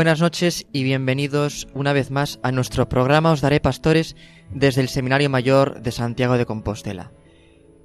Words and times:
Buenas 0.00 0.22
noches 0.22 0.66
y 0.72 0.82
bienvenidos 0.82 1.68
una 1.74 1.92
vez 1.92 2.10
más 2.10 2.40
a 2.42 2.52
nuestro 2.52 2.88
programa 2.88 3.32
Os 3.32 3.42
Daré 3.42 3.60
Pastores 3.60 4.16
desde 4.50 4.80
el 4.80 4.88
Seminario 4.88 5.28
Mayor 5.28 5.82
de 5.82 5.92
Santiago 5.92 6.38
de 6.38 6.46
Compostela. 6.46 7.12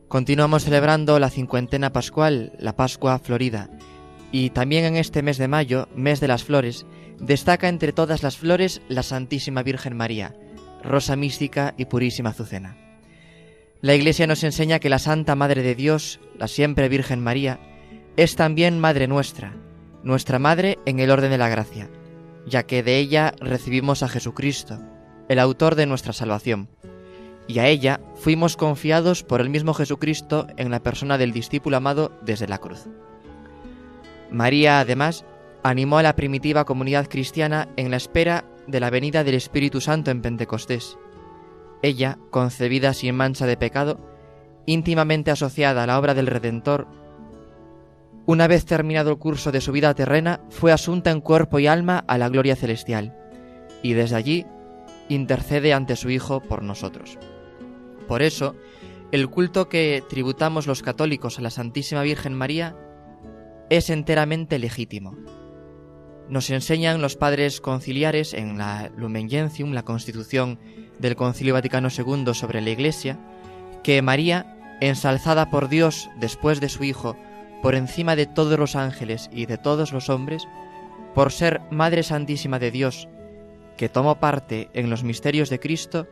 Continuamos 0.07 0.63
celebrando 0.63 1.19
la 1.19 1.29
cincuentena 1.29 1.91
pascual, 1.91 2.53
la 2.57 2.77
Pascua 2.77 3.19
Florida, 3.19 3.69
y 4.31 4.51
también 4.51 4.85
en 4.85 4.95
este 4.95 5.23
mes 5.23 5.37
de 5.37 5.49
mayo, 5.49 5.89
mes 5.93 6.21
de 6.21 6.29
las 6.29 6.45
flores, 6.45 6.85
destaca 7.19 7.67
entre 7.67 7.91
todas 7.91 8.23
las 8.23 8.37
flores 8.37 8.81
la 8.87 9.03
Santísima 9.03 9.61
Virgen 9.61 9.97
María, 9.97 10.37
rosa 10.83 11.17
mística 11.17 11.73
y 11.77 11.83
purísima 11.83 12.29
azucena. 12.29 12.77
La 13.81 13.93
Iglesia 13.93 14.25
nos 14.25 14.45
enseña 14.45 14.79
que 14.79 14.89
la 14.89 14.99
Santa 14.99 15.35
Madre 15.35 15.63
de 15.63 15.75
Dios, 15.75 16.21
la 16.39 16.47
siempre 16.47 16.87
Virgen 16.87 17.19
María, 17.19 17.59
es 18.15 18.37
también 18.37 18.79
Madre 18.79 19.09
nuestra, 19.09 19.53
nuestra 20.01 20.39
Madre 20.39 20.79
en 20.85 21.01
el 21.01 21.11
orden 21.11 21.29
de 21.29 21.37
la 21.37 21.49
gracia, 21.49 21.89
ya 22.45 22.63
que 22.63 22.83
de 22.83 22.97
ella 22.97 23.33
recibimos 23.39 24.03
a 24.03 24.07
Jesucristo, 24.07 24.79
el 25.29 25.39
autor 25.39 25.75
de 25.75 25.85
nuestra 25.85 26.13
salvación, 26.13 26.69
y 27.47 27.59
a 27.59 27.67
ella 27.67 28.01
fuimos 28.15 28.57
confiados 28.57 29.23
por 29.23 29.41
el 29.41 29.49
mismo 29.49 29.73
Jesucristo 29.73 30.47
en 30.57 30.71
la 30.71 30.81
persona 30.81 31.17
del 31.17 31.31
discípulo 31.31 31.77
amado 31.77 32.11
desde 32.23 32.47
la 32.47 32.57
cruz. 32.57 32.87
María, 34.31 34.79
además, 34.79 35.25
animó 35.63 35.97
a 35.97 36.03
la 36.03 36.15
primitiva 36.15 36.65
comunidad 36.65 37.07
cristiana 37.07 37.69
en 37.75 37.91
la 37.91 37.97
espera 37.97 38.45
de 38.67 38.79
la 38.79 38.89
venida 38.89 39.23
del 39.23 39.35
Espíritu 39.35 39.81
Santo 39.81 40.11
en 40.11 40.21
Pentecostés. 40.21 40.97
Ella, 41.81 42.17
concebida 42.31 42.93
sin 42.93 43.15
mancha 43.15 43.45
de 43.45 43.57
pecado, 43.57 43.99
íntimamente 44.65 45.31
asociada 45.31 45.83
a 45.83 45.87
la 45.87 45.99
obra 45.99 46.13
del 46.13 46.27
Redentor, 46.27 46.87
una 48.25 48.47
vez 48.47 48.65
terminado 48.65 49.11
el 49.11 49.17
curso 49.17 49.51
de 49.51 49.61
su 49.61 49.71
vida 49.71 49.93
terrena, 49.93 50.41
fue 50.49 50.71
asunta 50.71 51.11
en 51.11 51.21
cuerpo 51.21 51.59
y 51.59 51.67
alma 51.67 52.03
a 52.07 52.17
la 52.17 52.29
gloria 52.29 52.55
celestial, 52.55 53.15
y 53.83 53.93
desde 53.93 54.15
allí 54.15 54.45
intercede 55.09 55.73
ante 55.73 55.95
su 55.95 56.09
Hijo 56.09 56.41
por 56.41 56.63
nosotros. 56.63 57.19
Por 58.07 58.21
eso, 58.21 58.55
el 59.11 59.29
culto 59.29 59.69
que 59.69 60.03
tributamos 60.09 60.67
los 60.67 60.81
católicos 60.81 61.37
a 61.37 61.41
la 61.41 61.51
Santísima 61.51 62.01
Virgen 62.01 62.33
María 62.33 62.75
es 63.69 63.89
enteramente 63.89 64.59
legítimo. 64.59 65.15
Nos 66.27 66.49
enseñan 66.49 67.01
los 67.01 67.15
padres 67.15 67.61
conciliares 67.61 68.33
en 68.33 68.57
la 68.57 68.91
Lumen 68.97 69.29
Gentium, 69.29 69.73
la 69.73 69.85
constitución 69.85 70.59
del 70.97 71.15
Concilio 71.15 71.53
Vaticano 71.53 71.89
II 71.95 72.33
sobre 72.33 72.61
la 72.61 72.71
Iglesia, 72.71 73.19
que 73.83 74.01
María, 74.01 74.77
ensalzada 74.81 75.51
por 75.51 75.69
Dios 75.69 76.09
después 76.19 76.59
de 76.59 76.69
su 76.69 76.83
Hijo, 76.83 77.15
por 77.61 77.75
encima 77.75 78.15
de 78.15 78.25
todos 78.25 78.59
los 78.59 78.75
ángeles 78.75 79.29
y 79.31 79.45
de 79.45 79.57
todos 79.57 79.91
los 79.91 80.09
hombres, 80.09 80.47
por 81.13 81.31
ser 81.31 81.61
Madre 81.71 82.03
Santísima 82.03 82.59
de 82.59 82.71
Dios, 82.71 83.07
que 83.77 83.89
tomó 83.89 84.19
parte 84.19 84.69
en 84.73 84.89
los 84.89 85.03
misterios 85.03 85.49
de 85.49 85.59
Cristo, 85.59 86.07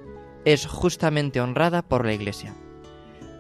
es 0.46 0.66
justamente 0.66 1.42
honrada 1.42 1.82
por 1.82 2.06
la 2.06 2.14
Iglesia. 2.14 2.53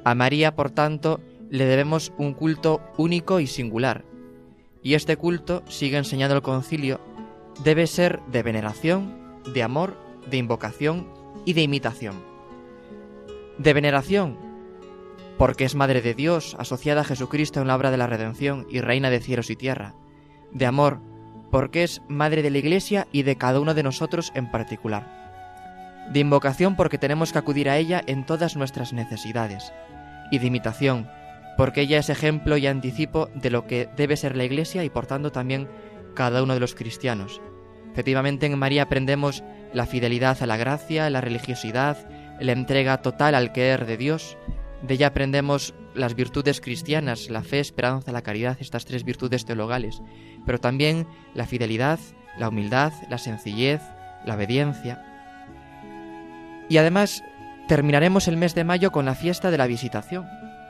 A 0.03 0.15
María, 0.15 0.55
por 0.55 0.71
tanto, 0.71 1.21
le 1.49 1.65
debemos 1.65 2.13
un 2.17 2.33
culto 2.33 2.81
único 2.97 3.39
y 3.39 3.47
singular, 3.47 4.03
y 4.83 4.95
este 4.95 5.15
culto, 5.15 5.63
sigue 5.67 5.97
enseñando 5.97 6.35
el 6.35 6.41
concilio, 6.41 6.99
debe 7.63 7.87
ser 7.87 8.19
de 8.31 8.43
veneración, 8.43 9.41
de 9.53 9.63
amor, 9.63 9.97
de 10.29 10.37
invocación 10.37 11.07
y 11.45 11.53
de 11.53 11.61
imitación. 11.61 12.21
De 13.57 13.73
veneración, 13.73 14.37
porque 15.37 15.65
es 15.65 15.75
Madre 15.75 16.01
de 16.01 16.13
Dios, 16.13 16.55
asociada 16.59 17.01
a 17.01 17.05
Jesucristo 17.05 17.61
en 17.61 17.67
la 17.67 17.75
obra 17.75 17.91
de 17.91 17.97
la 17.97 18.07
redención 18.07 18.67
y 18.69 18.81
Reina 18.81 19.09
de 19.09 19.19
cielos 19.19 19.49
y 19.49 19.55
tierra, 19.55 19.95
de 20.51 20.65
amor, 20.65 20.99
porque 21.51 21.83
es 21.83 22.01
Madre 22.07 22.41
de 22.41 22.51
la 22.51 22.57
Iglesia 22.59 23.07
y 23.11 23.23
de 23.23 23.37
cada 23.37 23.59
uno 23.59 23.73
de 23.73 23.83
nosotros 23.83 24.31
en 24.35 24.49
particular, 24.51 26.07
de 26.11 26.19
invocación 26.19 26.75
porque 26.75 26.97
tenemos 26.97 27.31
que 27.31 27.39
acudir 27.39 27.69
a 27.69 27.77
ella 27.77 28.01
en 28.05 28.25
todas 28.25 28.55
nuestras 28.55 28.93
necesidades, 28.93 29.73
y 30.31 30.39
de 30.39 30.47
imitación, 30.47 31.09
porque 31.57 31.81
ella 31.81 31.99
es 31.99 32.09
ejemplo 32.09 32.57
y 32.57 32.67
anticipo 32.67 33.27
de 33.35 33.49
lo 33.49 33.67
que 33.67 33.89
debe 33.95 34.17
ser 34.17 34.35
la 34.35 34.43
Iglesia 34.43 34.83
y 34.83 34.89
por 34.89 35.05
tanto 35.05 35.31
también 35.31 35.69
cada 36.15 36.43
uno 36.43 36.53
de 36.53 36.59
los 36.59 36.75
cristianos. 36.75 37.41
Efectivamente 37.91 38.47
en 38.47 38.57
María 38.57 38.83
aprendemos 38.83 39.43
la 39.71 39.85
fidelidad 39.85 40.41
a 40.41 40.47
la 40.47 40.57
gracia, 40.57 41.09
la 41.09 41.21
religiosidad, 41.21 41.97
la 42.39 42.51
entrega 42.51 43.01
total 43.01 43.35
al 43.35 43.51
querer 43.51 43.85
de 43.85 43.97
Dios, 43.97 44.37
de 44.83 44.93
ella 44.93 45.07
aprendemos 45.07 45.73
las 45.95 46.13
virtudes 46.13 46.59
cristianas, 46.61 47.29
la 47.29 47.41
fe, 47.41 47.59
esperanza, 47.59 48.11
la 48.11 48.21
caridad, 48.21 48.57
estas 48.59 48.85
tres 48.85 49.03
virtudes 49.03 49.45
teologales, 49.45 50.01
pero 50.45 50.59
también 50.59 51.07
la 51.33 51.47
fidelidad, 51.47 51.99
la 52.37 52.49
humildad, 52.49 52.91
la 53.09 53.17
sencillez, 53.17 53.81
la 54.25 54.35
obediencia. 54.35 55.01
Y 56.69 56.77
además 56.77 57.23
terminaremos 57.67 58.27
el 58.27 58.37
mes 58.37 58.55
de 58.55 58.65
mayo 58.65 58.91
con 58.91 59.05
la 59.05 59.15
fiesta 59.15 59.51
de 59.51 59.57
la 59.57 59.67
visitación, 59.67 60.27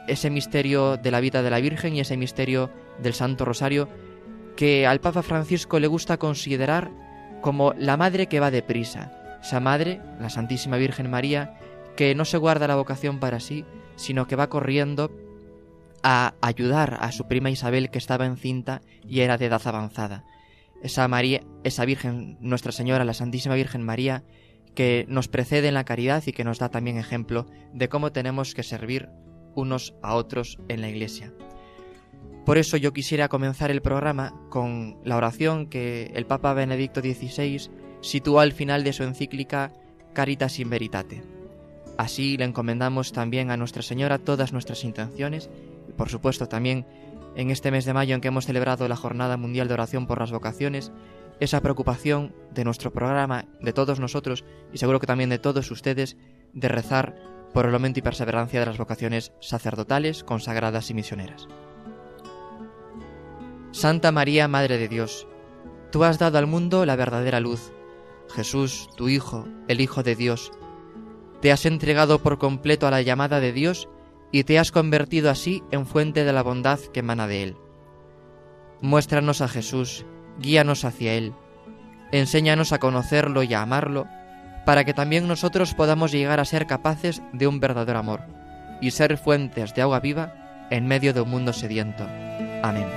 ese 0.07 0.29
misterio 0.29 0.97
de 0.97 1.11
la 1.11 1.19
vida 1.19 1.41
de 1.41 1.49
la 1.49 1.59
Virgen 1.59 1.95
y 1.95 1.99
ese 1.99 2.17
misterio 2.17 2.69
del 3.01 3.13
Santo 3.13 3.45
Rosario 3.45 3.89
que 4.55 4.85
al 4.85 4.99
Papa 4.99 5.23
Francisco 5.23 5.79
le 5.79 5.87
gusta 5.87 6.17
considerar 6.17 6.91
como 7.41 7.73
la 7.77 7.97
madre 7.97 8.27
que 8.27 8.39
va 8.39 8.51
deprisa, 8.51 9.39
esa 9.41 9.59
madre, 9.59 10.01
la 10.19 10.29
Santísima 10.29 10.77
Virgen 10.77 11.09
María, 11.09 11.57
que 11.95 12.13
no 12.15 12.25
se 12.25 12.37
guarda 12.37 12.67
la 12.67 12.75
vocación 12.75 13.19
para 13.19 13.39
sí, 13.39 13.65
sino 13.95 14.27
que 14.27 14.35
va 14.35 14.49
corriendo 14.49 15.11
a 16.03 16.35
ayudar 16.41 16.97
a 16.99 17.11
su 17.11 17.27
prima 17.27 17.49
Isabel 17.49 17.89
que 17.89 17.97
estaba 17.97 18.25
encinta 18.25 18.81
y 19.07 19.21
era 19.21 19.37
de 19.37 19.45
edad 19.45 19.61
avanzada. 19.65 20.25
Esa 20.81 21.07
María, 21.07 21.41
esa 21.63 21.85
Virgen, 21.85 22.37
Nuestra 22.41 22.73
Señora, 22.73 23.05
la 23.05 23.13
Santísima 23.13 23.55
Virgen 23.55 23.83
María, 23.83 24.23
que 24.75 25.05
nos 25.07 25.29
precede 25.29 25.69
en 25.69 25.75
la 25.75 25.85
caridad 25.85 26.23
y 26.25 26.33
que 26.33 26.43
nos 26.43 26.59
da 26.59 26.69
también 26.69 26.97
ejemplo 26.97 27.45
de 27.73 27.87
cómo 27.87 28.11
tenemos 28.11 28.53
que 28.53 28.63
servir 28.63 29.09
unos 29.55 29.95
a 30.01 30.15
otros 30.15 30.57
en 30.67 30.81
la 30.81 30.89
Iglesia. 30.89 31.31
Por 32.45 32.57
eso 32.57 32.75
yo 32.75 32.91
quisiera 32.91 33.29
comenzar 33.29 33.71
el 33.71 33.81
programa 33.81 34.33
con 34.49 34.97
la 35.05 35.15
oración 35.15 35.67
que 35.67 36.11
el 36.13 36.25
Papa 36.25 36.53
Benedicto 36.53 36.99
XVI 36.99 37.69
situó 38.01 38.41
al 38.41 38.51
final 38.51 38.83
de 38.83 38.91
su 38.91 39.03
encíclica 39.03 39.71
Caritas 40.13 40.59
in 40.59 40.69
Veritate. 40.69 41.23
Así 41.97 42.37
le 42.37 42.45
encomendamos 42.45 43.11
también 43.11 43.51
a 43.51 43.57
Nuestra 43.57 43.83
Señora 43.83 44.17
todas 44.17 44.53
nuestras 44.53 44.83
intenciones 44.83 45.49
y 45.87 45.91
por 45.93 46.09
supuesto 46.09 46.47
también 46.47 46.85
en 47.35 47.49
este 47.49 47.71
mes 47.71 47.85
de 47.85 47.93
mayo 47.93 48.15
en 48.15 48.21
que 48.21 48.27
hemos 48.27 48.45
celebrado 48.45 48.87
la 48.87 48.95
Jornada 48.95 49.37
Mundial 49.37 49.67
de 49.67 49.73
Oración 49.73 50.07
por 50.07 50.19
las 50.19 50.31
Vocaciones, 50.31 50.91
esa 51.39 51.61
preocupación 51.61 52.33
de 52.51 52.63
nuestro 52.63 52.91
programa, 52.91 53.45
de 53.59 53.73
todos 53.73 53.99
nosotros 53.99 54.43
y 54.71 54.77
seguro 54.77 54.99
que 54.99 55.07
también 55.07 55.29
de 55.29 55.39
todos 55.39 55.69
ustedes, 55.71 56.17
de 56.53 56.67
rezar 56.67 57.15
por 57.53 57.65
el 57.65 57.73
aumento 57.73 57.99
y 57.99 58.01
perseverancia 58.01 58.59
de 58.59 58.65
las 58.65 58.77
vocaciones 58.77 59.31
sacerdotales, 59.39 60.23
consagradas 60.23 60.89
y 60.89 60.93
misioneras. 60.93 61.47
Santa 63.71 64.11
María, 64.11 64.47
Madre 64.47 64.77
de 64.77 64.87
Dios, 64.87 65.27
tú 65.91 66.03
has 66.03 66.19
dado 66.19 66.37
al 66.37 66.47
mundo 66.47 66.85
la 66.85 66.95
verdadera 66.95 67.39
luz. 67.39 67.71
Jesús, 68.33 68.89
tu 68.95 69.09
Hijo, 69.09 69.47
el 69.67 69.81
Hijo 69.81 70.03
de 70.03 70.15
Dios, 70.15 70.51
te 71.43 71.51
has 71.51 71.65
entregado 71.65 72.19
por 72.19 72.37
completo 72.37 72.87
a 72.87 72.91
la 72.91 73.01
llamada 73.01 73.41
de 73.41 73.51
Dios 73.51 73.89
y 74.31 74.45
te 74.45 74.57
has 74.59 74.71
convertido 74.71 75.29
así 75.29 75.61
en 75.71 75.85
fuente 75.85 76.23
de 76.23 76.31
la 76.31 76.41
bondad 76.41 76.79
que 76.93 77.01
emana 77.01 77.27
de 77.27 77.43
Él. 77.43 77.57
Muéstranos 78.79 79.41
a 79.41 79.49
Jesús, 79.49 80.05
guíanos 80.39 80.85
hacia 80.85 81.15
Él, 81.15 81.33
enséñanos 82.13 82.71
a 82.71 82.79
conocerlo 82.79 83.43
y 83.43 83.53
a 83.53 83.61
amarlo, 83.61 84.07
para 84.65 84.85
que 84.85 84.93
también 84.93 85.27
nosotros 85.27 85.73
podamos 85.73 86.13
llegar 86.13 86.39
a 86.39 86.45
ser 86.45 86.65
capaces 86.65 87.21
de 87.33 87.45
un 87.45 87.59
verdadero 87.59 87.99
amor 87.99 88.21
y 88.79 88.91
ser 88.91 89.17
fuentes 89.17 89.75
de 89.75 89.81
agua 89.81 89.99
viva 89.99 90.67
en 90.69 90.87
medio 90.87 91.13
de 91.13 91.19
un 91.19 91.29
mundo 91.29 91.51
sediento. 91.51 92.07
Amén. 92.63 92.87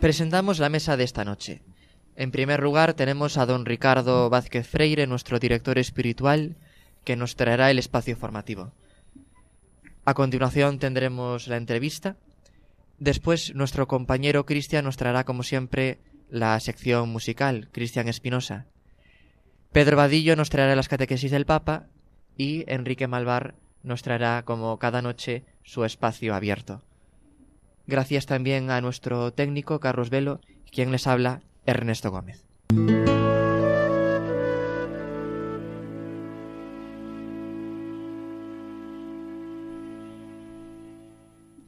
Presentamos 0.00 0.60
la 0.60 0.68
mesa 0.68 0.96
de 0.96 1.02
esta 1.02 1.24
noche. 1.24 1.60
En 2.14 2.30
primer 2.30 2.62
lugar 2.62 2.94
tenemos 2.94 3.36
a 3.36 3.46
don 3.46 3.66
Ricardo 3.66 4.30
Vázquez 4.30 4.68
Freire, 4.68 5.08
nuestro 5.08 5.40
director 5.40 5.76
espiritual, 5.76 6.56
que 7.02 7.16
nos 7.16 7.34
traerá 7.34 7.72
el 7.72 7.80
espacio 7.80 8.16
formativo. 8.16 8.72
A 10.04 10.14
continuación 10.14 10.78
tendremos 10.78 11.48
la 11.48 11.56
entrevista. 11.56 12.16
Después 13.00 13.56
nuestro 13.56 13.88
compañero 13.88 14.46
Cristian 14.46 14.84
nos 14.84 14.96
traerá 14.96 15.24
como 15.24 15.42
siempre 15.42 15.98
la 16.30 16.60
sección 16.60 17.08
musical, 17.08 17.68
Cristian 17.72 18.06
Espinosa. 18.06 18.66
Pedro 19.72 19.96
Vadillo 19.96 20.36
nos 20.36 20.48
traerá 20.48 20.76
las 20.76 20.88
catequesis 20.88 21.32
del 21.32 21.44
Papa 21.44 21.88
y 22.36 22.64
Enrique 22.72 23.08
Malvar 23.08 23.56
nos 23.82 24.02
traerá 24.02 24.44
como 24.44 24.78
cada 24.78 25.02
noche 25.02 25.44
su 25.64 25.84
espacio 25.84 26.36
abierto. 26.36 26.82
Gracias 27.88 28.26
también 28.26 28.70
a 28.70 28.82
nuestro 28.82 29.32
técnico 29.32 29.80
Carlos 29.80 30.10
Velo, 30.10 30.42
quien 30.70 30.92
les 30.92 31.06
habla 31.06 31.40
Ernesto 31.64 32.10
Gómez. 32.10 32.44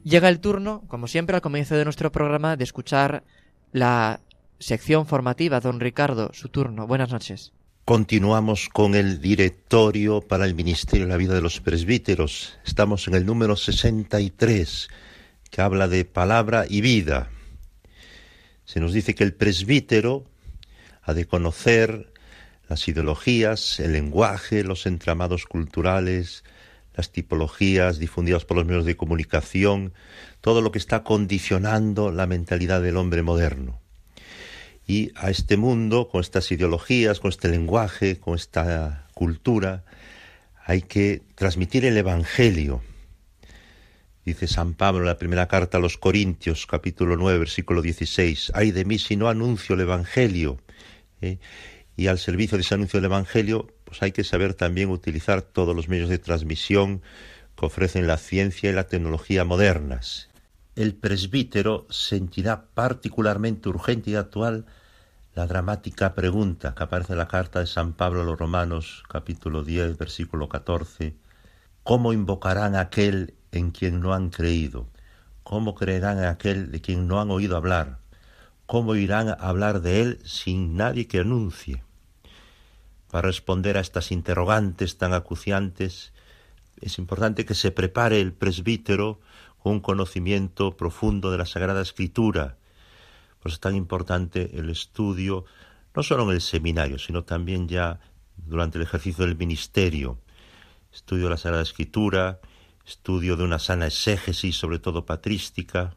Llega 0.03 0.29
el 0.29 0.39
turno, 0.39 0.83
como 0.87 1.07
siempre 1.07 1.35
al 1.35 1.41
comienzo 1.41 1.75
de 1.75 1.85
nuestro 1.85 2.11
programa, 2.11 2.55
de 2.55 2.65
escuchar 2.65 3.23
la 3.71 4.19
sección 4.59 5.07
formativa. 5.07 5.59
Don 5.59 5.79
Ricardo, 5.79 6.29
su 6.33 6.49
turno. 6.49 6.85
Buenas 6.85 7.11
noches. 7.11 7.51
Continuamos 7.83 8.69
con 8.69 8.93
el 8.93 9.21
directorio 9.21 10.21
para 10.21 10.45
el 10.45 10.53
Ministerio 10.53 11.07
de 11.07 11.13
la 11.13 11.17
Vida 11.17 11.33
de 11.33 11.41
los 11.41 11.59
Presbíteros. 11.61 12.59
Estamos 12.63 13.07
en 13.07 13.15
el 13.15 13.25
número 13.25 13.55
63, 13.55 14.87
que 15.51 15.61
habla 15.61 15.87
de 15.87 16.05
palabra 16.05 16.65
y 16.67 16.81
vida. 16.81 17.29
Se 18.65 18.79
nos 18.79 18.93
dice 18.93 19.13
que 19.13 19.23
el 19.23 19.33
presbítero 19.33 20.25
ha 21.03 21.13
de 21.13 21.25
conocer 21.25 22.11
las 22.69 22.87
ideologías, 22.87 23.79
el 23.81 23.91
lenguaje, 23.91 24.63
los 24.63 24.85
entramados 24.85 25.45
culturales, 25.45 26.45
las 26.95 27.11
tipologías 27.11 27.99
difundidas 27.99 28.45
por 28.45 28.57
los 28.57 28.65
medios 28.65 28.85
de 28.85 28.95
comunicación, 28.95 29.93
todo 30.39 30.61
lo 30.61 30.71
que 30.71 30.79
está 30.79 31.03
condicionando 31.03 32.11
la 32.11 32.27
mentalidad 32.27 32.81
del 32.81 32.97
hombre 32.97 33.23
moderno. 33.23 33.79
Y 34.87 35.11
a 35.15 35.29
este 35.29 35.57
mundo, 35.57 36.07
con 36.09 36.21
estas 36.21 36.51
ideologías, 36.51 37.19
con 37.19 37.29
este 37.29 37.49
lenguaje, 37.49 38.19
con 38.19 38.35
esta 38.35 39.07
cultura, 39.13 39.83
hay 40.65 40.81
que 40.81 41.21
transmitir 41.35 41.85
el 41.85 41.97
Evangelio. 41.97 42.81
Dice 44.23 44.47
San 44.47 44.75
Pablo 44.75 44.99
en 44.99 45.07
la 45.07 45.17
primera 45.17 45.47
carta 45.47 45.77
a 45.77 45.81
los 45.81 45.97
Corintios, 45.97 46.67
capítulo 46.67 47.17
9, 47.17 47.39
versículo 47.39 47.81
16, 47.81 48.51
ay 48.53 48.71
de 48.71 48.85
mí 48.85 48.99
si 48.99 49.15
no 49.15 49.29
anuncio 49.29 49.73
el 49.73 49.81
Evangelio. 49.81 50.59
¿eh? 51.21 51.39
Y 51.97 52.05
al 52.05 52.19
servicio 52.19 52.57
de 52.57 52.61
ese 52.61 52.75
anuncio 52.75 52.99
del 52.99 53.05
Evangelio 53.05 53.73
pues 53.83 54.03
hay 54.03 54.11
que 54.11 54.23
saber 54.23 54.53
también 54.53 54.89
utilizar 54.89 55.41
todos 55.41 55.75
los 55.75 55.89
medios 55.89 56.07
de 56.07 56.19
transmisión 56.19 57.01
que 57.57 57.65
ofrecen 57.65 58.05
la 58.05 58.17
ciencia 58.17 58.69
y 58.69 58.73
la 58.73 58.85
tecnología 58.87 59.43
modernas. 59.43 60.29
El 60.75 60.93
presbítero 60.93 61.87
sentirá 61.89 62.67
particularmente 62.73 63.69
urgente 63.69 64.11
y 64.11 64.15
actual 64.15 64.65
la 65.33 65.47
dramática 65.47 66.13
pregunta 66.13 66.75
que 66.75 66.83
aparece 66.83 67.13
en 67.13 67.19
la 67.19 67.27
carta 67.27 67.59
de 67.59 67.65
San 67.65 67.93
Pablo 67.93 68.21
a 68.21 68.23
los 68.23 68.37
Romanos, 68.37 69.03
capítulo 69.09 69.63
10, 69.63 69.97
versículo 69.97 70.47
14. 70.47 71.15
¿Cómo 71.83 72.13
invocarán 72.13 72.75
aquel 72.75 73.33
en 73.51 73.71
quien 73.71 73.99
no 73.99 74.13
han 74.13 74.29
creído? 74.29 74.87
¿Cómo 75.43 75.75
creerán 75.75 76.19
en 76.19 76.25
aquel 76.25 76.71
de 76.71 76.81
quien 76.81 77.07
no 77.07 77.19
han 77.19 77.31
oído 77.31 77.57
hablar? 77.57 77.99
¿Cómo 78.65 78.95
irán 78.95 79.29
a 79.29 79.33
hablar 79.33 79.81
de 79.81 80.01
él 80.01 80.19
sin 80.23 80.77
nadie 80.77 81.07
que 81.07 81.19
anuncie? 81.19 81.83
Para 83.09 83.27
responder 83.27 83.77
a 83.77 83.81
estas 83.81 84.11
interrogantes 84.11 84.97
tan 84.97 85.13
acuciantes, 85.13 86.13
es 86.79 86.97
importante 86.97 87.45
que 87.45 87.53
se 87.53 87.71
prepare 87.71 88.21
el 88.21 88.31
presbítero 88.31 89.19
con 89.61 89.73
un 89.73 89.79
conocimiento 89.81 90.77
profundo 90.77 91.31
de 91.31 91.37
la 91.37 91.45
Sagrada 91.45 91.81
Escritura. 91.81 92.57
Por 93.39 93.49
eso 93.49 93.55
es 93.55 93.59
tan 93.59 93.75
importante 93.75 94.57
el 94.57 94.69
estudio, 94.69 95.45
no 95.93 96.03
solo 96.03 96.23
en 96.23 96.31
el 96.31 96.41
seminario, 96.41 96.97
sino 96.97 97.23
también 97.23 97.67
ya 97.67 97.99
durante 98.37 98.77
el 98.77 98.83
ejercicio 98.83 99.25
del 99.25 99.35
ministerio. 99.35 100.17
Estudio 100.93 101.25
de 101.25 101.31
la 101.31 101.37
Sagrada 101.37 101.63
Escritura, 101.63 102.39
estudio 102.91 103.37
de 103.37 103.45
una 103.45 103.57
sana 103.57 103.87
exégesis, 103.87 104.57
sobre 104.57 104.79
todo 104.79 105.05
patrística. 105.05 105.95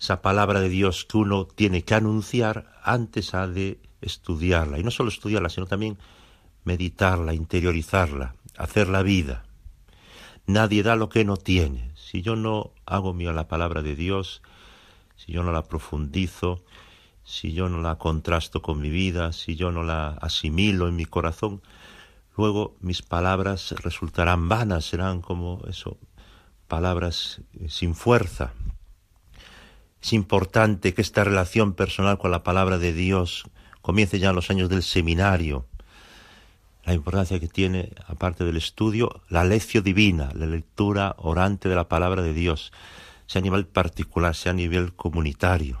Esa 0.00 0.22
palabra 0.22 0.60
de 0.60 0.70
Dios 0.70 1.04
que 1.04 1.18
uno 1.18 1.44
tiene 1.46 1.84
que 1.84 1.94
anunciar 1.94 2.72
antes 2.82 3.34
ha 3.34 3.46
de 3.46 3.78
estudiarla. 4.00 4.78
Y 4.78 4.82
no 4.82 4.90
solo 4.90 5.10
estudiarla, 5.10 5.50
sino 5.50 5.66
también 5.66 5.98
meditarla, 6.64 7.34
interiorizarla, 7.34 8.34
hacer 8.56 8.88
la 8.88 9.02
vida. 9.02 9.44
Nadie 10.46 10.82
da 10.82 10.96
lo 10.96 11.10
que 11.10 11.26
no 11.26 11.36
tiene. 11.36 11.92
Si 11.94 12.22
yo 12.22 12.36
no 12.36 12.72
hago 12.86 13.12
mía 13.12 13.32
la 13.32 13.48
palabra 13.48 13.82
de 13.82 13.94
Dios, 13.94 14.40
si 15.16 15.32
yo 15.32 15.42
no 15.42 15.52
la 15.52 15.64
profundizo, 15.64 16.64
si 17.22 17.52
yo 17.52 17.68
no 17.68 17.82
la 17.82 17.96
contrasto 17.96 18.62
con 18.62 18.80
mi 18.80 18.88
vida, 18.88 19.32
si 19.32 19.56
yo 19.56 19.72
no 19.72 19.82
la 19.82 20.10
asimilo 20.22 20.88
en 20.88 20.96
mi 20.96 21.04
corazón, 21.04 21.60
luego 22.38 22.76
mis 22.80 23.02
palabras 23.02 23.74
resultarán 23.82 24.48
vanas, 24.48 24.86
serán 24.86 25.20
como 25.20 25.60
eso, 25.68 25.98
palabras 26.68 27.42
eh, 27.60 27.66
sin 27.68 27.94
fuerza. 27.96 28.52
Es 30.00 30.12
importante 30.12 30.94
que 30.94 31.02
esta 31.02 31.24
relación 31.24 31.74
personal 31.74 32.16
con 32.16 32.30
la 32.30 32.44
palabra 32.44 32.78
de 32.78 32.92
Dios 32.92 33.44
comience 33.82 34.20
ya 34.20 34.30
en 34.30 34.36
los 34.36 34.50
años 34.50 34.68
del 34.68 34.84
seminario, 34.84 35.66
la 36.84 36.94
importancia 36.94 37.40
que 37.40 37.48
tiene, 37.48 37.92
aparte 38.06 38.44
del 38.44 38.56
estudio, 38.56 39.20
la 39.28 39.44
lección 39.44 39.82
divina, 39.82 40.30
la 40.34 40.46
lectura 40.46 41.16
orante 41.18 41.68
de 41.68 41.74
la 41.74 41.88
palabra 41.88 42.22
de 42.22 42.32
Dios, 42.32 42.72
sea 43.26 43.40
a 43.40 43.42
nivel 43.42 43.66
particular, 43.66 44.34
sea 44.34 44.52
a 44.52 44.54
nivel 44.54 44.94
comunitario. 44.94 45.80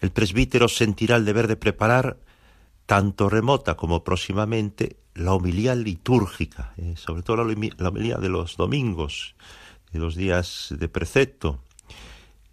El 0.00 0.12
presbítero 0.12 0.68
sentirá 0.68 1.16
el 1.16 1.24
deber 1.24 1.48
de 1.48 1.56
preparar, 1.56 2.18
tanto 2.86 3.30
remota 3.30 3.74
como 3.74 4.04
próximamente, 4.04 4.98
la 5.14 5.32
homilía 5.32 5.74
litúrgica, 5.74 6.74
eh, 6.76 6.94
sobre 6.96 7.22
todo 7.22 7.36
la, 7.36 7.88
homilía 7.88 8.16
de 8.16 8.28
los 8.28 8.56
domingos, 8.56 9.34
de 9.92 9.98
los 10.00 10.16
días 10.16 10.74
de 10.76 10.88
precepto. 10.88 11.60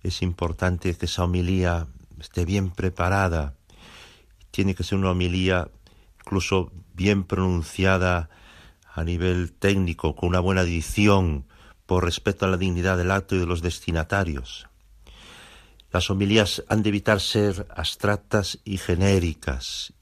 Es 0.03 0.21
importante 0.21 0.95
que 0.95 1.05
esa 1.05 1.23
homilía 1.23 1.87
esté 2.19 2.45
bien 2.45 2.71
preparada. 2.71 3.55
Tiene 4.51 4.75
que 4.75 4.83
ser 4.83 4.97
una 4.97 5.11
homilía 5.11 5.69
incluso 6.19 6.71
bien 6.93 7.23
pronunciada 7.23 8.29
a 8.93 9.03
nivel 9.03 9.53
técnico, 9.53 10.15
con 10.15 10.29
una 10.29 10.39
buena 10.39 10.63
dicción, 10.63 11.45
por 11.85 12.05
respeto 12.05 12.45
a 12.45 12.49
la 12.49 12.57
dignidad 12.57 12.97
del 12.97 13.11
acto 13.11 13.35
y 13.35 13.39
de 13.39 13.45
los 13.45 13.61
destinatarios. 13.61 14.67
Las 15.91 16.09
homilías 16.09 16.63
han 16.69 16.83
de 16.83 16.89
evitar 16.89 17.19
ser 17.19 17.67
abstractas 17.75 18.59
y 18.63 18.77
genéricas. 18.77 19.93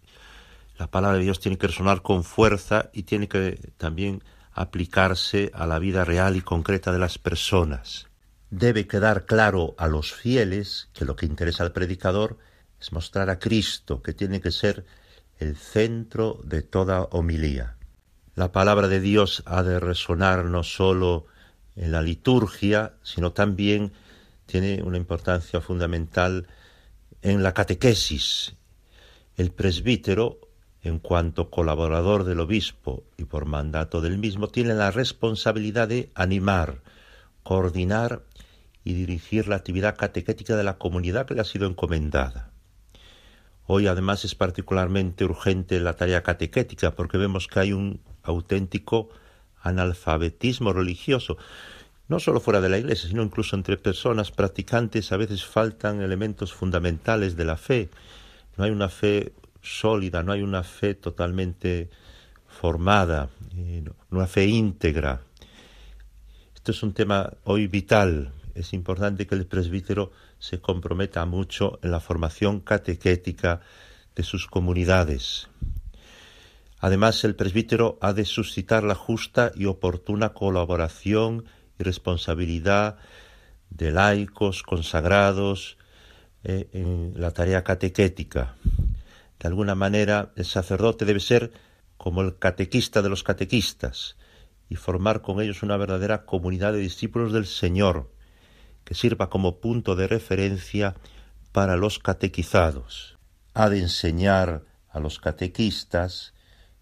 La 0.79 0.89
palabra 0.89 1.17
de 1.17 1.25
Dios 1.25 1.41
tiene 1.41 1.57
que 1.57 1.67
resonar 1.67 2.01
con 2.01 2.24
fuerza 2.24 2.89
y 2.93 3.03
tiene 3.03 3.27
que 3.27 3.74
también 3.75 4.24
aplicarse 4.53 5.51
a 5.53 5.67
la 5.67 5.77
vida 5.77 6.05
real 6.05 6.38
y 6.38 6.41
concreta 6.41 6.93
de 6.93 7.00
las 7.00 7.17
personas. 7.17 8.07
Debe 8.50 8.88
quedar 8.88 9.25
claro 9.25 9.75
a 9.77 9.89
los 9.89 10.13
fieles 10.13 10.88
que 10.93 11.03
lo 11.03 11.17
que 11.17 11.25
interesa 11.25 11.63
al 11.63 11.74
predicador 11.74 12.38
es 12.79 12.93
mostrar 12.93 13.29
a 13.29 13.39
Cristo, 13.39 14.01
que 14.01 14.13
tiene 14.13 14.39
que 14.39 14.51
ser 14.51 14.86
el 15.38 15.57
centro 15.57 16.39
de 16.45 16.62
toda 16.62 17.03
homilía. 17.12 17.75
La 18.36 18.53
palabra 18.53 18.88
de 18.88 19.01
Dios 19.01 19.43
ha 19.45 19.63
de 19.63 19.81
resonar 19.81 20.45
no 20.45 20.63
sólo 20.63 21.25
en 21.75 21.91
la 21.91 22.01
liturgia, 22.01 22.93
sino 23.03 23.33
también 23.33 23.91
tiene 24.45 24.81
una 24.81 24.95
importancia 24.95 25.59
fundamental 25.59 26.48
en 27.21 27.43
la 27.43 27.53
catequesis. 27.53 28.55
El 29.36 29.51
presbítero, 29.51 30.39
en 30.81 31.00
cuanto 31.00 31.50
colaborador 31.50 32.24
del 32.24 32.39
obispo 32.39 33.03
y 33.17 33.25
por 33.25 33.45
mandato 33.45 34.01
del 34.01 34.17
mismo, 34.17 34.48
tiene 34.48 34.74
la 34.74 34.91
responsabilidad 34.91 35.88
de 35.88 36.09
animar, 36.15 36.81
coordinar 37.43 38.24
y 38.83 38.93
dirigir 38.93 39.48
la 39.48 39.57
actividad 39.57 39.98
catequética 39.98 40.55
de 40.55 40.63
la 40.63 40.77
comunidad 40.77 41.25
que 41.25 41.36
le 41.36 41.41
ha 41.41 41.45
sido 41.45 41.67
encomendada. 41.67 42.51
Hoy 43.67 43.88
además 43.88 44.25
es 44.25 44.33
particularmente 44.33 45.25
urgente 45.25 45.79
la 45.79 45.93
tarea 45.93 46.24
catequética 46.24 46.95
porque 46.95 47.17
vemos 47.17 47.48
que 47.48 47.59
hay 47.59 47.74
un 47.74 48.00
auténtico 48.24 49.09
analfabetismo 49.62 50.74
religioso. 50.74 51.38
No 52.07 52.19
solo 52.19 52.39
fuera 52.39 52.62
de 52.62 52.69
la 52.69 52.79
iglesia, 52.79 53.09
sino 53.09 53.21
incluso 53.21 53.55
entre 53.55 53.77
personas 53.77 54.31
practicantes 54.31 55.12
a 55.12 55.17
veces 55.17 55.45
faltan 55.45 56.01
elementos 56.01 56.53
fundamentales 56.53 57.36
de 57.36 57.45
la 57.45 57.57
fe. 57.57 57.89
No 58.57 58.63
hay 58.63 58.71
una 58.71 58.89
fe 58.89 59.33
sólida, 59.62 60.24
no 60.24 60.32
hay 60.32 60.42
una 60.42 60.63
fe 60.63 60.96
totalmente 60.96 61.89
formada, 62.48 63.30
una 64.10 64.28
fe 64.28 64.46
íntegra. 64.46 65.22
Esto 66.56 66.72
es 66.72 66.84
un 66.84 66.94
tema 66.94 67.32
hoy 67.44 67.68
vital 67.68 68.34
es 68.60 68.74
importante 68.74 69.25
que 69.25 69.36
el 69.36 69.46
presbítero 69.46 70.12
se 70.38 70.60
comprometa 70.60 71.25
mucho 71.25 71.80
en 71.82 71.92
la 71.92 72.01
formación 72.01 72.60
catequética 72.60 73.62
de 74.16 74.24
sus 74.24 74.48
comunidades. 74.48 75.48
Además, 76.80 77.24
el 77.24 77.36
presbítero 77.36 77.98
ha 78.01 78.12
de 78.12 78.25
suscitar 78.25 78.84
la 78.84 78.96
justa 78.96 79.51
y 79.56 79.66
oportuna 79.66 80.34
colaboración 80.34 81.46
y 81.80 81.84
responsabilidad 81.84 82.98
de 83.70 83.92
laicos 83.92 84.63
consagrados 84.63 85.78
eh, 86.44 86.70
en 86.74 87.13
la 87.16 87.32
tarea 87.32 87.63
catequética. 87.63 88.56
De 89.39 89.48
alguna 89.48 89.75
manera, 89.75 90.31
el 90.36 90.46
sacerdote 90.46 91.05
debe 91.05 91.22
ser 91.22 91.51
como 91.98 92.22
el 92.22 92.38
catequista 92.38 93.01
de 93.01 93.10
los 93.10 93.24
catequistas 93.24 94.17
y 94.69 94.75
formar 94.75 95.22
con 95.22 95.41
ellos 95.41 95.63
una 95.63 95.77
verdadera 95.77 96.25
comunidad 96.25 96.74
de 96.74 96.79
discípulos 96.79 97.34
del 97.34 97.46
Señor, 97.46 98.12
que 98.84 98.96
sirva 98.96 99.29
como 99.29 99.60
punto 99.60 99.96
de 99.96 100.08
referencia 100.08 100.96
para 101.51 101.77
los 101.77 102.00
catequizados. 102.00 103.17
Ha 103.53 103.69
de 103.69 103.79
enseñar 103.79 104.63
a 104.89 105.00
los 105.00 105.19
catequistas 105.19 106.34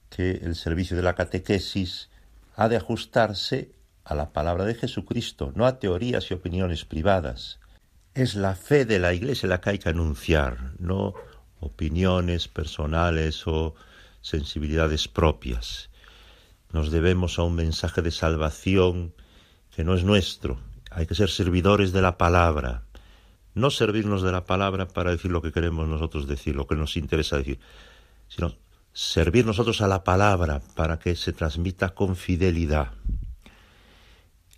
que 0.10 0.32
el 0.32 0.56
servicio 0.56 0.98
de 0.98 1.04
la 1.04 1.16
catequesis 1.16 2.10
ha 2.56 2.70
de 2.70 2.78
ajustarse 2.78 3.72
a 4.04 4.16
la 4.16 4.32
palabra 4.32 4.66
de 4.66 4.76
Jesucristo, 4.76 5.52
no 5.56 5.66
a 5.66 5.80
teorías 5.80 6.32
y 6.32 6.34
opiniones 6.34 6.86
privadas. 6.86 7.60
Es 8.14 8.36
la 8.36 8.56
fe 8.56 8.86
de 8.86 9.00
la 9.00 9.14
Iglesia 9.14 9.50
la 9.50 9.62
que 9.62 9.72
hay 9.72 9.80
que 9.80 9.90
anunciar, 9.90 10.74
no 10.80 11.14
opiniones 11.60 12.48
personales 12.48 13.48
o 13.48 13.76
sensibilidades 14.22 15.08
propias. 15.08 15.90
Nos 16.72 16.92
debemos 16.92 17.40
a 17.40 17.44
un 17.44 17.56
mensaje 17.56 18.02
de 18.02 18.12
salvación 18.12 19.14
que 19.76 19.84
no 19.84 19.94
es 19.94 20.04
nuestro. 20.04 20.60
Hay 20.92 21.06
que 21.06 21.16
ser 21.16 21.30
servidores 21.30 21.94
de 21.94 22.02
la 22.02 22.18
palabra. 22.18 22.84
No 23.54 23.70
servirnos 23.70 24.22
de 24.22 24.32
la 24.32 24.46
palabra 24.46 24.88
para 24.88 25.12
decir 25.12 25.32
lo 25.32 25.42
que 25.42 25.52
queremos 25.52 25.88
nosotros 25.88 26.28
decir, 26.28 26.56
lo 26.56 26.68
que 26.68 26.76
nos 26.76 26.98
interesa 26.98 27.38
decir, 27.38 27.60
sino 28.28 28.54
servir 28.94 29.46
nosotros 29.46 29.82
a 29.82 29.88
la 29.88 30.04
palabra 30.04 30.62
para 30.76 31.00
que 31.00 31.16
se 31.16 31.32
transmita 31.32 31.90
con 31.90 32.16
fidelidad. 32.16 32.92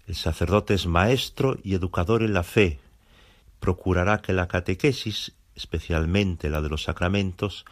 El 0.08 0.16
sacerdote 0.16 0.74
es 0.74 0.88
maestro 0.88 1.58
y 1.64 1.76
educador 1.76 2.24
en 2.24 2.34
la 2.34 2.44
fe. 2.44 2.80
Procurará 3.60 4.22
que 4.22 4.34
la 4.34 4.48
catequesis, 4.48 5.34
especialmente 5.60 6.50
la 6.50 6.62
de 6.62 6.70
los 6.70 6.84
sacramentos, 6.84 7.66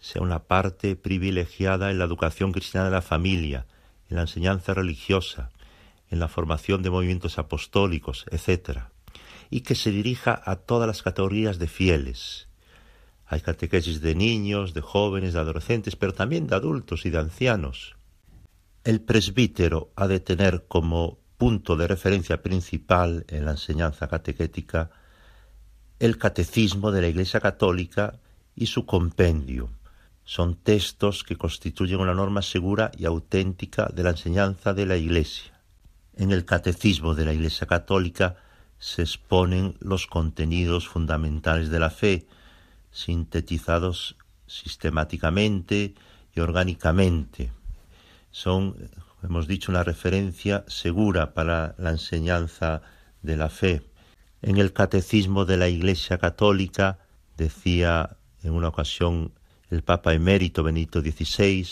sea 0.00 0.22
una 0.22 0.40
parte 0.44 0.96
privilegiada 0.96 1.90
en 1.90 1.98
la 1.98 2.04
educación 2.04 2.52
cristiana 2.52 2.86
de 2.86 2.92
la 2.92 3.02
familia, 3.02 3.66
en 4.08 4.16
la 4.16 4.22
enseñanza 4.22 4.72
religiosa, 4.74 5.50
en 6.10 6.20
la 6.20 6.28
formación 6.28 6.82
de 6.82 6.90
movimientos 6.90 7.38
apostólicos, 7.38 8.24
etc., 8.30 8.80
y 9.50 9.60
que 9.60 9.74
se 9.74 9.90
dirija 9.90 10.40
a 10.44 10.56
todas 10.56 10.86
las 10.86 11.02
categorías 11.02 11.58
de 11.58 11.68
fieles. 11.68 12.48
Hay 13.26 13.40
catequesis 13.40 14.00
de 14.00 14.14
niños, 14.14 14.74
de 14.74 14.80
jóvenes, 14.80 15.34
de 15.34 15.40
adolescentes, 15.40 15.96
pero 15.96 16.14
también 16.14 16.46
de 16.46 16.56
adultos 16.56 17.04
y 17.04 17.10
de 17.10 17.18
ancianos. 17.18 17.96
El 18.84 19.00
presbítero 19.00 19.92
ha 19.96 20.08
de 20.08 20.20
tener 20.20 20.64
como 20.66 21.18
punto 21.36 21.76
de 21.76 21.86
referencia 21.86 22.42
principal 22.42 23.24
en 23.28 23.44
la 23.44 23.52
enseñanza 23.52 24.08
catequética 24.08 24.90
el 26.04 26.18
catecismo 26.18 26.92
de 26.92 27.00
la 27.00 27.08
Iglesia 27.08 27.40
Católica 27.40 28.18
y 28.54 28.66
su 28.66 28.84
compendio. 28.84 29.70
Son 30.26 30.54
textos 30.54 31.24
que 31.24 31.36
constituyen 31.36 31.98
una 31.98 32.12
norma 32.12 32.42
segura 32.42 32.90
y 32.94 33.06
auténtica 33.06 33.88
de 33.90 34.02
la 34.02 34.10
enseñanza 34.10 34.74
de 34.74 34.84
la 34.84 34.98
Iglesia. 34.98 35.58
En 36.14 36.30
el 36.30 36.44
catecismo 36.44 37.14
de 37.14 37.24
la 37.24 37.32
Iglesia 37.32 37.66
Católica 37.66 38.36
se 38.78 39.00
exponen 39.00 39.76
los 39.80 40.06
contenidos 40.06 40.86
fundamentales 40.88 41.70
de 41.70 41.80
la 41.80 41.88
fe, 41.88 42.26
sintetizados 42.90 44.16
sistemáticamente 44.46 45.94
y 46.34 46.40
orgánicamente. 46.40 47.50
Son 48.30 48.90
hemos 49.22 49.48
dicho, 49.48 49.72
una 49.72 49.84
referencia 49.84 50.64
segura 50.68 51.32
para 51.32 51.74
la 51.78 51.90
enseñanza 51.90 52.82
de 53.22 53.38
la 53.38 53.48
fe. 53.48 53.93
En 54.46 54.58
el 54.58 54.74
Catecismo 54.74 55.46
de 55.46 55.56
la 55.56 55.70
Iglesia 55.70 56.18
Católica 56.18 56.98
decía 57.38 58.18
en 58.42 58.52
una 58.52 58.68
ocasión 58.68 59.32
el 59.70 59.82
Papa 59.82 60.12
emérito 60.12 60.62
Benito 60.62 61.00
XVI, 61.00 61.66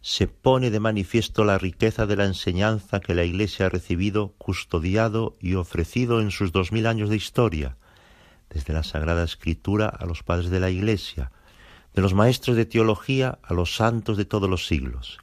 se 0.00 0.26
pone 0.26 0.70
de 0.70 0.80
manifiesto 0.80 1.44
la 1.44 1.58
riqueza 1.58 2.06
de 2.06 2.16
la 2.16 2.24
enseñanza 2.24 3.00
que 3.00 3.14
la 3.14 3.24
Iglesia 3.24 3.66
ha 3.66 3.68
recibido, 3.68 4.32
custodiado 4.38 5.36
y 5.38 5.56
ofrecido 5.56 6.22
en 6.22 6.30
sus 6.30 6.50
dos 6.50 6.72
mil 6.72 6.86
años 6.86 7.10
de 7.10 7.16
historia, 7.16 7.76
desde 8.48 8.72
la 8.72 8.84
Sagrada 8.84 9.22
Escritura 9.22 9.88
a 9.88 10.06
los 10.06 10.22
padres 10.22 10.48
de 10.48 10.60
la 10.60 10.70
Iglesia, 10.70 11.30
de 11.92 12.00
los 12.00 12.14
maestros 12.14 12.56
de 12.56 12.64
teología 12.64 13.38
a 13.42 13.52
los 13.52 13.76
santos 13.76 14.16
de 14.16 14.24
todos 14.24 14.48
los 14.48 14.66
siglos. 14.66 15.18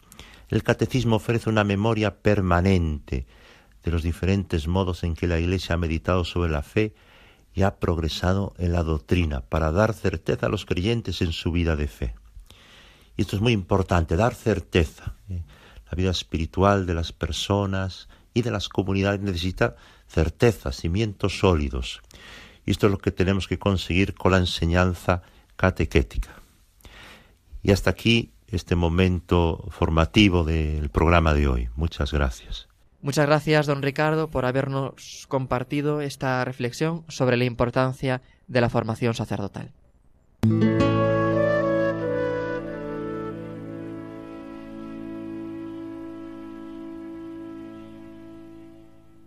El 0.50 0.62
catecismo 0.62 1.16
ofrece 1.16 1.50
una 1.50 1.64
memoria 1.64 2.22
permanente 2.22 3.26
de 3.86 3.92
los 3.92 4.02
diferentes 4.02 4.68
modos 4.68 5.04
en 5.04 5.14
que 5.14 5.28
la 5.28 5.40
Iglesia 5.40 5.76
ha 5.76 5.78
meditado 5.78 6.26
sobre 6.26 6.52
la 6.52 6.64
fe 6.64 6.96
y 7.54 7.62
ha 7.62 7.78
progresado 7.78 8.56
en 8.58 8.74
la 8.74 8.84
doctrina 8.84 9.42
para 9.42 9.72
dar 9.72 9.94
certeza 9.94 10.48
a 10.48 10.50
los 10.50 10.66
creyentes 10.66 11.22
en 11.22 11.32
su 11.32 11.52
vida 11.52 11.76
de 11.76 11.88
fe. 11.88 12.16
Y 13.16 13.22
esto 13.22 13.36
es 13.36 13.44
muy 13.44 13.54
importante, 13.54 14.16
dar 14.16 14.34
certeza. 14.34 15.14
¿eh? 15.30 15.44
La 15.90 15.96
vida 15.96 16.10
espiritual 16.10 16.88
de 16.88 16.96
las 16.96 17.14
personas 17.14 18.10
y 18.34 18.42
de 18.42 18.52
las 18.52 18.70
comunidades 18.70 19.22
necesita 19.22 19.76
certeza, 20.08 20.72
cimientos 20.72 21.38
sólidos. 21.40 22.02
Y 22.66 22.72
esto 22.72 22.88
es 22.88 22.92
lo 22.92 22.98
que 22.98 23.12
tenemos 23.12 23.48
que 23.48 23.60
conseguir 23.60 24.16
con 24.16 24.32
la 24.32 24.40
enseñanza 24.40 25.22
catequética. 25.56 26.42
Y 27.62 27.72
hasta 27.72 27.92
aquí 27.92 28.32
este 28.48 28.76
momento 28.76 29.64
formativo 29.70 30.44
del 30.44 30.90
programa 30.90 31.36
de 31.36 31.48
hoy. 31.48 31.70
Muchas 31.76 32.12
gracias. 32.12 32.68
Muchas 33.06 33.28
gracias, 33.28 33.68
don 33.68 33.84
Ricardo, 33.84 34.32
por 34.32 34.48
habernos 34.48 35.28
compartido 35.28 36.02
esta 36.02 36.44
reflexión 36.44 37.04
sobre 37.08 37.38
la 37.38 37.46
importancia 37.46 38.24
de 38.48 38.62
la 38.62 38.68
formación 38.68 39.14
sacerdotal. 39.14 39.70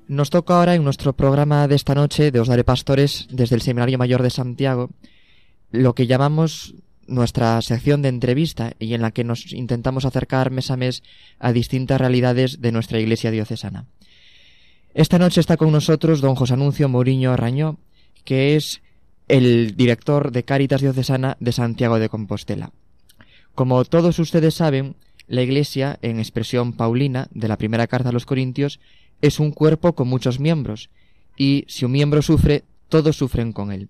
Nos 0.09 0.31
toca 0.31 0.59
ahora 0.59 0.75
en 0.75 0.83
nuestro 0.83 1.13
programa 1.13 1.69
de 1.69 1.77
esta 1.77 1.95
noche 1.95 2.33
de 2.33 2.41
Os 2.41 2.49
Daré 2.49 2.65
Pastores 2.65 3.29
desde 3.31 3.55
el 3.55 3.63
Seminario 3.63 3.97
Mayor 3.97 4.25
de 4.25 4.31
Santiago 4.31 4.91
lo 5.71 5.95
que 5.95 6.09
llamamos 6.09 6.75
nuestra 7.09 7.61
sección 7.63 8.03
de 8.03 8.09
entrevista 8.09 8.73
y 8.79 8.95
en 8.95 9.03
la 9.03 9.11
que 9.11 9.25
nos 9.25 9.53
intentamos 9.53 10.05
acercar 10.05 10.51
mes 10.51 10.71
a 10.71 10.77
mes 10.77 11.03
a 11.39 11.53
distintas 11.53 12.01
realidades 12.01 12.61
de 12.61 12.73
nuestra 12.73 13.01
iglesia 13.01 13.31
diocesana. 13.31 13.87
Esta 14.95 15.19
noche 15.19 15.41
está 15.41 15.57
con 15.57 15.73
nosotros 15.73 16.21
don 16.21 16.35
José 16.35 16.55
Anuncio 16.55 16.89
Mourinho 16.89 17.33
Arañó, 17.33 17.79
que 18.25 18.57
es 18.57 18.83
el 19.29 19.77
director 19.77 20.33
de 20.33 20.45
Cáritas 20.45 20.81
Diocesana 20.81 21.37
de 21.41 21.53
Santiago 21.53 21.99
de 21.99 22.09
Compostela. 22.09 22.73
Como 23.55 23.85
todos 23.85 24.19
ustedes 24.19 24.55
saben, 24.55 24.97
la 25.27 25.43
Iglesia, 25.43 25.99
en 26.01 26.19
expresión 26.19 26.73
paulina 26.73 27.29
de 27.33 27.49
la 27.49 27.59
primera 27.59 27.87
carta 27.87 28.09
a 28.09 28.13
los 28.13 28.25
Corintios, 28.25 28.81
es 29.21 29.41
un 29.41 29.51
cuerpo 29.51 29.95
con 29.95 30.09
muchos 30.09 30.41
miembros, 30.41 30.91
y 31.37 31.65
si 31.69 31.85
un 31.85 31.93
miembro 31.93 32.23
sufre, 32.23 32.65
todos 32.89 33.17
sufren 33.17 33.53
con 33.53 33.71
él. 33.73 33.89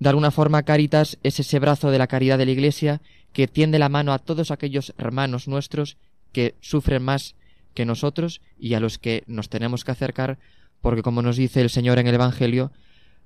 De 0.00 0.08
alguna 0.08 0.30
forma, 0.30 0.62
Caritas 0.62 1.18
es 1.22 1.40
ese 1.40 1.58
brazo 1.58 1.90
de 1.90 1.98
la 1.98 2.06
caridad 2.06 2.38
de 2.38 2.46
la 2.46 2.52
Iglesia 2.52 3.02
que 3.34 3.46
tiende 3.46 3.78
la 3.78 3.90
mano 3.90 4.14
a 4.14 4.18
todos 4.18 4.50
aquellos 4.50 4.94
hermanos 4.96 5.46
nuestros 5.46 5.98
que 6.32 6.54
sufren 6.60 7.02
más 7.02 7.36
que 7.74 7.84
nosotros 7.84 8.40
y 8.58 8.72
a 8.72 8.80
los 8.80 8.98
que 8.98 9.24
nos 9.26 9.50
tenemos 9.50 9.84
que 9.84 9.90
acercar, 9.90 10.38
porque 10.80 11.02
como 11.02 11.20
nos 11.20 11.36
dice 11.36 11.60
el 11.60 11.68
Señor 11.68 11.98
en 11.98 12.06
el 12.06 12.14
Evangelio, 12.14 12.70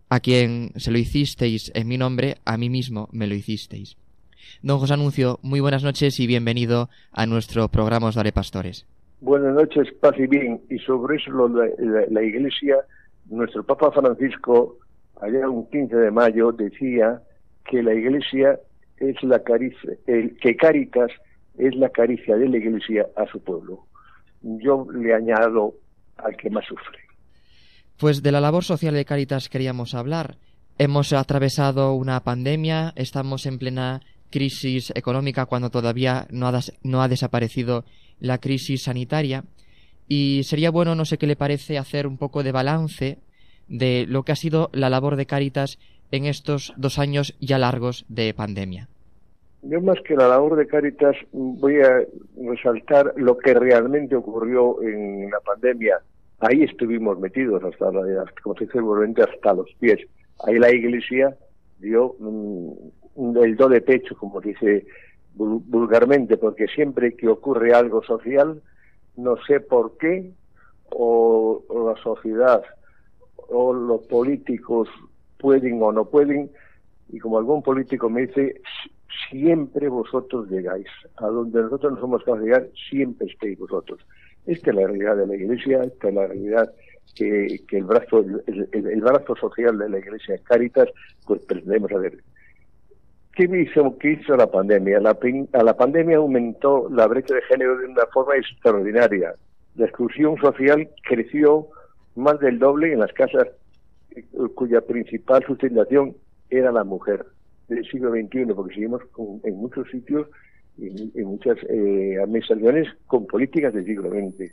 a 0.08 0.18
quien 0.18 0.72
se 0.74 0.90
lo 0.90 0.98
hicisteis 0.98 1.70
en 1.76 1.86
mi 1.86 1.96
nombre, 1.96 2.38
a 2.44 2.58
mí 2.58 2.68
mismo 2.68 3.08
me 3.12 3.28
lo 3.28 3.36
hicisteis. 3.36 3.96
Don 4.60 4.80
José 4.80 4.94
Anuncio, 4.94 5.38
muy 5.42 5.60
buenas 5.60 5.84
noches 5.84 6.18
y 6.18 6.26
bienvenido 6.26 6.90
a 7.12 7.24
nuestro 7.26 7.68
programa 7.68 8.08
Os 8.08 8.16
Daré 8.16 8.32
Pastores. 8.32 8.84
Buenas 9.20 9.54
noches, 9.54 9.92
paz 10.00 10.14
y 10.18 10.26
bien. 10.26 10.60
Y 10.68 10.78
sobre 10.80 11.16
eso 11.16 11.30
la, 11.48 12.04
la 12.10 12.22
Iglesia, 12.22 12.78
nuestro 13.30 13.62
Papa 13.62 13.92
Francisco 13.92 14.78
allá 15.20 15.48
un 15.48 15.68
15 15.70 15.94
de 15.96 16.10
mayo, 16.10 16.52
decía 16.52 17.22
que 17.64 17.82
la 17.82 17.94
Iglesia 17.94 18.58
es 18.98 19.22
la 19.22 19.42
caricia, 19.42 19.92
que 20.06 20.56
Caritas 20.56 21.10
es 21.58 21.74
la 21.76 21.88
caricia 21.90 22.36
de 22.36 22.48
la 22.48 22.56
Iglesia 22.58 23.06
a 23.16 23.26
su 23.26 23.42
pueblo. 23.42 23.86
Yo 24.42 24.86
le 24.92 25.14
añado 25.14 25.74
al 26.16 26.36
que 26.36 26.50
más 26.50 26.64
sufre. 26.66 26.98
Pues 27.98 28.22
de 28.22 28.32
la 28.32 28.40
labor 28.40 28.64
social 28.64 28.94
de 28.94 29.04
Caritas 29.04 29.48
queríamos 29.48 29.94
hablar. 29.94 30.36
Hemos 30.78 31.12
atravesado 31.12 31.94
una 31.94 32.20
pandemia, 32.20 32.92
estamos 32.96 33.46
en 33.46 33.58
plena 33.58 34.00
crisis 34.30 34.92
económica 34.96 35.46
cuando 35.46 35.70
todavía 35.70 36.26
no 36.30 36.48
ha, 36.48 36.60
no 36.82 37.02
ha 37.02 37.08
desaparecido 37.08 37.84
la 38.18 38.38
crisis 38.38 38.82
sanitaria 38.82 39.44
y 40.08 40.42
sería 40.42 40.70
bueno, 40.70 40.96
no 40.96 41.04
sé 41.04 41.18
qué 41.18 41.26
le 41.26 41.36
parece, 41.36 41.78
hacer 41.78 42.06
un 42.06 42.18
poco 42.18 42.42
de 42.42 42.50
balance 42.50 43.18
de 43.68 44.06
lo 44.08 44.22
que 44.22 44.32
ha 44.32 44.36
sido 44.36 44.70
la 44.72 44.90
labor 44.90 45.16
de 45.16 45.26
Cáritas 45.26 45.78
en 46.10 46.26
estos 46.26 46.74
dos 46.76 46.98
años 46.98 47.36
ya 47.40 47.58
largos 47.58 48.04
de 48.08 48.32
pandemia. 48.34 48.88
Yo 49.62 49.80
más 49.80 49.98
que 50.06 50.14
la 50.14 50.28
labor 50.28 50.56
de 50.56 50.66
Cáritas 50.66 51.16
voy 51.32 51.80
a 51.80 52.02
resaltar 52.46 53.14
lo 53.16 53.38
que 53.38 53.54
realmente 53.54 54.14
ocurrió 54.14 54.82
en 54.82 55.30
la 55.30 55.40
pandemia. 55.40 55.98
Ahí 56.40 56.62
estuvimos 56.62 57.18
metidos 57.18 57.64
hasta, 57.64 57.86
como 58.42 58.54
se 58.56 58.66
dice 58.66 58.78
hasta 59.22 59.54
los 59.54 59.72
pies. 59.80 60.00
Ahí 60.46 60.58
la 60.58 60.70
Iglesia 60.70 61.34
dio 61.78 62.14
el 63.42 63.56
do 63.56 63.68
de 63.68 63.80
pecho, 63.80 64.16
como 64.16 64.40
dice 64.40 64.86
vulgarmente, 65.34 66.36
porque 66.36 66.66
siempre 66.68 67.16
que 67.16 67.28
ocurre 67.28 67.72
algo 67.72 68.02
social, 68.02 68.60
no 69.16 69.36
sé 69.46 69.60
por 69.60 69.96
qué, 69.96 70.30
o, 70.90 71.62
la 71.88 72.00
sociedad 72.02 72.62
o 73.48 73.72
los 73.72 74.02
políticos 74.06 74.88
pueden 75.38 75.82
o 75.82 75.92
no 75.92 76.04
pueden, 76.06 76.50
y 77.10 77.18
como 77.18 77.38
algún 77.38 77.62
político 77.62 78.08
me 78.08 78.26
dice, 78.26 78.60
siempre 79.30 79.88
vosotros 79.88 80.50
llegáis. 80.50 80.86
A 81.16 81.26
donde 81.26 81.62
nosotros 81.62 81.92
no 81.94 82.00
somos 82.00 82.24
capaces 82.24 82.44
de 82.44 82.46
llegar, 82.46 82.68
siempre 82.90 83.26
estéis 83.26 83.58
vosotros. 83.58 84.00
Esta 84.46 84.70
es 84.70 84.76
la 84.76 84.86
realidad 84.86 85.16
de 85.16 85.26
la 85.26 85.36
Iglesia, 85.36 85.82
esta 85.82 86.08
es 86.08 86.14
la 86.14 86.26
realidad 86.26 86.72
que, 87.14 87.60
el 87.70 87.84
brazo 87.84 88.24
el, 88.46 89.00
brazo 89.00 89.36
social 89.36 89.78
de 89.78 89.88
la 89.88 89.98
Iglesia 89.98 90.38
Caritas, 90.44 90.88
pues 91.26 91.42
pretendemos 91.44 91.90
saber. 91.90 92.18
¿Qué 93.34 93.44
hizo, 93.44 93.98
qué 93.98 94.12
hizo 94.12 94.36
la 94.36 94.50
pandemia? 94.50 95.00
La, 95.00 95.18
a 95.52 95.62
la 95.62 95.76
pandemia 95.76 96.18
aumentó 96.18 96.88
la 96.90 97.06
brecha 97.06 97.34
de 97.34 97.42
género 97.42 97.78
de 97.78 97.86
una 97.86 98.06
forma 98.12 98.36
extraordinaria. 98.36 99.34
La 99.76 99.86
exclusión 99.86 100.36
social 100.36 100.88
creció 101.02 101.68
más 102.16 102.38
del 102.40 102.58
doble 102.58 102.92
en 102.92 103.00
las 103.00 103.12
casas 103.12 103.48
eh, 104.14 104.24
cuya 104.54 104.80
principal 104.80 105.44
sustentación 105.46 106.16
era 106.50 106.72
la 106.72 106.84
mujer 106.84 107.24
del 107.68 107.84
siglo 107.86 108.10
XXI, 108.10 108.46
porque 108.54 108.74
seguimos 108.74 109.02
en 109.42 109.56
muchos 109.56 109.88
sitios, 109.90 110.28
en 110.78 111.26
muchas 111.26 111.56
eh, 111.68 112.18
administraciones, 112.22 112.88
con 113.06 113.26
políticas 113.26 113.72
del 113.72 113.84
siglo 113.84 114.10
XX. 114.10 114.52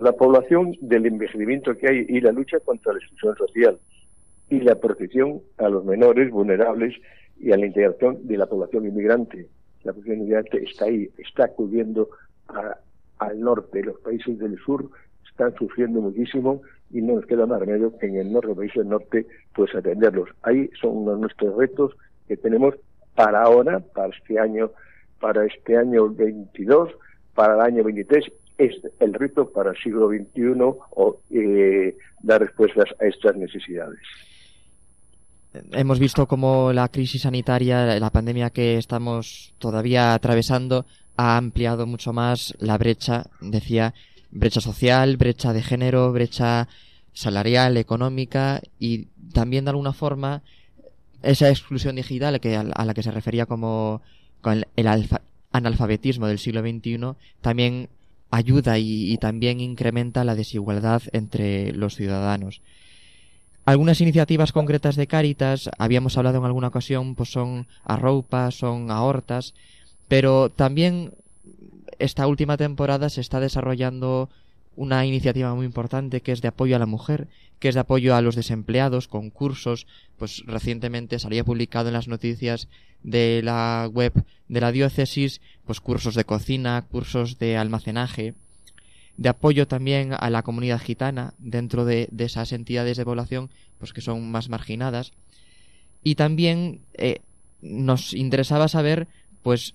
La 0.00 0.12
población 0.12 0.74
del 0.80 1.06
envejecimiento 1.06 1.76
que 1.76 1.88
hay 1.88 2.06
y 2.08 2.20
la 2.20 2.32
lucha 2.32 2.60
contra 2.60 2.92
la 2.92 2.98
exclusión 2.98 3.36
social 3.36 3.78
y 4.50 4.60
la 4.60 4.74
protección 4.76 5.40
a 5.56 5.68
los 5.68 5.84
menores 5.84 6.30
vulnerables 6.30 6.94
y 7.40 7.52
a 7.52 7.56
la 7.56 7.66
integración 7.66 8.26
de 8.26 8.36
la 8.36 8.46
población 8.46 8.86
inmigrante. 8.86 9.48
La 9.84 9.92
población 9.92 10.18
inmigrante 10.18 10.62
está 10.62 10.84
ahí, 10.84 11.08
está 11.18 11.44
acudiendo 11.46 12.10
a, 12.48 12.76
al 13.18 13.40
norte. 13.40 13.82
Los 13.82 13.98
países 14.00 14.38
del 14.38 14.58
sur 14.58 14.90
están 15.28 15.54
sufriendo 15.54 16.00
muchísimo 16.00 16.62
y 16.90 17.02
no 17.02 17.14
nos 17.14 17.26
queda 17.26 17.46
más 17.46 17.60
remedio 17.60 17.96
que 17.98 18.06
en 18.06 18.16
el 18.16 18.32
norte, 18.32 18.54
países 18.54 18.76
del 18.76 18.88
norte, 18.88 19.26
pues 19.54 19.74
atenderlos. 19.74 20.28
Ahí 20.42 20.70
son 20.80 21.04
nuestros 21.20 21.56
retos 21.56 21.92
que 22.28 22.36
tenemos 22.36 22.74
para 23.14 23.42
ahora, 23.42 23.80
para 23.80 24.14
este 24.14 24.38
año, 24.38 24.70
para 25.20 25.44
este 25.46 25.76
año 25.76 26.08
22, 26.10 26.90
para 27.34 27.54
el 27.54 27.60
año 27.60 27.84
23 27.84 28.24
es 28.58 28.74
el 29.00 29.12
reto 29.14 29.50
para 29.50 29.70
el 29.70 29.76
siglo 29.76 30.08
XXI 30.08 30.54
o 30.60 31.20
eh, 31.30 31.96
dar 32.22 32.40
respuestas 32.40 32.86
a 33.00 33.06
estas 33.06 33.36
necesidades. 33.36 34.00
Hemos 35.72 35.98
visto 35.98 36.26
cómo 36.26 36.72
la 36.72 36.88
crisis 36.88 37.22
sanitaria, 37.22 37.98
la 37.98 38.10
pandemia 38.10 38.50
que 38.50 38.76
estamos 38.76 39.54
todavía 39.58 40.12
atravesando, 40.12 40.84
ha 41.16 41.36
ampliado 41.36 41.86
mucho 41.86 42.12
más 42.12 42.54
la 42.58 42.76
brecha, 42.76 43.24
decía, 43.40 43.94
brecha 44.30 44.60
social, 44.60 45.16
brecha 45.16 45.52
de 45.52 45.62
género, 45.62 46.12
brecha 46.12 46.68
salarial, 47.12 47.76
económica 47.76 48.60
y 48.78 49.06
también 49.32 49.64
de 49.64 49.70
alguna 49.70 49.92
forma 49.92 50.42
esa 51.22 51.48
exclusión 51.48 51.96
digital 51.96 52.40
que, 52.40 52.56
a, 52.56 52.62
la 52.62 52.94
que 52.94 53.02
se 53.02 53.10
refería 53.10 53.46
como 53.46 54.02
con 54.40 54.64
el, 54.76 55.08
analfabetismo 55.52 56.26
del 56.26 56.38
siglo 56.38 56.60
XXI 56.60 57.14
también 57.40 57.88
ayuda 58.30 58.78
y, 58.78 59.16
también 59.18 59.60
incrementa 59.60 60.24
la 60.24 60.34
desigualdad 60.34 61.02
entre 61.12 61.72
los 61.72 61.94
ciudadanos. 61.94 62.60
Algunas 63.64 64.00
iniciativas 64.00 64.52
concretas 64.52 64.94
de 64.96 65.06
Cáritas, 65.06 65.70
habíamos 65.78 66.16
hablado 66.16 66.38
en 66.38 66.44
alguna 66.44 66.68
ocasión, 66.68 67.14
pues 67.14 67.30
son 67.30 67.66
a 67.84 68.50
son 68.50 68.90
ahortas, 68.90 69.54
pero 70.06 70.50
también 70.50 71.14
esta 71.98 72.26
última 72.26 72.56
temporada 72.56 73.08
se 73.08 73.20
está 73.20 73.40
desarrollando 73.40 74.28
una 74.76 75.06
iniciativa 75.06 75.54
muy 75.54 75.66
importante 75.66 76.20
que 76.20 76.32
es 76.32 76.42
de 76.42 76.48
apoyo 76.48 76.76
a 76.76 76.78
la 76.78 76.86
mujer, 76.86 77.28
que 77.58 77.68
es 77.68 77.74
de 77.74 77.80
apoyo 77.80 78.14
a 78.14 78.20
los 78.20 78.36
desempleados, 78.36 79.08
con 79.08 79.30
cursos, 79.30 79.86
pues 80.18 80.42
recientemente 80.46 81.18
salía 81.18 81.44
publicado 81.44 81.88
en 81.88 81.94
las 81.94 82.08
noticias 82.08 82.68
de 83.02 83.40
la 83.42 83.88
web 83.92 84.12
de 84.48 84.60
la 84.60 84.72
diócesis, 84.72 85.40
pues 85.64 85.80
cursos 85.80 86.14
de 86.14 86.24
cocina, 86.24 86.84
cursos 86.90 87.38
de 87.38 87.56
almacenaje, 87.56 88.34
de 89.16 89.28
apoyo 89.28 89.66
también 89.66 90.12
a 90.12 90.28
la 90.30 90.42
comunidad 90.42 90.80
gitana 90.80 91.32
dentro 91.38 91.84
de, 91.84 92.08
esas 92.18 92.52
entidades 92.52 92.96
de 92.96 93.04
población, 93.04 93.50
pues 93.78 93.92
que 93.92 94.02
son 94.02 94.30
más 94.30 94.48
marginadas. 94.48 95.12
Y 96.02 96.16
también 96.16 96.80
eh, 96.94 97.20
nos 97.62 98.12
interesaba 98.12 98.68
saber, 98.68 99.08
pues, 99.42 99.72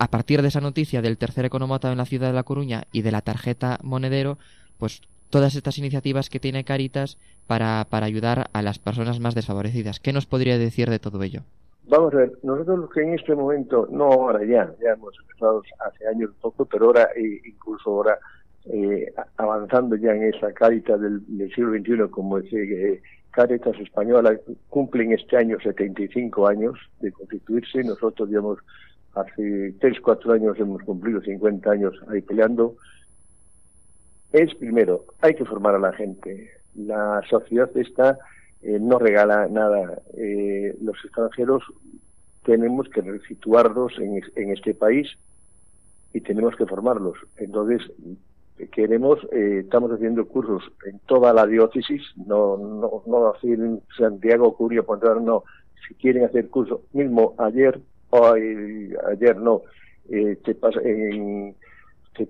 a 0.00 0.08
partir 0.08 0.40
de 0.40 0.48
esa 0.48 0.62
noticia 0.62 1.02
del 1.02 1.18
tercer 1.18 1.44
economata 1.44 1.92
en 1.92 1.98
la 1.98 2.06
ciudad 2.06 2.28
de 2.28 2.32
La 2.32 2.42
Coruña 2.42 2.84
y 2.90 3.02
de 3.02 3.12
la 3.12 3.20
tarjeta 3.20 3.78
monedero, 3.82 4.38
pues 4.78 5.02
todas 5.28 5.54
estas 5.54 5.76
iniciativas 5.76 6.30
que 6.30 6.40
tiene 6.40 6.64
Caritas 6.64 7.18
para, 7.46 7.86
para 7.88 8.06
ayudar 8.06 8.48
a 8.54 8.62
las 8.62 8.78
personas 8.78 9.20
más 9.20 9.34
desfavorecidas. 9.34 10.00
¿Qué 10.00 10.14
nos 10.14 10.24
podría 10.24 10.56
decir 10.56 10.88
de 10.88 10.98
todo 10.98 11.22
ello? 11.22 11.42
Vamos 11.86 12.14
a 12.14 12.16
ver, 12.16 12.32
nosotros 12.42 12.88
que 12.94 13.02
en 13.02 13.12
este 13.12 13.34
momento, 13.34 13.88
no 13.90 14.04
ahora 14.04 14.42
ya, 14.42 14.72
ya 14.82 14.92
hemos 14.92 15.14
empezado 15.20 15.62
hace 15.86 16.06
años 16.06 16.30
un 16.30 16.40
poco, 16.40 16.64
pero 16.64 16.86
ahora 16.86 17.10
e 17.14 17.42
incluso 17.44 17.90
ahora 17.90 18.18
eh, 18.72 19.12
avanzando 19.36 19.96
ya 19.96 20.12
en 20.12 20.32
esa 20.32 20.50
Caritas 20.54 20.98
del, 20.98 21.20
siglo 21.54 21.72
XXI, 21.72 22.10
como 22.10 22.40
dice 22.40 22.62
eh, 22.62 23.02
Caritas 23.32 23.78
Española, 23.78 24.34
cumplen 24.70 25.12
este 25.12 25.36
año 25.36 25.58
75 25.60 26.48
años 26.48 26.78
de 27.00 27.12
constituirse. 27.12 27.84
Nosotros, 27.84 28.30
digamos, 28.30 28.60
hace 29.14 29.74
3, 29.80 30.00
4 30.00 30.32
años 30.32 30.58
hemos 30.58 30.82
cumplido 30.82 31.20
50 31.20 31.70
años 31.70 31.94
ahí 32.08 32.20
peleando, 32.20 32.76
es 34.32 34.54
primero, 34.54 35.06
hay 35.20 35.34
que 35.34 35.44
formar 35.44 35.74
a 35.74 35.80
la 35.80 35.92
gente. 35.92 36.50
La 36.76 37.20
sociedad 37.28 37.68
esta 37.74 38.18
eh, 38.62 38.78
no 38.80 38.98
regala 38.98 39.48
nada. 39.48 40.00
Eh, 40.16 40.76
los 40.80 40.96
extranjeros 41.04 41.64
tenemos 42.44 42.88
que 42.88 43.02
situarlos 43.26 43.98
en, 43.98 44.20
en, 44.36 44.50
este 44.50 44.74
país 44.74 45.08
y 46.12 46.20
tenemos 46.20 46.54
que 46.54 46.66
formarlos. 46.66 47.18
Entonces, 47.38 47.82
queremos, 48.68 49.18
eh, 49.32 49.62
estamos 49.64 49.90
haciendo 49.90 50.26
cursos 50.26 50.62
en 50.86 50.98
toda 51.00 51.32
la 51.32 51.46
diócesis, 51.46 52.02
no, 52.16 52.56
no, 52.56 53.02
no 53.06 53.28
así 53.30 53.48
en 53.48 53.82
Santiago, 53.96 54.56
Curio, 54.56 54.84
Pontevedra, 54.84 55.20
no. 55.20 55.44
Si 55.88 55.94
quieren 55.94 56.24
hacer 56.24 56.48
curso, 56.48 56.82
mismo 56.92 57.34
ayer 57.38 57.80
hoy, 58.10 58.94
ayer 59.10 59.36
no, 59.36 59.62
eh, 60.10 60.36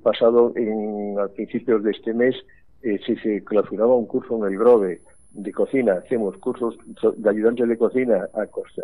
pasado 0.02 0.52
en, 0.56 1.18
a 1.18 1.28
principios 1.28 1.82
de 1.82 1.90
este 1.90 2.14
mes 2.14 2.36
eh, 2.82 2.98
se 3.04 3.44
clausuraba 3.44 3.94
un 3.94 4.06
curso 4.06 4.36
en 4.36 4.52
el 4.52 4.58
Grove 4.58 5.00
de 5.32 5.52
cocina, 5.52 5.94
hacemos 5.94 6.36
cursos 6.38 6.76
de 7.16 7.30
ayudantes 7.30 7.68
de 7.68 7.78
cocina, 7.78 8.28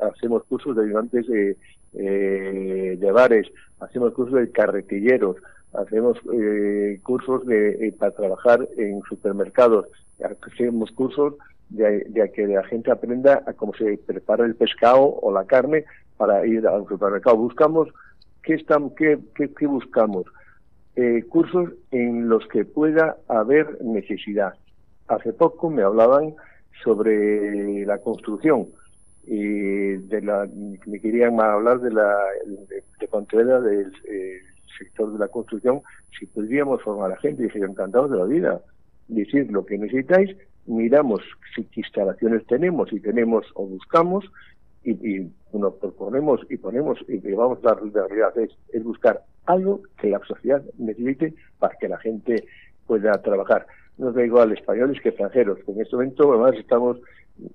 hacemos 0.03 0.45
cursos 0.45 0.77
de 0.77 0.83
ayudantes 0.85 1.27
de, 1.27 1.57
eh, 1.95 2.97
de 2.99 3.13
bares, 3.13 3.49
hacemos 3.81 4.13
cursos 4.13 4.41
de 4.41 4.51
carretilleros, 4.51 5.37
hacemos 5.73 6.19
eh, 6.33 7.01
cursos 7.03 7.45
de, 7.47 7.89
eh, 7.89 7.93
para 7.99 8.13
trabajar 8.13 8.69
en 8.77 9.03
supermercados, 9.09 9.87
hacemos 10.23 10.93
cursos 10.93 11.35
de, 11.69 12.31
que 12.33 12.47
la 12.47 12.63
gente 12.65 12.93
aprenda 12.93 13.43
a 13.47 13.53
cómo 13.53 13.75
se 13.75 13.99
prepara 13.99 14.45
el 14.45 14.55
pescado 14.55 15.03
o 15.05 15.33
la 15.33 15.47
carne 15.47 15.85
para 16.16 16.46
ir 16.46 16.66
al 16.66 16.87
supermercado. 16.87 17.37
Buscamos, 17.37 17.88
¿qué, 18.42 18.55
estamos, 18.55 18.92
qué, 18.96 19.18
qué, 19.35 19.66
buscamos? 19.66 20.24
Eh, 20.96 21.24
cursos 21.29 21.70
en 21.90 22.29
los 22.29 22.46
que 22.48 22.64
pueda 22.64 23.16
haber 23.29 23.83
necesidad. 23.83 24.55
Hace 25.09 25.33
poco 25.33 25.70
me 25.70 25.83
hablaban 25.83 26.35
sobre 26.83 27.85
la 27.85 27.98
construcción 27.98 28.68
y 29.26 29.96
de 29.96 30.22
la 30.22 30.48
me 30.87 31.00
querían 31.00 31.40
hablar 31.40 31.81
de 31.81 31.90
la 31.90 32.16
de, 32.46 32.83
de 33.00 33.61
del 33.61 33.92
eh, 34.09 34.38
sector 34.79 35.12
de 35.12 35.18
la 35.18 35.26
construcción 35.26 35.81
si 36.16 36.26
podríamos 36.26 36.81
formar 36.83 37.07
a 37.07 37.14
la 37.14 37.20
gente 37.20 37.42
dije 37.42 37.59
encantados 37.59 38.11
de 38.12 38.18
la 38.18 38.24
vida 38.24 38.61
decir 39.09 39.50
lo 39.50 39.66
que 39.66 39.79
necesitáis 39.79 40.37
miramos 40.66 41.20
si 41.55 41.66
instalaciones 41.74 42.46
tenemos, 42.46 42.92
y 42.92 43.00
tenemos 43.00 43.46
o 43.55 43.66
buscamos, 43.66 44.24
y, 44.87 45.16
y 45.16 45.33
nos 45.53 45.75
proponemos 45.75 46.40
y 46.49 46.57
ponemos 46.57 46.99
y 47.09 47.18
vamos 47.33 47.59
a 47.64 47.75
la 47.75 48.07
realidad 48.07 48.33
es, 48.38 48.85
buscar 48.85 49.22
algo 49.46 49.83
que 50.01 50.11
la 50.11 50.20
sociedad 50.27 50.62
necesite 50.79 51.35
para 51.59 51.77
que 51.79 51.88
la 51.88 51.99
gente 51.99 52.44
pueda 52.87 53.12
trabajar. 53.22 53.66
nos 53.99 54.14
da 54.14 54.25
igual 54.25 54.53
españoles 54.53 55.01
que 55.03 55.09
extranjeros. 55.09 55.59
En 55.66 55.81
este 55.81 55.96
momento, 55.96 56.33
además, 56.33 56.55
estamos, 56.59 56.99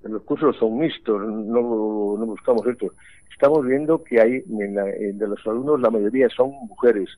los 0.02 0.22
cursos 0.22 0.56
son 0.56 0.78
mixtos, 0.78 1.20
no, 1.22 2.16
no 2.18 2.26
buscamos 2.26 2.66
esto. 2.66 2.92
Estamos 3.32 3.64
viendo 3.64 4.02
que 4.02 4.20
hay, 4.20 4.42
de 4.46 5.26
los 5.26 5.46
alumnos, 5.46 5.80
la 5.80 5.90
mayoría 5.90 6.28
son 6.28 6.50
mujeres. 6.68 7.08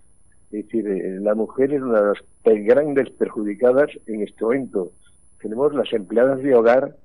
Es 0.52 0.64
decir, 0.64 0.86
eh, 0.86 1.18
la 1.20 1.34
mujer 1.34 1.72
es 1.72 1.82
una 1.82 2.00
de 2.00 2.06
las 2.06 2.64
grandes 2.64 3.10
perjudicadas 3.10 3.90
en 4.06 4.22
este 4.22 4.44
momento. 4.44 4.92
Tenemos 5.40 5.74
las 5.74 5.92
empleadas 5.92 6.42
de 6.42 6.54
hogar 6.54 6.96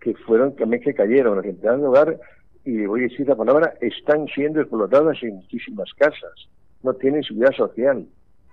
que 0.00 0.14
fueron 0.14 0.56
también 0.56 0.82
que 0.82 0.94
cayeron. 0.94 1.36
Las 1.36 1.46
empleadas 1.46 1.80
de 1.80 1.86
hogar, 1.86 2.20
y 2.68 2.84
voy 2.84 3.00
a 3.00 3.02
decir 3.04 3.26
la 3.26 3.34
palabra, 3.34 3.72
están 3.80 4.26
siendo 4.26 4.60
explotadas 4.60 5.16
en 5.22 5.36
muchísimas 5.36 5.90
casas. 5.94 6.50
No 6.82 6.92
tienen 6.92 7.22
seguridad 7.22 7.52
social 7.52 8.06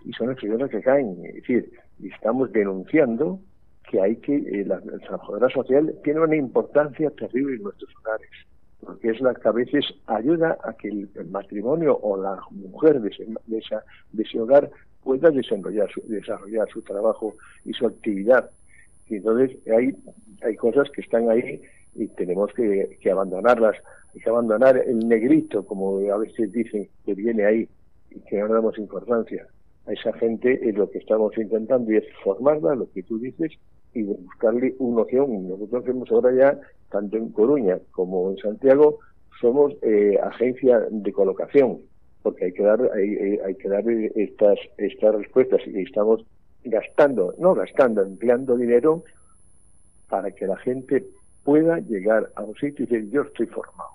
y 0.06 0.14
son 0.14 0.30
las 0.30 0.38
primeras 0.38 0.70
que 0.70 0.82
caen. 0.82 1.18
Es 1.26 1.36
decir, 1.36 1.70
estamos 2.02 2.50
denunciando 2.54 3.42
que 3.90 4.00
hay 4.00 4.16
que, 4.16 4.38
eh, 4.38 4.64
la, 4.66 4.80
trabajadora 4.80 5.50
social 5.50 5.94
tiene 6.06 6.22
una 6.22 6.38
importancia 6.38 7.10
terrible 7.10 7.58
en 7.58 7.64
nuestros 7.64 7.92
hogares, 8.00 8.30
porque 8.80 9.10
es 9.10 9.20
la 9.20 9.34
que 9.34 9.50
a 9.50 9.52
veces 9.52 9.84
ayuda 10.08 10.58
a 10.64 10.72
que 10.72 10.88
el, 10.88 11.10
matrimonio 11.30 11.98
o 11.98 12.16
la 12.16 12.40
mujer 12.52 13.02
de 13.02 13.10
ese, 13.10 13.26
de, 13.48 13.58
esa, 13.58 13.84
de 14.14 14.24
ese 14.24 14.40
hogar 14.40 14.72
pueda 15.04 15.30
desarrollar 15.30 15.92
su, 15.92 16.02
desarrollar 16.08 16.70
su 16.70 16.82
trabajo 16.84 17.36
y 17.66 17.74
su 17.74 17.86
actividad. 17.86 18.50
Y 19.10 19.18
entonces 19.18 19.58
hay, 19.68 19.94
hay 20.42 20.56
cosas 20.56 20.90
que 20.92 21.02
están 21.02 21.30
ahí 21.30 21.62
y 21.96 22.08
tenemos 22.08 22.54
que 22.54 23.12
abandonarlas. 23.12 23.76
Que 24.22 24.30
abandonar 24.30 24.78
el 24.78 25.08
negrito, 25.08 25.66
como 25.66 26.00
a 26.12 26.18
veces 26.18 26.52
dicen, 26.52 26.88
que 27.06 27.14
viene 27.14 27.46
ahí 27.46 27.68
y 28.10 28.20
que 28.22 28.38
no 28.38 28.48
damos 28.48 28.78
importancia 28.78 29.46
a 29.88 29.94
esa 29.94 30.14
gente 30.14 30.60
es 30.68 30.76
lo 30.76 30.90
que 30.90 31.00
estamos 31.00 31.38
intentando 31.38 31.92
y 31.92 31.98
es 31.98 32.06
formarla, 32.24 32.76
lo 32.76 32.90
que 32.92 33.04
tú 33.04 33.20
dices, 33.20 33.52
y 33.94 34.04
buscarle 34.04 34.76
una 34.80 35.04
opción. 35.04 35.48
Nosotros 35.48 35.88
hemos 35.88 36.12
ahora 36.12 36.34
ya, 36.34 36.60
tanto 36.90 37.18
en 37.18 37.30
Coruña 37.30 37.80
como 37.92 38.32
en 38.32 38.38
Santiago, 38.38 39.00
somos 39.40 39.74
eh, 39.82 40.18
agencia 40.24 40.80
de 40.90 41.12
colocación, 41.12 41.82
porque 42.24 42.46
hay 42.46 42.54
que 42.54 42.64
dar, 42.64 42.82
hay, 42.94 43.38
hay 43.46 43.56
que 43.56 43.70
dar 43.70 43.84
estas, 44.16 44.58
estas 44.78 45.16
respuestas 45.16 45.62
y 45.68 45.82
estamos 45.82 46.26
gastando, 46.64 47.36
no 47.38 47.54
gastando, 47.54 48.02
empleando 48.02 48.58
dinero 48.58 49.04
para 50.10 50.32
que 50.32 50.48
la 50.48 50.58
gente 50.58 51.06
pueda 51.44 51.80
llegar 51.80 52.32
a 52.36 52.44
un 52.44 52.56
sitio 52.56 52.86
y 52.86 52.88
decir 52.88 53.12
yo 53.12 53.22
estoy 53.22 53.46
formado 53.48 53.95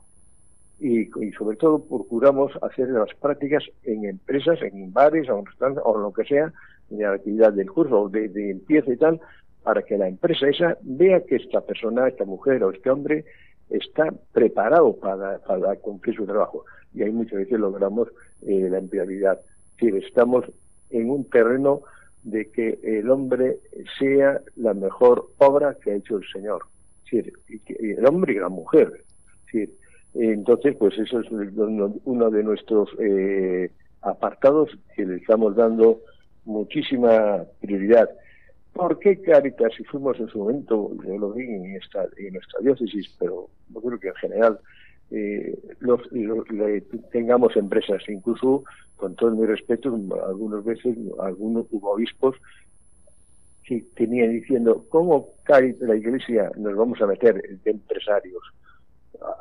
y, 0.81 1.11
sobre 1.37 1.57
todo 1.57 1.85
procuramos 1.85 2.53
hacer 2.63 2.89
las 2.89 3.15
prácticas 3.15 3.63
en 3.85 4.07
empresas, 4.07 4.59
en 4.63 4.93
bares 4.93 5.29
o, 5.29 5.45
o 5.85 5.99
lo 5.99 6.13
que 6.13 6.25
sea, 6.25 6.53
de 6.89 7.05
la 7.05 7.13
actividad 7.13 7.53
del 7.53 7.71
curso 7.71 8.03
o 8.03 8.09
de, 8.09 8.29
limpieza 8.29 8.93
y 8.93 8.97
tal, 8.97 9.21
para 9.63 9.83
que 9.83 9.99
la 9.99 10.09
empresa 10.09 10.49
esa 10.49 10.79
vea 10.83 11.25
que 11.25 11.37
esta 11.37 11.61
persona, 11.61 12.09
esta 12.09 12.25
mujer 12.25 12.65
o 12.65 12.71
este 12.71 12.91
hombre 12.91 13.25
está 13.69 14.13
preparado 14.33 14.97
para, 14.97 15.39
cumplir 15.77 16.17
su 16.17 16.27
trabajo. 16.27 16.65
Y 16.95 17.03
ahí 17.03 17.13
muchas 17.13 17.41
veces 17.41 17.61
logramos 17.61 18.09
eh, 18.43 18.69
la 18.71 18.79
empleabilidad. 18.79 19.39
Es 19.79 19.87
decir, 19.87 20.05
estamos 20.05 20.45
en 20.91 21.11
un 21.11 21.25
terreno 21.29 21.83
de 22.25 22.51
que 22.51 22.79
el 22.83 23.11
hombre 23.11 23.59
sea 23.99 24.41
la 24.57 24.75
mejor 24.75 25.31
obra 25.39 25.77
que 25.81 25.93
ha 25.93 25.95
hecho 25.95 26.17
el 26.17 26.25
Señor. 26.33 26.63
Es 27.05 27.25
decir, 27.25 27.33
el 27.81 28.07
hombre 28.07 28.35
y 28.35 28.39
la 28.39 28.49
mujer. 28.49 29.05
Es 29.53 29.69
entonces, 30.15 30.77
pues 30.77 30.99
eso 30.99 31.21
es 31.21 31.27
uno 31.31 32.31
de 32.31 32.43
nuestros 32.43 32.89
eh, 32.99 33.71
apartados 34.03 34.71
que 34.97 35.07
le 35.07 35.17
estamos 35.17 35.55
dando 35.55 36.01
muchísima 36.45 37.45
prioridad. 37.61 38.11
¿Por 38.73 38.99
qué 38.99 39.21
Caritas, 39.21 39.73
si 39.77 39.85
fuimos 39.85 40.19
en 40.21 40.29
su 40.29 40.39
momento, 40.39 40.93
yo 41.05 41.19
lo 41.19 41.33
vi 41.33 41.45
en, 41.45 41.77
esta, 41.77 42.07
en 42.17 42.35
nuestra 42.35 42.61
diócesis, 42.61 43.15
pero 43.19 43.49
yo 43.69 43.81
creo 43.81 44.01
que 44.01 44.09
en 44.09 44.15
general 44.15 44.59
eh, 45.11 45.59
los, 45.81 46.01
tengamos 47.11 47.57
empresas, 47.57 48.03
incluso 48.09 48.65
con 48.97 49.15
todo 49.17 49.33
mi 49.33 49.47
respeto, 49.47 49.97
algunas 50.27 50.65
veces 50.65 50.97
algunos 51.19 51.67
obispos 51.73 52.37
que 53.65 53.85
tenían 53.95 54.33
diciendo, 54.33 54.85
¿cómo 54.89 55.31
Caritas, 55.45 55.89
la 55.89 55.97
Iglesia, 55.97 56.51
nos 56.57 56.77
vamos 56.77 57.01
a 57.01 57.07
meter 57.07 57.43
de 57.63 57.71
empresarios? 57.71 58.43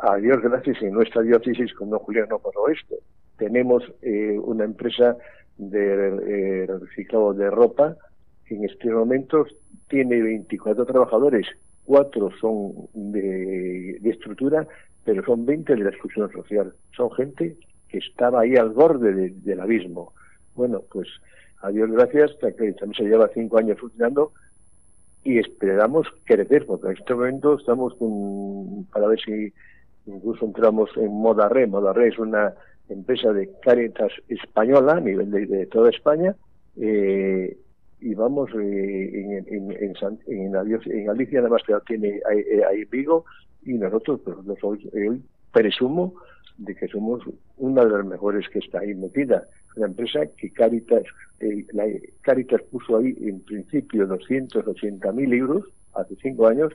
A 0.02 0.16
Dios 0.18 0.42
gracias, 0.42 0.82
en 0.82 0.94
nuestra 0.94 1.22
diócesis 1.22 1.74
con 1.74 1.90
don 1.90 2.00
Julián 2.00 2.28
no 2.30 2.40
pasó 2.40 2.68
esto. 2.70 2.96
Tenemos 3.38 3.84
eh, 4.02 4.38
una 4.42 4.66
empresa 4.66 5.16
de 5.58 6.64
eh, 6.64 6.68
reciclado 6.68 7.34
de 7.34 7.50
ropa 7.50 7.96
que 8.46 8.56
en 8.56 8.66
este 8.66 8.90
momento 8.90 9.46
tiene 9.88 10.22
24 10.22 10.86
trabajadores, 10.86 11.48
cuatro 11.86 12.30
son 12.40 12.74
de, 12.94 14.00
estructura, 14.04 14.68
pero 15.04 15.24
son 15.24 15.46
20 15.46 15.76
de 15.76 15.84
la 15.84 15.90
exclusión 15.90 16.32
social. 16.32 16.74
Son 16.96 17.12
gente 17.12 17.58
que 17.88 17.98
estaba 17.98 18.42
ahí 18.42 18.56
al 18.56 18.70
borde 18.70 19.32
del 19.32 19.60
abismo. 19.60 20.14
Bueno, 20.56 20.82
pues 20.92 21.08
a 21.62 21.70
Dios 21.70 21.92
gracias, 21.92 22.38
también 22.40 22.76
se 22.96 23.04
lleva 23.04 23.30
cinco 23.34 23.58
años 23.58 23.80
funcionando, 23.80 24.34
y 25.24 25.38
esperamos 25.38 26.08
crecer, 26.24 26.66
porque 26.66 26.88
en 26.88 26.94
este 26.94 27.14
momento 27.14 27.58
estamos 27.58 27.94
con, 27.96 28.86
para 28.86 29.08
ver 29.08 29.20
si 29.20 29.54
incluso 30.06 30.46
entramos 30.46 30.90
en 30.98 31.12
Moda 31.12 31.50
Re. 31.50 31.68
Moda 31.68 31.94
Re 31.94 32.08
es 32.10 32.20
una 32.20 32.54
empresa 32.88 33.32
de 33.34 33.50
Caritas 33.62 34.12
española 34.28 34.94
a 34.94 35.00
nivel 35.00 35.30
de, 35.32 35.66
toda 35.68 35.90
España. 35.90 36.36
Eh, 36.78 37.58
y 38.02 38.16
vamos 38.16 38.50
eh, 38.56 39.44
en, 39.50 39.72
en, 39.72 39.94
en, 40.28 40.52
Galicia, 41.06 41.40
además 41.42 41.62
que 41.68 41.76
tiene 41.86 42.22
ahí, 42.70 42.86
Vigo, 42.86 43.26
y 43.64 43.74
nosotros, 43.74 44.22
pues, 44.24 44.64
hoy, 44.64 45.22
presumo 45.52 46.14
de 46.58 46.76
que 46.76 46.88
somos 46.88 47.22
una 47.58 47.84
de 47.84 47.92
las 47.92 48.06
mejores 48.06 48.48
que 48.50 48.60
está 48.60 48.80
ahí 48.80 48.94
metida. 48.96 49.48
Una 49.80 49.88
empresa 49.88 50.26
que 50.36 50.52
Caritas, 50.52 51.04
eh, 51.40 51.66
la, 51.72 51.86
Caritas 52.20 52.62
puso 52.64 52.98
ahí 52.98 53.16
en 53.22 53.40
principio 53.40 54.06
280.000 54.10 55.34
euros 55.34 55.64
hace 55.94 56.18
cinco 56.22 56.48
años 56.48 56.74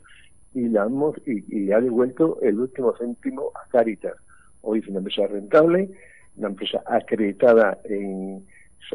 y 0.54 0.70
la 0.70 0.84
hemos 0.84 1.14
y, 1.26 1.70
ha 1.70 1.82
devuelto 1.82 2.38
el 2.40 2.58
último 2.58 2.94
céntimo 2.96 3.50
a 3.54 3.68
Caritas. 3.68 4.14
Hoy 4.62 4.78
es 4.78 4.88
una 4.88 5.00
empresa 5.00 5.26
rentable, 5.26 5.90
una 6.36 6.48
empresa 6.48 6.82
acreditada 6.86 7.78
en, 7.84 8.46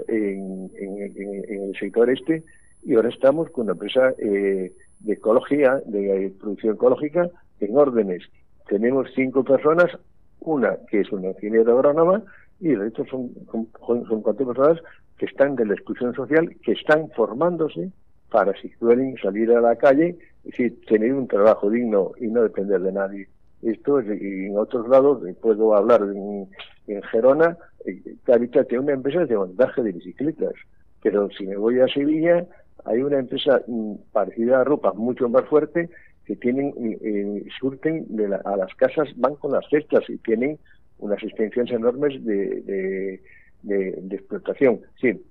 en, 0.08 0.72
el 0.74 1.78
sector 1.80 2.10
este 2.10 2.43
y 2.84 2.95
ahora 2.95 3.10
estamos 3.10 3.52
con 3.52 3.65
una 3.65 3.74
empresa 3.74 4.15
eh, 4.17 4.74
de 5.02 5.13
ecología, 5.13 5.84
de 5.86 6.34
producción 6.39 6.74
ecológica 6.74 7.30
en 7.60 7.78
órdenes. 7.78 8.24
Tenemos 8.67 9.08
cinco 9.13 9.43
personas, 9.43 9.91
una 10.39 10.78
que 10.89 11.02
es 11.02 11.12
una 11.12 11.28
ingeniera 11.28 11.74
agrónoma 11.74 12.24
y 12.60 12.72
el 12.72 12.80
resto 12.80 13.06
son, 13.06 13.32
son, 13.52 14.06
son 14.06 14.24
personas 14.24 14.80
que 15.17 15.26
están 15.26 15.56
de 15.56 15.65
la 15.65 15.74
exclusión 15.74 16.13
social, 16.13 16.56
que 16.63 16.74
están 16.74 17.10
formándose 17.12 17.91
para 18.30 18.54
si 18.62 18.69
pueden 18.80 19.17
salir 19.17 19.52
a 19.52 19.62
la 19.62 19.76
calle, 19.76 20.17
es 20.43 20.52
decir, 20.52 20.80
tener 20.88 21.13
un 21.13 21.28
trabajo 21.28 21.69
digno 21.69 22.12
y 22.19 22.28
no 22.28 22.43
depender 22.43 22.82
de 22.82 22.91
nadie. 22.91 23.28
Esto 23.62 24.00
es, 24.00 24.22
y 24.22 24.45
en 24.45 24.58
otros 24.58 24.88
lados, 24.88 25.26
eh, 25.28 25.36
puedo 25.39 25.76
hablar 25.76 26.02
en, 26.02 26.48
en 26.88 27.02
Gerona, 27.04 27.58
eh, 27.86 28.15
Caritas 28.24 28.67
tiene 28.67 28.86
una 28.86 28.93
empresa 28.93 29.26
de 29.26 29.36
montaje 29.36 29.82
de 29.84 29.91
bicicletas, 29.91 30.54
pero 31.02 31.30
si 31.32 31.45
me 31.45 31.58
voy 31.58 31.80
a 31.80 31.88
Sevilla, 31.88 32.45
hay 32.86 33.02
una 33.02 33.19
empresa 33.19 33.62
mm, 33.67 33.95
parecida 34.12 34.62
a 34.62 34.63
Ropa, 34.63 34.93
mucho 34.93 35.28
más 35.28 35.45
fuerte, 35.45 35.89
que 36.26 36.36
tienen, 36.36 36.74
eh, 37.02 37.45
surten 37.60 38.06
de 38.10 38.26
a 38.45 38.56
las 38.56 38.74
casas, 38.76 39.10
van 39.17 39.36
con 39.36 39.52
las 39.52 39.67
cestas 39.69 40.08
y 40.10 40.17
tienen 40.17 40.60
unas 40.99 41.21
extensiones 41.23 41.73
enormes 41.73 42.23
de, 42.23 43.19
de, 43.63 44.15
explotación. 44.15 44.81
Sí, 44.99 45.21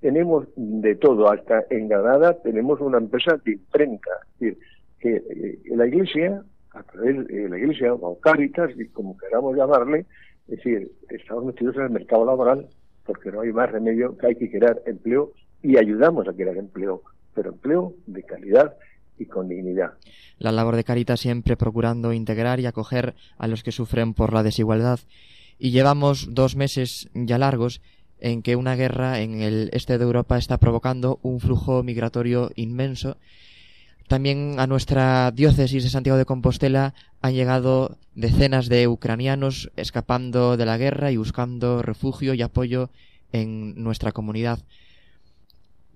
tenemos 0.00 0.46
de 0.56 0.94
todo, 0.96 1.30
hasta 1.30 1.64
en 1.70 1.88
Granada 1.88 2.40
tenemos 2.42 2.80
una 2.80 2.98
empresa 2.98 3.38
de 3.44 3.52
imprenta, 3.52 4.10
es 4.34 4.40
decir, 4.40 4.58
que 5.00 5.16
eh, 5.16 5.58
la 5.74 5.86
Iglesia, 5.86 6.42
a 6.72 6.82
través 6.82 7.16
la 7.28 7.58
Iglesia, 7.58 7.94
o 7.94 8.18
Cáritas, 8.20 8.70
como 8.92 9.16
queramos 9.16 9.56
llamarle, 9.56 10.06
es 10.48 10.56
decir, 10.56 10.90
estamos 11.10 11.44
metidos 11.44 11.76
en 11.76 11.82
el 11.82 11.90
mercado 11.90 12.24
laboral 12.24 12.68
porque 13.06 13.30
no 13.30 13.40
hay 13.40 13.52
más 13.52 13.70
remedio 13.70 14.16
que 14.18 14.26
hay 14.26 14.34
que 14.34 14.50
crear 14.50 14.82
empleo 14.84 15.32
y 15.62 15.78
ayudamos 15.78 16.28
a 16.28 16.32
crear 16.32 16.56
empleo, 16.56 17.02
pero 17.34 17.50
empleo 17.50 17.94
de 18.06 18.22
calidad 18.24 18.76
La 20.38 20.52
labor 20.52 20.76
de 20.76 20.84
Caritas 20.84 21.20
siempre 21.20 21.56
procurando 21.56 22.12
integrar 22.12 22.60
y 22.60 22.66
acoger 22.66 23.14
a 23.38 23.46
los 23.46 23.62
que 23.62 23.72
sufren 23.72 24.14
por 24.14 24.32
la 24.32 24.42
desigualdad. 24.42 25.00
Y 25.58 25.70
llevamos 25.70 26.34
dos 26.34 26.56
meses 26.56 27.08
ya 27.14 27.38
largos 27.38 27.80
en 28.18 28.42
que 28.42 28.56
una 28.56 28.76
guerra 28.76 29.20
en 29.20 29.40
el 29.40 29.70
este 29.72 29.98
de 29.98 30.04
Europa 30.04 30.38
está 30.38 30.58
provocando 30.58 31.18
un 31.22 31.40
flujo 31.40 31.82
migratorio 31.82 32.50
inmenso. 32.54 33.16
También 34.08 34.56
a 34.58 34.66
nuestra 34.66 35.32
diócesis 35.32 35.82
de 35.82 35.90
Santiago 35.90 36.18
de 36.18 36.24
Compostela 36.24 36.94
han 37.22 37.34
llegado 37.34 37.98
decenas 38.14 38.68
de 38.68 38.86
ucranianos 38.86 39.70
escapando 39.76 40.56
de 40.56 40.64
la 40.64 40.78
guerra 40.78 41.10
y 41.10 41.16
buscando 41.16 41.82
refugio 41.82 42.34
y 42.34 42.42
apoyo 42.42 42.90
en 43.32 43.82
nuestra 43.82 44.12
comunidad. 44.12 44.60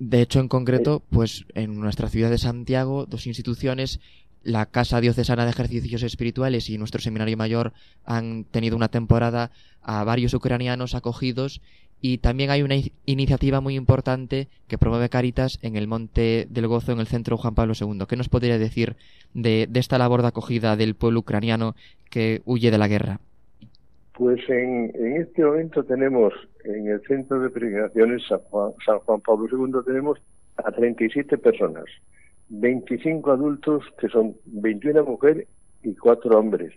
De 0.00 0.22
hecho, 0.22 0.40
en 0.40 0.48
concreto, 0.48 1.02
pues 1.10 1.44
en 1.54 1.78
nuestra 1.78 2.08
ciudad 2.08 2.30
de 2.30 2.38
Santiago, 2.38 3.04
dos 3.04 3.26
instituciones, 3.26 4.00
la 4.42 4.64
Casa 4.64 4.98
Diocesana 4.98 5.44
de 5.44 5.50
Ejercicios 5.50 6.02
Espirituales 6.02 6.70
y 6.70 6.78
nuestro 6.78 7.02
Seminario 7.02 7.36
Mayor 7.36 7.74
han 8.06 8.44
tenido 8.44 8.76
una 8.76 8.88
temporada 8.88 9.50
a 9.82 10.02
varios 10.04 10.32
ucranianos 10.32 10.94
acogidos 10.94 11.60
y 12.00 12.16
también 12.16 12.48
hay 12.48 12.62
una 12.62 12.76
iniciativa 13.04 13.60
muy 13.60 13.76
importante 13.76 14.48
que 14.68 14.78
promueve 14.78 15.10
Caritas 15.10 15.58
en 15.60 15.76
el 15.76 15.86
Monte 15.86 16.46
del 16.48 16.66
Gozo, 16.66 16.92
en 16.92 17.00
el 17.00 17.06
centro 17.06 17.36
Juan 17.36 17.54
Pablo 17.54 17.74
II. 17.78 18.06
¿Qué 18.08 18.16
nos 18.16 18.30
podría 18.30 18.56
decir 18.56 18.96
de, 19.34 19.68
esta 19.74 19.98
labor 19.98 20.22
de 20.22 20.28
acogida 20.28 20.76
del 20.76 20.94
pueblo 20.94 21.20
ucraniano 21.20 21.76
que 22.08 22.40
huye 22.46 22.70
de 22.70 22.78
la 22.78 22.88
guerra? 22.88 23.20
Pues 24.20 24.38
en, 24.50 24.92
este 25.16 25.42
momento 25.42 25.82
tenemos 25.82 26.34
en 26.64 26.88
el 26.88 27.00
centro 27.06 27.40
de 27.40 27.48
peregrinaciones 27.48 28.22
San 28.28 28.40
Juan, 28.50 28.72
San 28.84 28.98
Juan 28.98 29.22
Pablo 29.22 29.48
II 29.50 29.80
tenemos 29.86 30.18
a 30.58 30.70
37 30.70 31.38
personas, 31.38 31.86
25 32.50 33.30
adultos 33.30 33.82
que 33.98 34.08
son 34.08 34.36
21 34.44 35.06
mujeres 35.06 35.48
y 35.82 35.94
4 35.94 36.38
hombres, 36.38 36.70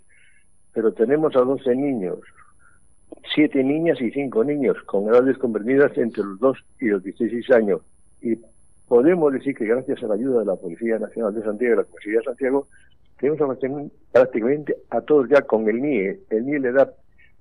pero 0.71 0.93
tenemos 0.93 1.35
a 1.35 1.41
12 1.41 1.75
niños, 1.75 2.19
siete 3.35 3.61
niñas 3.61 3.99
y 3.99 4.09
cinco 4.11 4.45
niños 4.45 4.77
con 4.85 5.09
edades 5.09 5.37
comprendidas 5.37 5.97
entre 5.97 6.23
los 6.23 6.39
2 6.39 6.57
y 6.79 6.85
los 6.85 7.03
16 7.03 7.51
años. 7.51 7.81
Y 8.21 8.37
podemos 8.87 9.33
decir 9.33 9.53
que 9.53 9.65
gracias 9.65 10.01
a 10.01 10.07
la 10.07 10.13
ayuda 10.13 10.39
de 10.39 10.45
la 10.45 10.55
Policía 10.55 10.97
Nacional 10.97 11.35
de 11.35 11.43
Santiago 11.43 11.73
y 11.73 11.77
la 11.77 11.83
Policía 11.91 12.19
de 12.19 12.23
Santiago, 12.23 12.67
tenemos 13.19 13.89
prácticamente 14.13 14.77
a 14.89 15.01
todos 15.01 15.27
ya 15.27 15.41
con 15.41 15.67
el 15.67 15.81
NIE. 15.81 16.21
El 16.29 16.45
NIE 16.45 16.59
le 16.59 16.71
da 16.71 16.89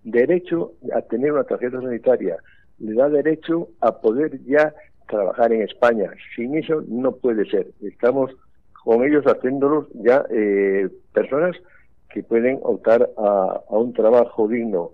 derecho 0.05 0.73
a 0.95 1.03
tener 1.03 1.33
una 1.33 1.45
tarjeta 1.45 1.81
sanitaria, 1.81 2.37
le 2.79 2.95
da 2.95 3.09
derecho 3.09 3.69
a 3.81 4.01
poder 4.01 4.43
ya 4.45 4.75
trabajar 5.09 5.53
en 5.53 5.63
España. 5.63 6.11
Sin 6.35 6.57
eso 6.57 6.83
no 6.89 7.13
puede 7.13 7.49
ser. 7.51 7.69
Estamos 7.83 8.31
con 8.85 9.05
ellos 9.05 9.25
haciéndolos 9.25 9.87
ya 9.95 10.25
eh, 10.31 10.89
personas 11.13 11.57
que 12.11 12.23
pueden 12.23 12.59
optar 12.63 13.09
a 13.17 13.63
un 13.69 13.93
trabajo 13.93 14.49
digno 14.49 14.91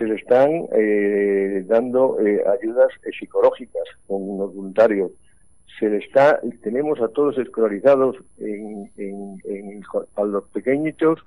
se 0.00 0.06
le 0.06 0.14
están 0.14 0.66
eh, 0.72 1.62
dando 1.66 2.18
eh, 2.20 2.42
ayudas 2.58 2.88
psicológicas 3.18 3.84
con 4.06 4.28
unos 4.28 4.54
voluntarios. 4.54 5.12
Se 5.78 5.90
le 5.90 5.98
está, 5.98 6.40
tenemos 6.62 7.00
a 7.00 7.08
todos 7.08 7.36
escolarizados 7.36 8.16
en, 8.38 8.90
en, 8.96 9.82
a 10.16 10.24
los 10.24 10.44
pequeñitos 10.48 11.20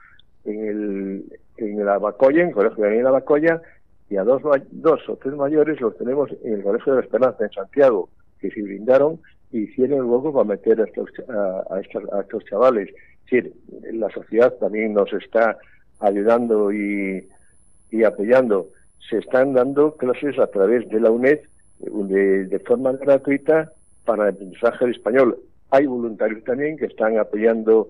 en 0.45 0.67
el 0.67 1.39
en 1.57 1.85
la 1.85 1.97
Bacoya, 1.97 2.41
en 2.41 2.49
el 2.49 2.53
Colegio 2.53 2.83
de 2.85 3.03
la 3.03 3.11
Bacoya, 3.11 3.61
y 4.09 4.17
a 4.17 4.23
dos, 4.23 4.41
dos 4.71 5.09
o 5.09 5.15
tres 5.17 5.33
mayores 5.35 5.79
los 5.81 5.97
tenemos 5.97 6.29
en 6.43 6.53
el 6.53 6.63
Colegio 6.63 6.93
de 6.93 6.99
la 6.99 7.05
Esperanza 7.05 7.43
en 7.43 7.51
Santiago, 7.51 8.09
que 8.39 8.51
se 8.51 8.61
brindaron 8.61 9.19
y 9.51 9.59
hicieron 9.63 9.99
el 9.99 10.05
hueco 10.05 10.33
para 10.33 10.45
meter 10.45 10.81
a 10.81 10.85
estos, 10.85 11.09
a, 11.69 11.79
estos, 11.79 12.03
a 12.11 12.21
estos 12.21 12.43
chavales. 12.45 12.89
La 13.93 14.09
sociedad 14.11 14.53
también 14.59 14.93
nos 14.93 15.11
está 15.13 15.57
ayudando 15.99 16.71
y, 16.71 17.27
y 17.91 18.03
apoyando. 18.03 18.69
Se 19.09 19.19
están 19.19 19.53
dando 19.53 19.95
clases 19.95 20.37
a 20.39 20.47
través 20.47 20.87
de 20.89 20.99
la 20.99 21.11
UNED 21.11 21.39
de, 21.79 22.59
forma 22.65 22.93
gratuita 22.93 23.71
para 24.05 24.29
el 24.29 24.35
aprendizaje 24.35 24.85
de 24.85 24.91
español. 24.91 25.37
Hay 25.69 25.85
voluntarios 25.85 26.43
también 26.43 26.77
que 26.77 26.85
están 26.85 27.17
apoyando 27.17 27.89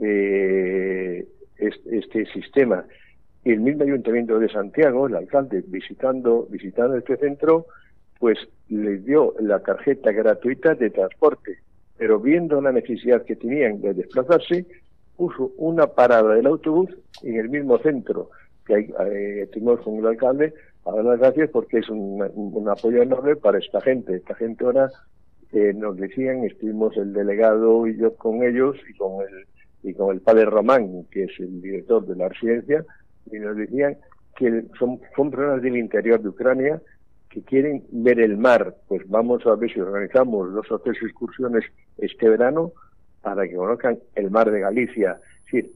eh, 0.00 1.26
este, 1.56 2.26
sistema. 2.26 2.84
Y 3.44 3.52
el 3.52 3.60
mismo 3.60 3.84
Ayuntamiento 3.84 4.38
de 4.38 4.48
Santiago, 4.48 5.06
el 5.06 5.16
alcalde, 5.16 5.62
visitando, 5.66 6.46
visitando 6.50 6.96
este 6.96 7.16
centro, 7.16 7.66
pues 8.18 8.38
les 8.68 9.04
dio 9.04 9.34
la 9.40 9.60
tarjeta 9.60 10.12
gratuita 10.12 10.74
de 10.74 10.90
transporte, 10.90 11.58
pero 11.98 12.18
viendo 12.20 12.60
la 12.60 12.72
necesidad 12.72 13.24
que 13.24 13.36
tenían 13.36 13.80
de 13.82 13.94
desplazarse, 13.94 14.66
puso 15.16 15.52
una 15.58 15.86
parada 15.86 16.34
del 16.34 16.46
autobús 16.46 16.90
en 17.22 17.36
el 17.36 17.48
mismo 17.48 17.78
centro 17.78 18.30
que 18.66 18.74
hay, 18.74 18.94
eh, 19.10 19.48
tuvimos 19.52 19.80
con 19.80 19.98
el 19.98 20.06
alcalde 20.06 20.54
a 20.86 20.92
dar 20.92 21.04
las 21.04 21.18
gracias 21.18 21.50
porque 21.50 21.78
es 21.78 21.88
un, 21.88 22.22
un 22.34 22.68
apoyo 22.68 23.02
enorme 23.02 23.36
para 23.36 23.58
esta 23.58 23.80
gente. 23.80 24.16
Esta 24.16 24.34
gente 24.34 24.64
ahora 24.64 24.90
eh, 25.52 25.72
nos 25.74 25.96
decían, 25.96 26.44
estuvimos 26.44 26.96
el 26.96 27.12
delegado 27.12 27.86
y 27.86 27.96
yo 27.96 28.14
con 28.16 28.42
ellos 28.42 28.76
y 28.88 28.96
con 28.96 29.22
el 29.22 29.46
y 29.86 29.92
con 29.92 30.14
el 30.14 30.22
padre 30.22 30.46
Román, 30.46 31.04
que 31.10 31.24
es 31.24 31.32
el 31.38 31.60
director 31.60 32.06
de 32.06 32.16
la 32.16 32.30
residencia, 32.30 32.86
y 33.30 33.38
nos 33.38 33.56
decían 33.56 33.96
que 34.36 34.64
son, 34.78 35.00
son 35.16 35.30
personas 35.30 35.62
del 35.62 35.76
interior 35.76 36.20
de 36.20 36.28
Ucrania 36.28 36.82
que 37.34 37.42
quieren 37.42 37.82
ver 37.90 38.20
el 38.20 38.36
mar, 38.36 38.76
pues 38.86 39.02
vamos 39.08 39.44
a 39.46 39.54
ver 39.56 39.72
si 39.72 39.80
organizamos 39.80 40.52
dos 40.52 40.70
o 40.70 40.78
tres 40.78 40.96
excursiones 41.02 41.64
este 41.98 42.28
verano 42.28 42.72
para 43.22 43.48
que 43.48 43.56
conozcan 43.56 43.98
el 44.14 44.30
mar 44.30 44.50
de 44.50 44.60
Galicia. 44.60 45.18
Es 45.38 45.52
decir, 45.52 45.72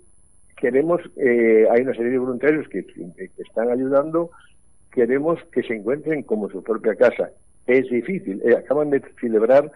queremos, 0.56 1.00
eh, 1.16 1.66
hay 1.70 1.82
una 1.82 1.94
serie 1.94 2.12
de 2.12 2.18
voluntarios 2.18 2.68
que, 2.68 2.87
están 3.38 3.70
ayudando, 3.70 4.30
queremos 4.92 5.42
que 5.50 5.62
se 5.62 5.74
encuentren 5.74 6.22
como 6.22 6.48
su 6.48 6.62
propia 6.62 6.94
casa. 6.94 7.30
Es 7.66 7.88
difícil, 7.90 8.40
eh, 8.44 8.56
acaban 8.56 8.90
de 8.90 9.02
celebrar 9.20 9.70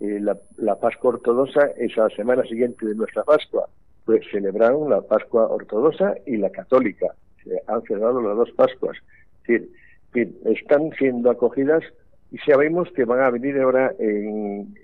eh, 0.00 0.18
la, 0.20 0.36
la, 0.56 0.78
Pascua 0.78 1.12
Ortodoxa 1.12 1.70
esa 1.78 2.08
semana 2.10 2.42
siguiente 2.44 2.84
de 2.86 2.94
nuestra 2.94 3.24
Pascua, 3.24 3.68
pues 4.04 4.22
celebraron 4.30 4.90
la 4.90 5.00
Pascua 5.02 5.48
Ortodoxa 5.48 6.14
y 6.26 6.36
la 6.36 6.50
Católica, 6.50 7.14
se 7.44 7.60
han 7.66 7.82
celebrado 7.82 8.20
las 8.22 8.36
dos 8.36 8.50
Pascuas. 8.52 8.96
Están 10.14 10.90
siendo 10.98 11.30
acogidas 11.30 11.82
y 12.30 12.38
sabemos 12.38 12.88
que 12.94 13.04
van 13.04 13.20
a 13.20 13.30
venir 13.30 13.58
ahora 13.58 13.92
en 13.98 14.74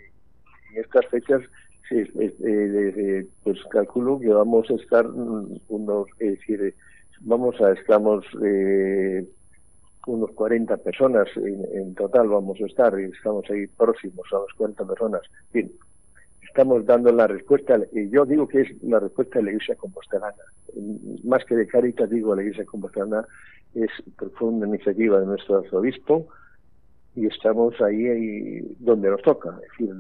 estas 0.75 1.07
fechas 1.07 1.43
eh, 1.91 3.27
pues 3.43 3.59
calculo 3.71 4.21
que 4.21 4.29
vamos 4.29 4.71
a 4.71 4.75
estar 4.75 5.07
unos, 5.07 6.07
es 6.19 6.39
decir, 6.39 6.75
vamos 7.21 7.59
a, 7.61 7.73
estamos 7.73 8.27
eh, 8.45 9.27
unos 10.07 10.31
40 10.33 10.77
personas 10.79 11.29
en, 11.37 11.95
total 11.95 12.29
vamos 12.29 12.61
a 12.61 12.67
estar 12.67 12.99
y 13.01 13.05
estamos 13.05 13.45
ahí 13.51 13.67
próximos 13.67 14.27
a 14.33 14.39
las 14.39 14.53
40 14.57 14.85
personas. 14.87 15.23
Bien, 15.53 15.71
estamos 16.43 16.85
dando 16.87 17.13
la 17.13 17.27
respuesta, 17.27 17.79
y 17.93 18.09
yo 18.11 18.25
digo 18.25 18.49
que 18.49 18.63
es 18.63 18.83
la 18.83 19.01
respuesta 19.01 19.39
de 19.39 19.45
la 19.45 19.51
Iglesia 19.53 19.77
Compostelana. 19.77 20.35
Más 21.25 21.45
que 21.45 21.57
de 21.57 21.67
Caritas, 21.67 22.11
digo, 22.11 22.35
la 22.35 22.43
Iglesia 22.43 22.65
Compostelana 22.65 23.27
es 23.75 23.91
profunda 24.17 24.67
iniciativa 24.67 25.21
de 25.21 25.27
nuestro 25.27 25.59
arzobispo, 25.59 26.29
y 27.15 27.27
estamos 27.27 27.81
ahí, 27.81 28.77
donde 28.79 29.11
nos 29.11 29.23
toca, 29.23 29.51
es 29.51 29.71
decir, 29.71 29.95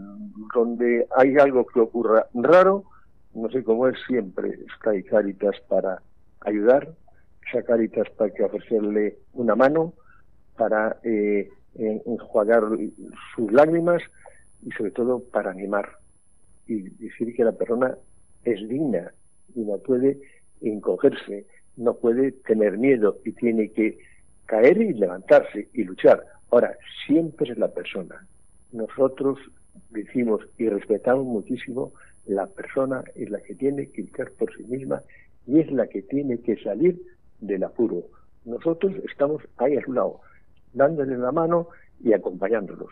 donde 0.55 1.07
hay 1.17 1.37
algo 1.37 1.67
que 1.67 1.81
ocurra 1.81 2.27
raro, 2.35 2.85
no 3.35 3.51
sé 3.51 3.65
cómo 3.65 3.89
es 3.89 3.97
siempre, 4.07 4.59
está 4.73 4.91
ahí 4.91 5.03
Caritas 5.03 5.57
para 5.69 6.01
ayudar, 6.41 6.89
esa 7.49 7.63
Caritas 7.63 8.09
para 8.11 8.33
que 8.33 8.45
ofrecerle 8.45 9.19
una 9.33 9.57
mano, 9.57 9.95
para 10.57 10.99
eh, 11.03 11.51
enjuagar 11.75 12.65
sus 13.35 13.53
lágrimas 13.53 14.03
y 14.63 14.71
sobre 14.73 14.91
todo 14.91 15.21
para 15.21 15.51
animar 15.51 15.89
y 16.69 16.83
decir 17.03 17.35
que 17.35 17.45
la 17.45 17.53
persona 17.53 17.97
es 18.45 18.69
digna 18.69 19.13
y 19.55 19.61
no 19.61 19.79
puede 19.79 20.21
encogerse, 20.61 21.47
no 21.77 21.95
puede 21.95 22.33
tener 22.33 22.79
miedo 22.79 23.19
y 23.25 23.33
tiene 23.33 23.71
que 23.71 23.99
caer 24.47 24.81
y 24.81 24.95
levantarse 24.95 25.69
y 25.73 25.85
luchar 25.85 26.25
Ahora, 26.51 26.77
siempre 27.07 27.53
es 27.53 27.59
la 27.59 27.69
persona. 27.69 28.27
Nosotros 28.73 29.39
decimos 29.91 30.41
y 30.57 30.69
respetamos 30.69 31.27
muchísimo 31.27 31.93
la 32.27 32.47
persona 32.47 33.05
es 33.15 33.31
la 33.31 33.41
que 33.41 33.55
tiene 33.55 33.89
que 33.91 34.03
luchar 34.03 34.31
por 34.33 34.55
sí 34.55 34.65
misma 34.65 35.03
y 35.47 35.61
es 35.61 35.71
la 35.71 35.87
que 35.87 36.03
tiene 36.03 36.39
que 36.41 36.57
salir 36.63 37.01
del 37.41 37.65
apuro. 37.65 38.05
Nosotros 38.45 38.95
estamos 39.11 39.43
ahí 39.57 39.77
a 39.77 39.83
su 39.83 39.93
lado, 39.93 40.21
dándoles 40.73 41.19
la 41.19 41.33
mano 41.33 41.69
y 42.03 42.13
acompañándolos 42.13 42.91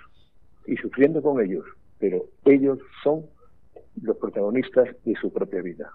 y 0.66 0.76
sufriendo 0.76 1.22
con 1.22 1.40
ellos, 1.40 1.64
pero 1.98 2.24
ellos 2.44 2.78
son 3.02 3.26
los 4.02 4.16
protagonistas 4.16 4.88
de 5.04 5.14
su 5.20 5.32
propia 5.32 5.62
vida. 5.62 5.90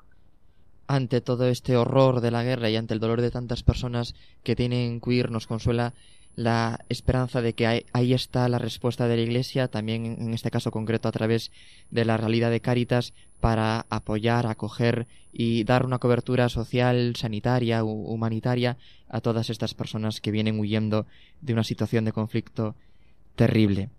Ante 0.88 1.22
todo 1.22 1.48
este 1.48 1.78
horror 1.78 2.22
de 2.22 2.32
la 2.32 2.44
guerra 2.44 2.70
y 2.70 2.76
ante 2.76 2.94
el 2.94 3.00
dolor 3.00 3.22
de 3.22 3.32
tantas 3.32 3.64
personas 3.64 4.16
que 4.44 4.56
tienen 4.56 5.00
que 5.00 5.10
huir, 5.10 5.32
nos 5.32 5.48
consuela 5.48 5.94
la 6.36 6.80
esperanza 6.90 7.42
de 7.42 7.54
que 7.54 7.86
ahí 7.92 8.14
está 8.14 8.48
la 8.48 8.58
respuesta 8.58 9.08
de 9.08 9.18
la 9.18 9.22
Iglesia, 9.22 9.68
también 9.68 10.06
en 10.06 10.34
este 10.34 10.52
caso 10.52 10.72
concreto 10.72 11.08
a 11.08 11.12
través 11.12 11.52
de 11.90 12.06
la 12.06 12.18
realidad 12.18 12.52
de 12.52 12.62
Cáritas, 12.62 13.14
para 13.40 13.86
apoyar, 13.90 14.48
acoger 14.48 15.08
y 15.34 15.64
dar 15.64 15.86
una 15.86 16.00
cobertura 16.00 16.48
social, 16.50 17.16
sanitaria, 17.16 17.84
humanitaria 17.84 18.78
a 19.10 19.22
todas 19.22 19.50
estas 19.50 19.74
personas 19.74 20.22
que 20.22 20.32
vienen 20.32 20.60
huyendo 20.60 21.06
de 21.42 21.54
una 21.54 21.64
situación 21.64 22.06
de 22.06 22.12
conflicto 22.14 22.76
terrible. 23.36 23.90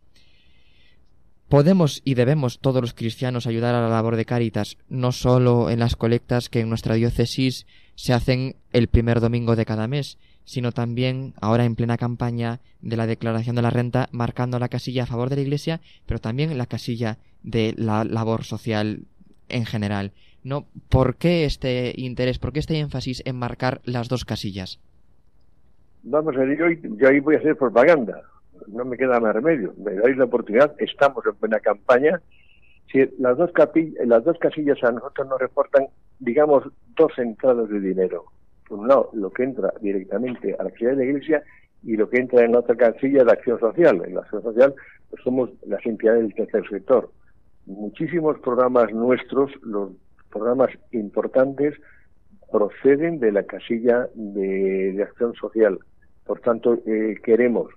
Podemos 1.53 2.01
y 2.07 2.15
debemos 2.15 2.61
todos 2.61 2.81
los 2.81 2.95
cristianos 2.95 3.47
ayudar 3.47 3.75
a 3.75 3.83
la 3.83 3.91
labor 3.91 4.17
de 4.17 4.25
Cáritas, 4.25 4.79
no 4.89 5.13
solo 5.13 5.69
en 5.69 5.81
las 5.81 5.97
colectas 5.97 6.49
que 6.49 6.61
en 6.61 6.71
nuestra 6.71 6.95
diócesis 6.95 7.67
se 7.95 8.15
hacen 8.15 8.57
el 8.73 8.89
primer 8.89 9.21
domingo 9.21 9.55
de 9.55 9.67
cada 9.67 9.87
mes, 9.87 10.17
sino 10.47 10.73
también 10.73 11.35
ahora 11.43 11.67
en 11.67 11.77
plena 11.77 11.99
campaña 11.99 12.61
de 12.81 12.97
la 12.97 13.07
declaración 13.07 13.55
de 13.55 13.61
la 13.61 13.69
renta, 13.69 14.09
marcando 14.13 14.59
la 14.59 14.71
casilla 14.71 15.03
a 15.03 15.07
favor 15.07 15.29
de 15.29 15.37
la 15.37 15.43
Iglesia, 15.43 15.83
pero 16.07 16.21
también 16.21 16.57
la 16.57 16.65
casilla 16.65 17.19
de 17.43 17.75
la 17.77 18.05
labor 18.05 18.45
social 18.45 19.03
en 19.51 19.67
general. 19.67 20.13
¿No? 20.43 20.65
¿Por 20.89 21.17
qué 21.17 21.45
este 21.45 21.93
interés, 21.99 22.39
por 22.39 22.55
qué 22.55 22.61
este 22.61 22.79
énfasis 22.79 23.23
en 23.27 23.37
marcar 23.37 23.83
las 23.85 24.09
dos 24.09 24.25
casillas? 24.25 24.81
Vamos 26.03 26.35
a 26.35 26.39
ver, 26.39 26.57
yo, 26.57 27.09
ahí 27.09 27.21
voy 27.21 27.35
a 27.35 27.41
hacer 27.41 27.57
propaganda, 27.59 28.23
no 28.69 28.85
me 28.85 28.97
queda 28.97 29.21
más 29.21 29.35
remedio, 29.35 29.75
me 29.79 29.95
dais 29.95 30.17
la 30.17 30.25
oportunidad, 30.25 30.75
estamos 30.79 31.25
en 31.27 31.39
buena 31.39 31.61
campaña. 31.61 32.21
Si 32.91 32.99
las 33.19 33.37
dos, 33.37 33.51
las 34.05 34.25
dos 34.25 34.39
casillas 34.39 34.83
a 34.85 34.93
nosotros 34.93 35.29
nos 35.29 35.41
reportan, 35.41 35.87
digamos, 36.19 36.65
dos 36.97 37.13
entradas 37.19 37.69
de 37.69 37.81
dinero 37.81 38.25
por 38.73 38.79
un 38.79 38.89
lado, 38.89 39.11
lo 39.13 39.31
que 39.31 39.43
entra 39.43 39.73
directamente 39.83 40.55
a 40.59 40.63
la 40.63 40.71
actividad 40.71 40.97
de 40.97 41.05
la 41.05 41.11
Iglesia 41.11 41.43
y 41.83 41.97
lo 41.97 42.09
que 42.09 42.21
entra 42.21 42.43
en 42.43 42.53
la 42.53 42.61
otra 42.61 42.75
casilla 42.75 43.23
de 43.23 43.33
acción 43.33 43.61
social. 43.61 44.03
En 44.07 44.15
la 44.15 44.21
acción 44.23 44.43
social 44.43 44.75
pues 45.11 45.23
somos 45.23 45.51
las 45.67 45.85
entidades 45.85 46.23
del 46.23 46.35
tercer 46.35 46.67
sector. 46.71 47.11
Muchísimos 47.67 48.39
programas 48.39 48.91
nuestros, 48.93 49.51
los 49.63 49.91
programas 50.31 50.71
importantes, 50.93 51.75
proceden 52.51 53.21
de 53.21 53.33
la 53.33 53.43
casilla 53.43 54.09
de, 54.15 55.03
acción 55.03 55.35
social. 55.35 55.79
Por 56.25 56.41
tanto, 56.41 56.79
eh, 56.87 57.17
queremos 57.23 57.69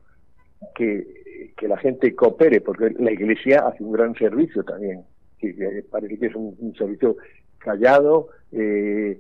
que, 0.74 1.52
que, 1.58 1.68
la 1.68 1.78
gente 1.78 2.16
coopere, 2.16 2.62
porque 2.62 2.92
la 3.00 3.12
Iglesia 3.12 3.68
hace 3.68 3.84
un 3.84 3.92
gran 3.92 4.16
servicio 4.16 4.64
también. 4.64 5.04
Que, 5.40 5.84
parece 5.90 6.18
que 6.18 6.28
es 6.28 6.36
un, 6.36 6.74
servicio 6.78 7.18
callado, 7.60 8.30
eh, 8.52 9.20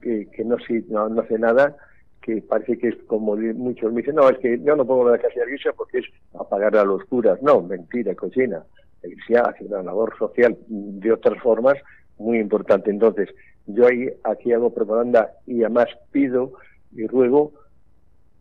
que, 0.00 0.44
no, 0.44 0.56
no, 0.88 1.20
hace 1.20 1.38
nada, 1.38 1.76
que 2.20 2.42
parece 2.42 2.78
que 2.78 2.88
es 2.88 2.96
como 3.06 3.36
muchos 3.36 3.92
me 3.92 4.00
dicen, 4.00 4.14
no, 4.14 4.28
es 4.28 4.38
que 4.38 4.58
yo 4.60 4.76
no 4.76 4.86
pongo 4.86 5.10
la 5.10 5.18
casa 5.18 5.34
de 5.34 5.40
la 5.40 5.46
iglesia 5.46 5.72
porque 5.76 5.98
es 5.98 6.06
apagar 6.38 6.76
a 6.76 6.84
los 6.84 7.04
curas. 7.04 7.42
No, 7.42 7.62
mentira, 7.62 8.14
cocina. 8.14 8.62
La 9.02 9.08
iglesia 9.08 9.42
hace 9.42 9.64
una 9.64 9.82
labor 9.82 10.16
social 10.18 10.56
de 10.68 11.12
otras 11.12 11.42
formas 11.42 11.76
muy 12.18 12.38
importante. 12.38 12.90
Entonces, 12.90 13.28
yo 13.66 13.86
ahí 13.86 14.08
aquí 14.24 14.52
hago 14.52 14.72
propaganda 14.72 15.32
y 15.46 15.62
además 15.62 15.88
pido 16.10 16.52
y 16.92 17.06
ruego 17.06 17.52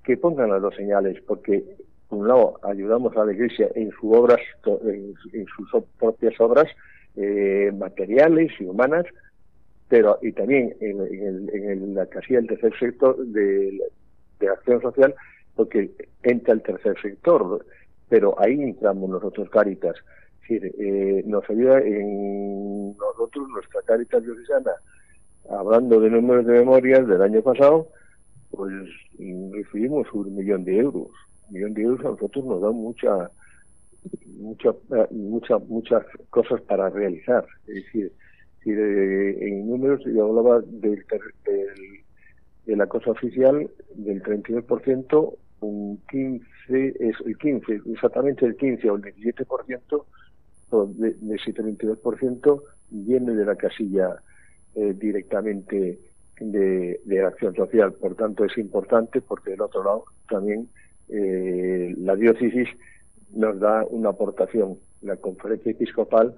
que 0.03 0.17
pongan 0.17 0.49
las 0.49 0.61
dos 0.61 0.75
señales, 0.75 1.21
porque 1.27 1.63
por 2.11 2.19
un 2.19 2.27
lado 2.27 2.59
ayudamos 2.63 3.15
a 3.15 3.23
la 3.23 3.31
iglesia 3.31 3.69
en 3.73 3.89
sus 3.91 4.13
obras, 4.13 4.41
en, 4.65 5.45
sus 5.55 5.69
propias 5.97 6.37
obras 6.41 6.67
eh, 7.15 7.71
materiales 7.73 8.51
y 8.59 8.65
humanas, 8.65 9.05
pero 9.87 10.19
y 10.21 10.33
también 10.33 10.75
en, 10.81 11.95
la 11.95 12.05
casilla 12.07 12.41
del 12.41 12.49
tercer 12.49 12.77
sector 12.77 13.17
de, 13.27 13.79
acción 14.51 14.81
social, 14.81 15.15
porque 15.55 15.91
entra 16.23 16.53
el 16.53 16.61
tercer 16.61 16.99
sector, 17.01 17.65
pero 18.09 18.35
ahí 18.41 18.61
entramos 18.61 19.09
nosotros 19.09 19.49
Caritas. 19.49 19.95
Eh, 20.49 21.23
nos 21.25 21.49
ayuda 21.49 21.79
en 21.79 22.97
nosotros, 22.97 23.47
nuestra 23.47 23.83
Caritas 23.83 24.21
diocesana, 24.21 24.71
hablando 25.49 26.01
de 26.01 26.09
números 26.09 26.45
de 26.45 26.59
memorias 26.59 27.07
del 27.07 27.21
año 27.21 27.41
pasado, 27.41 27.87
pues 28.49 28.73
recibimos 29.17 30.11
un 30.11 30.35
millón 30.35 30.65
de 30.65 30.77
euros. 30.77 31.07
Millón 31.51 31.73
de 31.73 31.81
euros 31.83 32.05
a 32.05 32.09
nosotros 32.09 32.45
nos 32.45 32.61
da 32.61 32.71
mucha, 32.71 33.31
mucha, 34.39 34.73
mucha, 35.11 35.57
muchas 35.59 36.03
cosas 36.29 36.61
para 36.61 36.89
realizar. 36.89 37.45
Es 37.67 37.75
decir, 37.75 38.11
en 38.65 39.69
números 39.69 40.01
yo 40.05 40.27
hablaba 40.27 40.61
del, 40.61 41.03
de 42.65 42.75
la 42.75 42.87
cosa 42.87 43.11
oficial 43.11 43.69
del 43.95 44.23
32%, 44.23 45.35
un 45.61 46.01
15, 46.09 46.47
es 46.99 47.15
el 47.25 47.37
15, 47.37 47.81
exactamente 47.93 48.45
el 48.45 48.55
15 48.55 48.89
o 48.89 48.95
el 48.95 49.01
17% 49.01 50.05
de, 50.95 51.13
de 51.13 51.35
ese 51.35 51.53
32% 51.53 52.61
viene 52.89 53.33
de 53.33 53.45
la 53.45 53.55
casilla 53.55 54.15
eh, 54.75 54.93
directamente 54.97 55.99
de, 56.39 57.01
de, 57.03 57.21
acción 57.23 57.55
social. 57.55 57.93
Por 57.93 58.15
tanto, 58.15 58.45
es 58.45 58.57
importante 58.57 59.21
porque 59.21 59.51
del 59.51 59.61
otro 59.61 59.83
lado 59.83 60.05
también 60.29 60.69
eh, 61.11 61.93
la 61.97 62.15
diócesis 62.15 62.69
nos 63.33 63.59
da 63.59 63.85
una 63.85 64.09
aportación. 64.09 64.77
La 65.01 65.17
conferencia 65.17 65.71
episcopal 65.71 66.35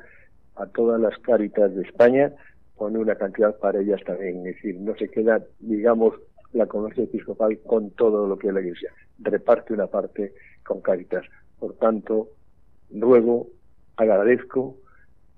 a 0.55 0.67
todas 0.67 0.99
las 0.99 1.17
cáritas 1.19 1.73
de 1.75 1.83
España, 1.83 2.33
pone 2.77 2.99
una 2.99 3.15
cantidad 3.15 3.57
para 3.57 3.79
ellas 3.79 4.01
también. 4.05 4.45
Es 4.47 4.55
decir, 4.55 4.79
no 4.79 4.95
se 4.95 5.09
queda, 5.09 5.43
digamos, 5.59 6.15
la 6.53 6.67
comercio 6.67 7.03
episcopal 7.03 7.59
con 7.65 7.91
todo 7.91 8.27
lo 8.27 8.37
que 8.37 8.47
es 8.47 8.53
la 8.53 8.61
Iglesia. 8.61 8.91
Reparte 9.19 9.73
una 9.73 9.87
parte 9.87 10.33
con 10.63 10.81
cáritas. 10.81 11.25
Por 11.59 11.73
tanto, 11.75 12.29
luego 12.91 13.47
agradezco 13.97 14.77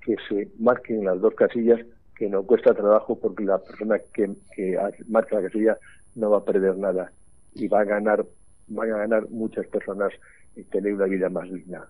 que 0.01 0.15
se 0.29 0.49
marquen 0.59 1.05
las 1.05 1.19
dos 1.19 1.33
casillas, 1.35 1.79
que 2.15 2.29
no 2.29 2.43
cuesta 2.43 2.73
trabajo 2.73 3.19
porque 3.19 3.43
la 3.43 3.57
persona 3.57 3.97
que, 4.13 4.31
que 4.55 4.77
marca 5.07 5.35
la 5.35 5.47
casilla 5.47 5.77
no 6.15 6.29
va 6.29 6.37
a 6.39 6.45
perder 6.45 6.77
nada 6.77 7.11
y 7.53 7.67
va 7.67 7.81
a 7.81 7.85
ganar, 7.85 8.25
van 8.67 8.91
a 8.91 8.97
ganar 8.97 9.29
muchas 9.29 9.67
personas 9.67 10.11
y 10.55 10.63
tener 10.63 10.93
una 10.93 11.05
vida 11.05 11.29
más 11.29 11.51
digna. 11.51 11.85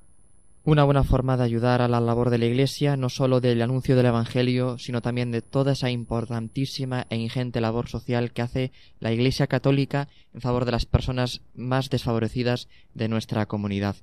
Una 0.64 0.84
buena 0.84 1.04
forma 1.04 1.38
de 1.38 1.44
ayudar 1.44 1.84
a 1.84 1.88
la 1.88 2.00
labor 2.00 2.32
de 2.32 2.40
la 2.40 2.46
Iglesia, 2.46 2.98
no 2.98 3.10
solo 3.10 3.40
del 3.40 3.62
anuncio 3.62 3.96
del 3.96 4.08
Evangelio, 4.08 4.80
sino 4.80 5.04
también 5.04 5.32
de 5.32 5.44
toda 5.44 5.74
esa 5.74 5.92
importantísima 5.92 7.06
e 7.12 7.18
ingente 7.18 7.62
labor 7.62 7.88
social 7.88 8.32
que 8.32 8.42
hace 8.42 8.72
la 9.00 9.12
Iglesia 9.12 9.46
Católica 9.46 10.08
en 10.34 10.42
favor 10.42 10.66
de 10.66 10.72
las 10.72 10.88
personas 10.88 11.42
más 11.54 11.92
desfavorecidas 11.92 12.68
de 12.96 13.08
nuestra 13.08 13.46
comunidad. 13.46 13.96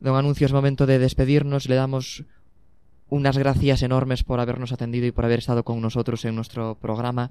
Don 0.00 0.16
Anuncio, 0.16 0.46
es 0.46 0.52
momento 0.52 0.84
de 0.84 0.98
despedirnos. 0.98 1.66
Le 1.66 1.76
damos 1.76 2.24
unas 3.08 3.38
gracias 3.38 3.82
enormes 3.82 4.22
por 4.22 4.38
habernos 4.38 4.72
atendido 4.72 5.06
y 5.06 5.12
por 5.12 5.24
haber 5.24 5.38
estado 5.38 5.64
con 5.64 5.80
nosotros 5.80 6.26
en 6.26 6.34
nuestro 6.34 6.74
programa 6.74 7.30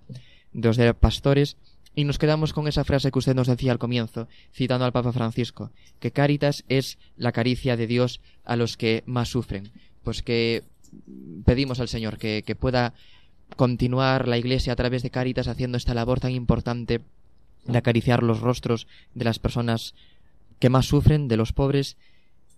de 0.53 0.67
los 0.67 0.95
pastores. 0.95 1.55
Y 1.95 2.03
nos 2.03 2.19
quedamos 2.19 2.53
con 2.53 2.67
esa 2.67 2.83
frase 2.83 3.11
que 3.11 3.19
usted 3.19 3.35
nos 3.35 3.47
decía 3.47 3.71
al 3.71 3.79
comienzo, 3.79 4.27
citando 4.53 4.85
al 4.85 4.91
Papa 4.91 5.11
Francisco, 5.11 5.71
que 5.99 6.11
Caritas 6.11 6.63
es 6.69 6.97
la 7.17 7.31
caricia 7.31 7.75
de 7.75 7.87
Dios 7.87 8.21
a 8.45 8.55
los 8.55 8.77
que 8.77 9.03
más 9.05 9.29
sufren. 9.29 9.71
Pues 10.03 10.21
que 10.21 10.63
pedimos 11.45 11.79
al 11.79 11.89
Señor 11.89 12.17
que, 12.17 12.43
que 12.45 12.55
pueda 12.55 12.93
continuar 13.55 14.27
la 14.27 14.37
Iglesia 14.37 14.73
a 14.73 14.75
través 14.75 15.03
de 15.03 15.09
Caritas 15.09 15.47
haciendo 15.47 15.77
esta 15.77 15.93
labor 15.93 16.19
tan 16.19 16.31
importante 16.31 17.01
de 17.65 17.77
acariciar 17.77 18.23
los 18.23 18.39
rostros 18.39 18.87
de 19.13 19.25
las 19.25 19.39
personas 19.39 19.93
que 20.59 20.69
más 20.69 20.85
sufren, 20.85 21.27
de 21.27 21.37
los 21.37 21.53
pobres, 21.53 21.97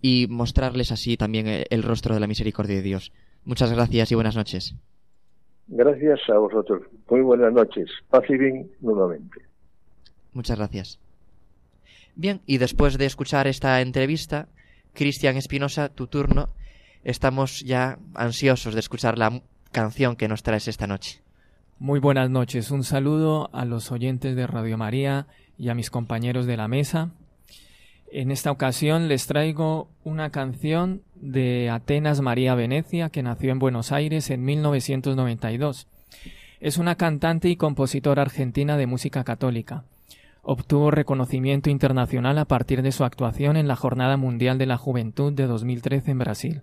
y 0.00 0.26
mostrarles 0.28 0.92
así 0.92 1.16
también 1.16 1.64
el 1.70 1.82
rostro 1.82 2.14
de 2.14 2.20
la 2.20 2.26
misericordia 2.26 2.76
de 2.76 2.82
Dios. 2.82 3.12
Muchas 3.44 3.70
gracias 3.70 4.10
y 4.10 4.14
buenas 4.14 4.36
noches. 4.36 4.74
Gracias 5.68 6.20
a 6.28 6.38
vosotros. 6.38 6.82
Muy 7.08 7.20
buenas 7.20 7.52
noches. 7.52 7.88
Paz 8.10 8.24
y 8.28 8.36
bien 8.36 8.70
nuevamente. 8.80 9.42
Muchas 10.32 10.58
gracias. 10.58 10.98
Bien, 12.14 12.40
y 12.46 12.58
después 12.58 12.98
de 12.98 13.06
escuchar 13.06 13.46
esta 13.46 13.80
entrevista, 13.80 14.48
Cristian 14.92 15.36
Espinosa, 15.36 15.88
tu 15.88 16.06
turno. 16.06 16.50
Estamos 17.04 17.60
ya 17.60 17.98
ansiosos 18.14 18.74
de 18.74 18.80
escuchar 18.80 19.18
la 19.18 19.42
canción 19.72 20.16
que 20.16 20.28
nos 20.28 20.42
traes 20.42 20.68
esta 20.68 20.86
noche. 20.86 21.22
Muy 21.78 21.98
buenas 21.98 22.30
noches. 22.30 22.70
Un 22.70 22.84
saludo 22.84 23.50
a 23.52 23.64
los 23.64 23.90
oyentes 23.90 24.36
de 24.36 24.46
Radio 24.46 24.78
María 24.78 25.26
y 25.58 25.68
a 25.68 25.74
mis 25.74 25.90
compañeros 25.90 26.46
de 26.46 26.56
la 26.56 26.68
mesa. 26.68 27.10
En 28.14 28.30
esta 28.30 28.50
ocasión 28.50 29.08
les 29.08 29.26
traigo 29.26 29.88
una 30.04 30.28
canción 30.28 31.00
de 31.14 31.70
Atenas 31.70 32.20
María 32.20 32.54
Venecia, 32.54 33.08
que 33.08 33.22
nació 33.22 33.52
en 33.52 33.58
Buenos 33.58 33.90
Aires 33.90 34.28
en 34.28 34.44
1992. 34.44 35.88
Es 36.60 36.76
una 36.76 36.96
cantante 36.96 37.48
y 37.48 37.56
compositora 37.56 38.20
argentina 38.20 38.76
de 38.76 38.86
música 38.86 39.24
católica. 39.24 39.84
Obtuvo 40.42 40.90
reconocimiento 40.90 41.70
internacional 41.70 42.36
a 42.36 42.44
partir 42.44 42.82
de 42.82 42.92
su 42.92 43.04
actuación 43.04 43.56
en 43.56 43.66
la 43.66 43.76
Jornada 43.76 44.18
Mundial 44.18 44.58
de 44.58 44.66
la 44.66 44.76
Juventud 44.76 45.32
de 45.32 45.46
2013 45.46 46.10
en 46.10 46.18
Brasil. 46.18 46.62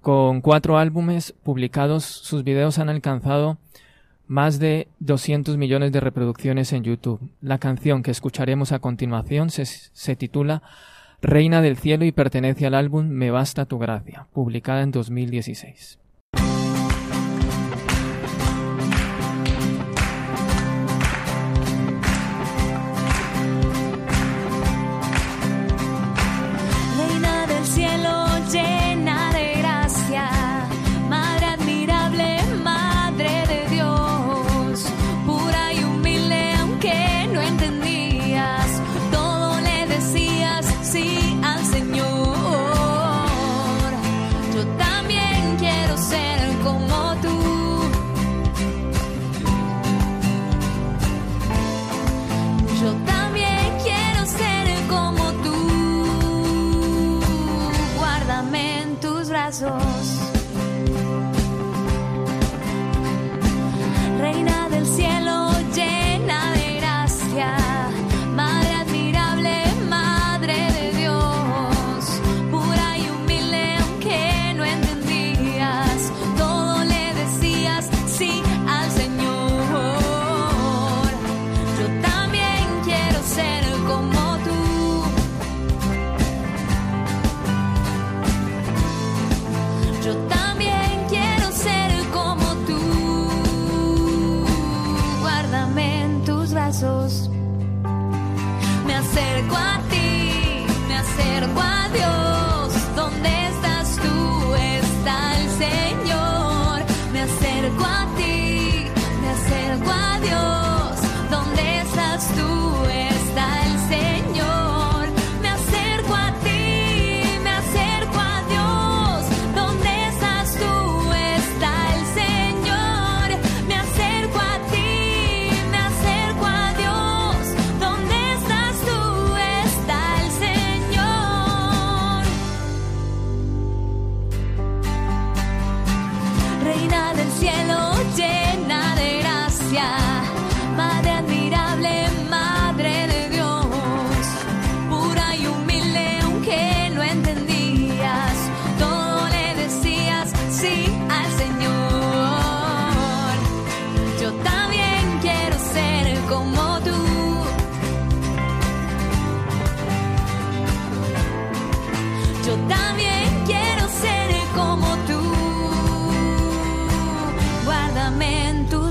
Con 0.00 0.42
cuatro 0.42 0.78
álbumes 0.78 1.32
publicados, 1.42 2.04
sus 2.04 2.44
videos 2.44 2.78
han 2.78 2.88
alcanzado 2.88 3.58
más 4.26 4.58
de 4.58 4.88
200 5.00 5.56
millones 5.56 5.92
de 5.92 6.00
reproducciones 6.00 6.72
en 6.72 6.82
YouTube. 6.82 7.20
La 7.40 7.58
canción 7.58 8.02
que 8.02 8.10
escucharemos 8.10 8.72
a 8.72 8.78
continuación 8.78 9.50
se, 9.50 9.66
se, 9.66 10.16
titula 10.16 10.62
Reina 11.22 11.62
del 11.62 11.76
Cielo 11.76 12.04
y 12.04 12.12
pertenece 12.12 12.66
al 12.66 12.74
álbum 12.74 13.08
Me 13.08 13.30
Basta 13.30 13.66
Tu 13.66 13.78
Gracia, 13.78 14.26
publicada 14.32 14.82
en 14.82 14.90
2016. 14.90 15.98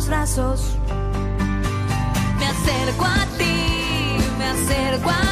Brazos. 0.08 0.76
Me 2.40 2.46
acerco 2.46 3.06
a 3.06 3.26
ti, 3.38 4.18
me 4.38 4.46
acerco 4.46 5.10
a 5.10 5.14
Dios. 5.14 5.25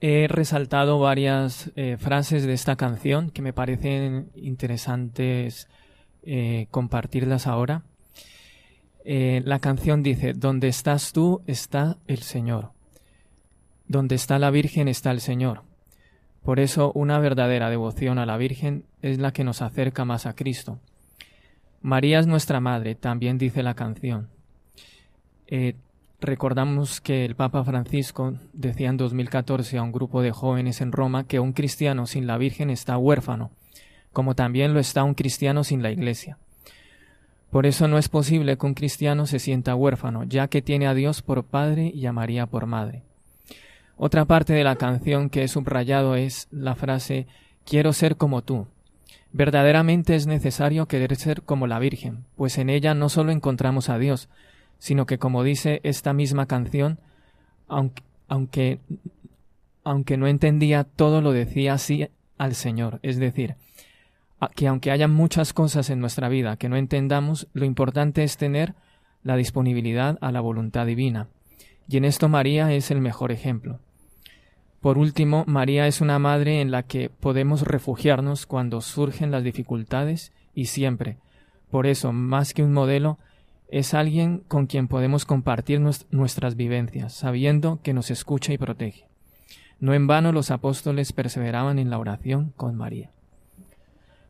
He 0.00 0.26
resaltado 0.28 0.98
varias 0.98 1.72
eh, 1.74 1.96
frases 1.98 2.46
de 2.46 2.52
esta 2.52 2.76
canción 2.76 3.30
que 3.30 3.42
me 3.42 3.52
parecen 3.52 4.30
interesantes 4.34 5.68
eh, 6.22 6.66
compartirlas 6.70 7.46
ahora. 7.46 7.82
Eh, 9.04 9.42
la 9.44 9.58
canción 9.58 10.02
dice, 10.02 10.34
donde 10.34 10.68
estás 10.68 11.12
tú 11.12 11.42
está 11.46 11.96
el 12.06 12.18
Señor. 12.18 12.72
Donde 13.86 14.14
está 14.14 14.38
la 14.38 14.50
Virgen 14.50 14.86
está 14.86 15.10
el 15.10 15.20
Señor. 15.20 15.62
Por 16.42 16.60
eso 16.60 16.92
una 16.94 17.18
verdadera 17.18 17.70
devoción 17.70 18.18
a 18.18 18.26
la 18.26 18.36
Virgen 18.36 18.84
es 19.02 19.18
la 19.18 19.32
que 19.32 19.44
nos 19.44 19.62
acerca 19.62 20.04
más 20.04 20.26
a 20.26 20.34
Cristo. 20.34 20.78
María 21.80 22.18
es 22.18 22.26
nuestra 22.26 22.60
Madre, 22.60 22.94
también 22.94 23.38
dice 23.38 23.62
la 23.62 23.74
canción. 23.74 24.28
Recordamos 26.20 27.00
que 27.00 27.24
el 27.24 27.36
Papa 27.36 27.62
Francisco 27.62 28.34
decía 28.52 28.88
en 28.88 28.96
2014 28.96 29.78
a 29.78 29.82
un 29.82 29.92
grupo 29.92 30.20
de 30.20 30.32
jóvenes 30.32 30.80
en 30.80 30.90
Roma 30.90 31.24
que 31.24 31.38
un 31.38 31.52
cristiano 31.52 32.06
sin 32.06 32.26
la 32.26 32.38
Virgen 32.38 32.70
está 32.70 32.98
huérfano, 32.98 33.52
como 34.12 34.34
también 34.34 34.74
lo 34.74 34.80
está 34.80 35.04
un 35.04 35.14
cristiano 35.14 35.62
sin 35.62 35.80
la 35.80 35.92
Iglesia. 35.92 36.36
Por 37.50 37.66
eso 37.66 37.86
no 37.86 37.98
es 37.98 38.08
posible 38.08 38.58
que 38.58 38.66
un 38.66 38.74
cristiano 38.74 39.26
se 39.26 39.38
sienta 39.38 39.76
huérfano, 39.76 40.24
ya 40.24 40.48
que 40.48 40.60
tiene 40.60 40.88
a 40.88 40.94
Dios 40.94 41.22
por 41.22 41.44
Padre 41.44 41.92
y 41.94 42.04
a 42.06 42.12
María 42.12 42.46
por 42.46 42.66
Madre. 42.66 43.02
Otra 43.96 44.24
parte 44.24 44.52
de 44.52 44.64
la 44.64 44.76
canción 44.76 45.30
que 45.30 45.44
he 45.44 45.48
subrayado 45.48 46.16
es 46.16 46.48
la 46.50 46.74
frase 46.74 47.26
Quiero 47.64 47.92
ser 47.92 48.16
como 48.16 48.42
tú. 48.42 48.66
Verdaderamente 49.32 50.14
es 50.14 50.26
necesario 50.26 50.86
querer 50.86 51.14
ser 51.16 51.42
como 51.42 51.66
la 51.66 51.78
Virgen, 51.78 52.24
pues 52.34 52.58
en 52.58 52.70
ella 52.70 52.94
no 52.94 53.08
solo 53.08 53.30
encontramos 53.30 53.88
a 53.88 53.98
Dios, 53.98 54.28
sino 54.78 55.06
que 55.06 55.18
como 55.18 55.42
dice 55.42 55.80
esta 55.82 56.12
misma 56.12 56.46
canción, 56.46 56.98
aunque, 57.66 58.02
aunque, 58.28 58.80
aunque 59.84 60.16
no 60.16 60.26
entendía 60.26 60.84
todo 60.84 61.20
lo 61.20 61.32
decía 61.32 61.74
así 61.74 62.08
al 62.38 62.54
Señor, 62.54 63.00
es 63.02 63.18
decir, 63.18 63.56
que 64.54 64.68
aunque 64.68 64.90
haya 64.90 65.08
muchas 65.08 65.52
cosas 65.52 65.90
en 65.90 66.00
nuestra 66.00 66.28
vida 66.28 66.56
que 66.56 66.68
no 66.68 66.76
entendamos, 66.76 67.48
lo 67.52 67.64
importante 67.64 68.22
es 68.22 68.36
tener 68.36 68.74
la 69.22 69.36
disponibilidad 69.36 70.16
a 70.20 70.30
la 70.30 70.40
voluntad 70.40 70.86
divina. 70.86 71.28
Y 71.88 71.96
en 71.96 72.04
esto 72.04 72.28
María 72.28 72.72
es 72.72 72.90
el 72.90 73.00
mejor 73.00 73.32
ejemplo. 73.32 73.80
Por 74.80 74.96
último, 74.96 75.44
María 75.46 75.88
es 75.88 76.00
una 76.00 76.20
madre 76.20 76.60
en 76.60 76.70
la 76.70 76.84
que 76.84 77.10
podemos 77.10 77.62
refugiarnos 77.62 78.46
cuando 78.46 78.80
surgen 78.80 79.32
las 79.32 79.42
dificultades 79.42 80.32
y 80.54 80.66
siempre. 80.66 81.16
Por 81.70 81.86
eso, 81.86 82.12
más 82.12 82.54
que 82.54 82.62
un 82.62 82.72
modelo, 82.72 83.18
es 83.68 83.92
alguien 83.92 84.42
con 84.48 84.66
quien 84.66 84.88
podemos 84.88 85.24
compartir 85.24 85.80
nuestras 85.80 86.56
vivencias, 86.56 87.12
sabiendo 87.12 87.80
que 87.82 87.92
nos 87.92 88.10
escucha 88.10 88.52
y 88.52 88.58
protege. 88.58 89.06
No 89.78 89.94
en 89.94 90.06
vano 90.06 90.32
los 90.32 90.50
apóstoles 90.50 91.12
perseveraban 91.12 91.78
en 91.78 91.90
la 91.90 91.98
oración 91.98 92.52
con 92.56 92.74
María. 92.74 93.10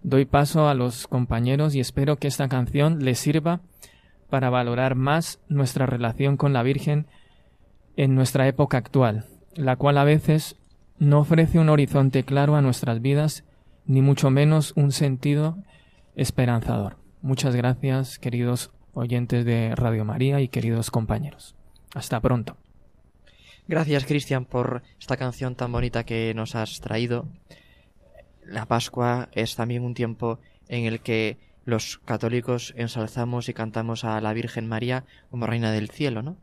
Doy 0.03 0.25
paso 0.25 0.69
a 0.69 0.75
los 0.75 1.07
compañeros 1.07 1.75
y 1.75 1.81
espero 1.81 2.17
que 2.17 2.29
esta 2.29 2.49
canción 2.49 3.05
les 3.05 3.19
sirva 3.19 3.61
para 4.29 4.51
valorar 4.51 4.95
más 4.95 5.41
nuestra 5.49 5.87
relación 5.87 6.37
con 6.37 6.53
la 6.53 6.63
Virgen 6.63 7.07
en 7.97 8.15
nuestra 8.15 8.47
época 8.47 8.77
actual, 8.77 9.25
la 9.55 9.77
cual 9.77 9.99
a 9.99 10.05
veces 10.05 10.57
no 10.99 11.21
ofrece 11.21 11.59
un 11.59 11.69
horizonte 11.69 12.25
claro 12.25 12.57
a 12.57 12.63
nuestras 12.63 13.01
vidas, 13.01 13.45
ni 13.87 14.03
mucho 14.03 14.31
menos 14.31 14.73
un 14.77 14.93
sentido 14.93 15.59
esperanzador. 16.15 16.97
Muchas 17.23 17.57
gracias, 17.57 18.19
queridos 18.19 18.71
oyentes 18.93 19.45
de 19.45 19.75
Radio 19.75 20.05
María 20.05 20.41
y 20.41 20.49
queridos 20.49 20.91
compañeros. 20.91 21.55
Hasta 21.95 22.21
pronto. 22.21 22.57
Gracias, 23.67 24.07
Cristian, 24.07 24.45
por 24.47 24.83
esta 24.99 25.17
canción 25.17 25.55
tan 25.55 25.73
bonita 25.73 26.05
que 26.05 26.33
nos 26.35 26.55
has 26.55 26.81
traído. 26.81 27.29
La 28.45 28.67
Pascua 28.67 29.29
es 29.33 29.57
también 29.57 29.85
un 29.85 29.95
tiempo 29.95 30.39
en 30.69 30.87
el 30.87 31.01
que 31.01 31.37
los 31.65 31.99
católicos 31.99 32.73
ensalzamos 32.79 33.51
y 33.51 33.55
cantamos 33.55 34.05
a 34.05 34.21
la 34.23 34.33
Virgen 34.33 34.67
María 34.67 35.05
como 35.31 35.47
Reina 35.47 35.71
del 35.71 35.91
Cielo, 35.91 36.23
¿no? 36.23 36.39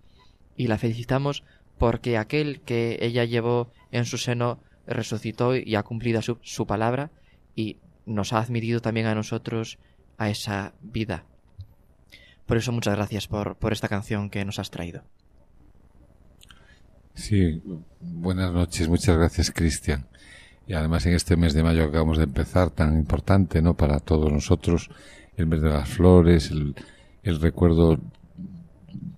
Y 0.56 0.68
la 0.68 0.78
felicitamos 0.78 1.44
porque 1.80 2.18
aquel 2.18 2.62
que 2.62 3.00
ella 3.02 3.26
llevó 3.26 3.72
en 3.92 4.06
su 4.06 4.20
seno 4.20 4.60
resucitó 4.86 5.56
y 5.56 5.76
ha 5.76 5.84
cumplido 5.84 6.22
su, 6.22 6.38
su 6.44 6.68
palabra 6.68 7.10
y 7.56 7.78
nos 8.06 8.34
ha 8.34 8.40
admitido 8.40 8.82
también 8.82 9.08
a 9.08 9.16
nosotros 9.16 9.80
a 10.18 10.30
esa 10.30 10.74
vida. 10.82 11.26
Por 12.46 12.58
eso 12.58 12.72
muchas 12.72 12.96
gracias 12.96 13.28
por, 13.28 13.56
por 13.56 13.74
esta 13.74 13.88
canción 13.88 14.30
que 14.30 14.46
nos 14.46 14.60
has 14.60 14.70
traído. 14.70 15.04
Sí, 17.16 17.62
buenas 18.02 18.52
noches, 18.52 18.88
muchas 18.90 19.18
gracias 19.18 19.52
Cristian. 19.52 20.06
Y 20.68 20.74
además 20.74 21.06
en 21.06 21.14
este 21.14 21.38
mes 21.38 21.54
de 21.54 21.64
mayo 21.64 21.84
que 21.84 21.90
acabamos 21.90 22.18
de 22.18 22.26
empezar, 22.26 22.72
tan 22.72 22.98
importante, 22.98 23.62
¿no? 23.62 23.76
Para 23.76 24.00
todos 24.00 24.32
nosotros, 24.32 24.90
el 25.38 25.48
mes 25.48 25.62
de 25.62 25.70
las 25.70 25.88
flores, 25.88 26.52
el, 26.52 26.76
el 27.24 27.40
recuerdo 27.40 28.00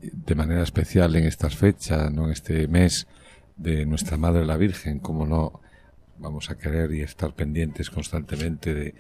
de 0.02 0.36
manera 0.36 0.64
especial 0.64 1.16
en 1.16 1.26
estas 1.26 1.56
fechas, 1.56 2.12
¿no? 2.12 2.26
En 2.26 2.32
este 2.32 2.68
mes 2.68 3.08
de 3.56 3.86
nuestra 3.86 4.18
Madre 4.18 4.46
la 4.46 4.58
Virgen, 4.58 5.00
como 5.00 5.26
no 5.26 5.62
vamos 6.20 6.50
a 6.50 6.58
querer 6.58 6.94
y 6.94 7.02
estar 7.02 7.34
pendientes 7.34 7.90
constantemente 7.90 8.74
de, 8.74 8.96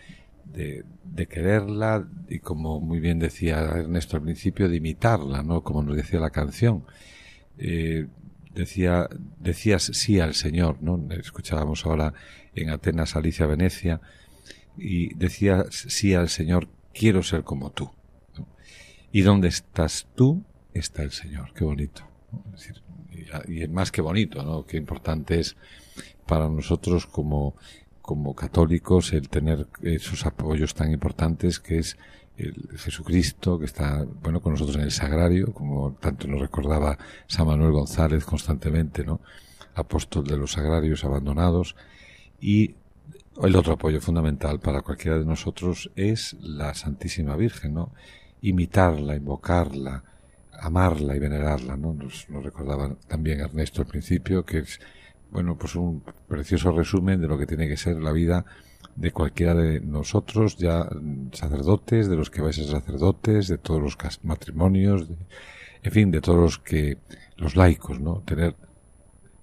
de, 0.53 0.83
quererla 1.27 2.07
y 2.29 2.39
como 2.39 2.79
muy 2.79 2.99
bien 2.99 3.19
decía 3.19 3.59
Ernesto 3.59 4.17
al 4.17 4.23
principio, 4.23 4.69
de 4.69 4.77
imitarla, 4.77 5.43
¿no? 5.43 5.63
Como 5.63 5.83
nos 5.83 5.95
decía 5.95 6.19
la 6.19 6.29
canción. 6.29 6.85
Eh, 7.57 8.07
decía, 8.53 9.07
decías 9.39 9.83
sí 9.93 10.19
al 10.19 10.33
Señor, 10.33 10.77
¿no? 10.81 11.03
Escuchábamos 11.11 11.85
ahora 11.85 12.13
en 12.55 12.69
Atenas, 12.69 13.15
Alicia, 13.15 13.45
Venecia, 13.45 14.01
y 14.77 15.13
decía 15.15 15.65
sí 15.69 16.13
al 16.13 16.29
Señor, 16.29 16.67
quiero 16.93 17.23
ser 17.23 17.43
como 17.43 17.71
tú. 17.71 17.89
Y 19.11 19.21
donde 19.21 19.47
estás 19.47 20.07
tú, 20.15 20.43
está 20.73 21.03
el 21.03 21.11
Señor. 21.11 21.53
Qué 21.53 21.63
bonito. 21.63 22.03
Es 22.55 22.73
y, 23.47 23.63
y 23.63 23.67
más 23.67 23.91
que 23.91 24.01
bonito, 24.01 24.43
¿no? 24.43 24.65
Qué 24.65 24.77
importante 24.77 25.39
es 25.39 25.55
para 26.27 26.49
nosotros 26.49 27.07
como, 27.07 27.55
como 28.07 28.33
católicos 28.33 29.11
el 29.11 29.27
tener 29.27 29.67
esos 29.81 30.25
apoyos 30.25 30.73
tan 30.73 30.93
importantes 30.93 31.59
que 31.59 31.79
es 31.79 31.97
el 32.37 32.69
Jesucristo 32.77 33.59
que 33.59 33.65
está 33.65 34.05
bueno 34.23 34.39
con 34.41 34.53
nosotros 34.53 34.77
en 34.77 34.83
el 34.83 34.91
sagrario 34.91 35.51
como 35.53 35.91
tanto 35.91 36.25
nos 36.25 36.39
recordaba 36.39 36.97
San 37.27 37.47
Manuel 37.47 37.73
González 37.73 38.23
constantemente 38.23 39.03
no 39.03 39.19
apóstol 39.75 40.25
de 40.25 40.37
los 40.37 40.53
sagrarios 40.53 41.03
abandonados. 41.03 41.75
Y 42.39 42.75
el 43.43 43.53
otro 43.57 43.73
apoyo 43.73 43.99
fundamental 43.99 44.61
para 44.61 44.83
cualquiera 44.83 45.19
de 45.19 45.25
nosotros 45.25 45.91
es 45.97 46.33
la 46.39 46.75
Santísima 46.75 47.35
Virgen 47.35 47.73
no 47.73 47.91
imitarla 48.41 49.17
invocarla 49.17 50.05
amarla 50.61 51.13
y 51.13 51.19
venerarla 51.19 51.75
no 51.75 51.93
nos, 51.93 52.29
nos 52.29 52.41
recordaba 52.41 52.95
también 53.09 53.41
Ernesto 53.41 53.81
al 53.81 53.87
principio 53.89 54.45
que 54.45 54.59
es 54.59 54.79
bueno 55.31 55.57
pues 55.57 55.75
un 55.75 56.03
precioso 56.27 56.71
resumen 56.71 57.21
de 57.21 57.27
lo 57.27 57.37
que 57.37 57.45
tiene 57.45 57.67
que 57.67 57.77
ser 57.77 57.97
la 57.97 58.11
vida 58.11 58.45
de 58.95 59.11
cualquiera 59.11 59.53
de 59.53 59.79
nosotros, 59.79 60.57
ya 60.57 60.89
sacerdotes, 61.31 62.09
de 62.09 62.15
los 62.15 62.31
que 62.31 62.41
vais 62.41 62.57
a 62.57 62.63
ser 62.63 62.71
sacerdotes, 62.71 63.47
de 63.47 63.59
todos 63.59 63.79
los 63.81 63.97
matrimonios, 64.23 65.07
de, 65.07 65.15
en 65.83 65.91
fin, 65.91 66.11
de 66.11 66.19
todos 66.19 66.39
los 66.39 66.57
que, 66.57 66.97
los 67.37 67.55
laicos, 67.55 67.99
¿no? 67.99 68.23
Tener 68.25 68.55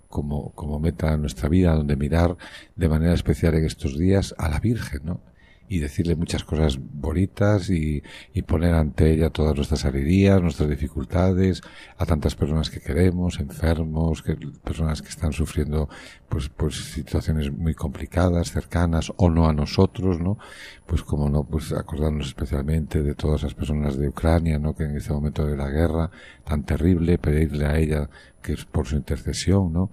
como, 0.09 0.51
como 0.53 0.80
meta 0.80 1.16
nuestra 1.16 1.49
vida 1.49 1.74
donde 1.74 1.97
mirar 1.97 2.37
de 2.74 2.89
manera 2.89 3.14
especial 3.14 3.55
en 3.55 3.64
estos 3.64 3.97
días 3.97 4.35
a 4.39 4.49
la 4.49 4.59
Virgen, 4.59 5.03
¿no? 5.05 5.20
Y 5.68 5.78
decirle 5.78 6.14
muchas 6.14 6.44
cosas 6.44 6.78
bonitas 6.78 7.70
y, 7.70 8.02
y, 8.32 8.42
poner 8.42 8.74
ante 8.74 9.12
ella 9.12 9.30
todas 9.30 9.56
nuestras 9.56 9.84
alegrías, 9.84 10.40
nuestras 10.42 10.68
dificultades, 10.68 11.62
a 11.96 12.04
tantas 12.06 12.34
personas 12.34 12.70
que 12.70 12.80
queremos, 12.80 13.40
enfermos, 13.40 14.22
que, 14.22 14.36
personas 14.62 15.00
que 15.00 15.08
están 15.08 15.32
sufriendo 15.32 15.88
pues, 16.28 16.48
pues 16.48 16.74
situaciones 16.92 17.52
muy 17.52 17.74
complicadas, 17.74 18.50
cercanas 18.50 19.12
o 19.16 19.30
no 19.30 19.48
a 19.48 19.52
nosotros, 19.52 20.20
¿no? 20.20 20.38
Pues 20.86 21.02
como 21.02 21.30
no, 21.30 21.44
pues 21.44 21.72
acordarnos 21.72 22.26
especialmente 22.26 23.02
de 23.02 23.14
todas 23.14 23.42
las 23.42 23.54
personas 23.54 23.96
de 23.96 24.08
Ucrania, 24.08 24.58
¿no? 24.58 24.74
Que 24.74 24.84
en 24.84 24.96
este 24.96 25.12
momento 25.12 25.46
de 25.46 25.56
la 25.56 25.68
guerra 25.68 26.10
tan 26.44 26.64
terrible, 26.64 27.18
pedirle 27.18 27.66
a 27.66 27.78
ella 27.78 28.10
que 28.42 28.52
es 28.52 28.64
por 28.64 28.86
su 28.86 28.96
intercesión, 28.96 29.72
¿no? 29.72 29.90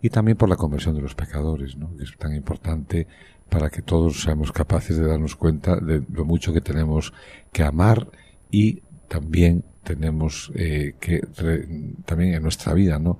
Y 0.00 0.08
también 0.10 0.38
por 0.38 0.48
la 0.48 0.56
conversión 0.56 0.94
de 0.94 1.02
los 1.02 1.14
pecadores, 1.14 1.76
¿no? 1.76 1.94
Que 1.96 2.04
es 2.04 2.16
tan 2.16 2.34
importante 2.34 3.06
para 3.50 3.68
que 3.68 3.82
todos 3.82 4.22
seamos 4.22 4.52
capaces 4.52 4.96
de 4.96 5.06
darnos 5.06 5.36
cuenta 5.36 5.76
de 5.76 6.02
lo 6.12 6.24
mucho 6.24 6.52
que 6.52 6.60
tenemos 6.60 7.12
que 7.52 7.62
amar 7.62 8.08
y 8.50 8.82
también 9.08 9.64
tenemos 9.82 10.52
eh, 10.54 10.94
que 11.00 11.20
re, 11.36 11.66
también 12.04 12.34
en 12.34 12.42
nuestra 12.42 12.72
vida 12.74 12.98
no 12.98 13.18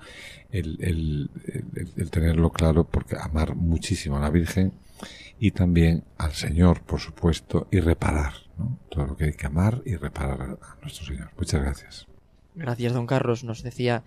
el, 0.50 0.78
el, 0.80 1.30
el, 1.74 1.92
el, 1.96 2.10
tenerlo 2.10 2.50
claro 2.50 2.84
porque 2.84 3.16
amar 3.20 3.56
muchísimo 3.56 4.16
a 4.16 4.20
la 4.20 4.30
Virgen 4.30 4.72
y 5.38 5.50
también 5.50 6.04
al 6.18 6.32
Señor 6.32 6.82
por 6.82 7.00
supuesto 7.00 7.66
y 7.70 7.80
reparar 7.80 8.34
¿no? 8.58 8.78
todo 8.88 9.06
lo 9.06 9.16
que 9.16 9.24
hay 9.24 9.32
que 9.32 9.46
amar 9.46 9.82
y 9.84 9.96
reparar 9.96 10.42
a 10.42 10.76
nuestro 10.82 11.06
Señor. 11.06 11.30
Muchas 11.36 11.60
gracias 11.62 12.09
Gracias, 12.60 12.92
don 12.92 13.06
Carlos. 13.06 13.42
Nos 13.42 13.62
decía, 13.62 14.04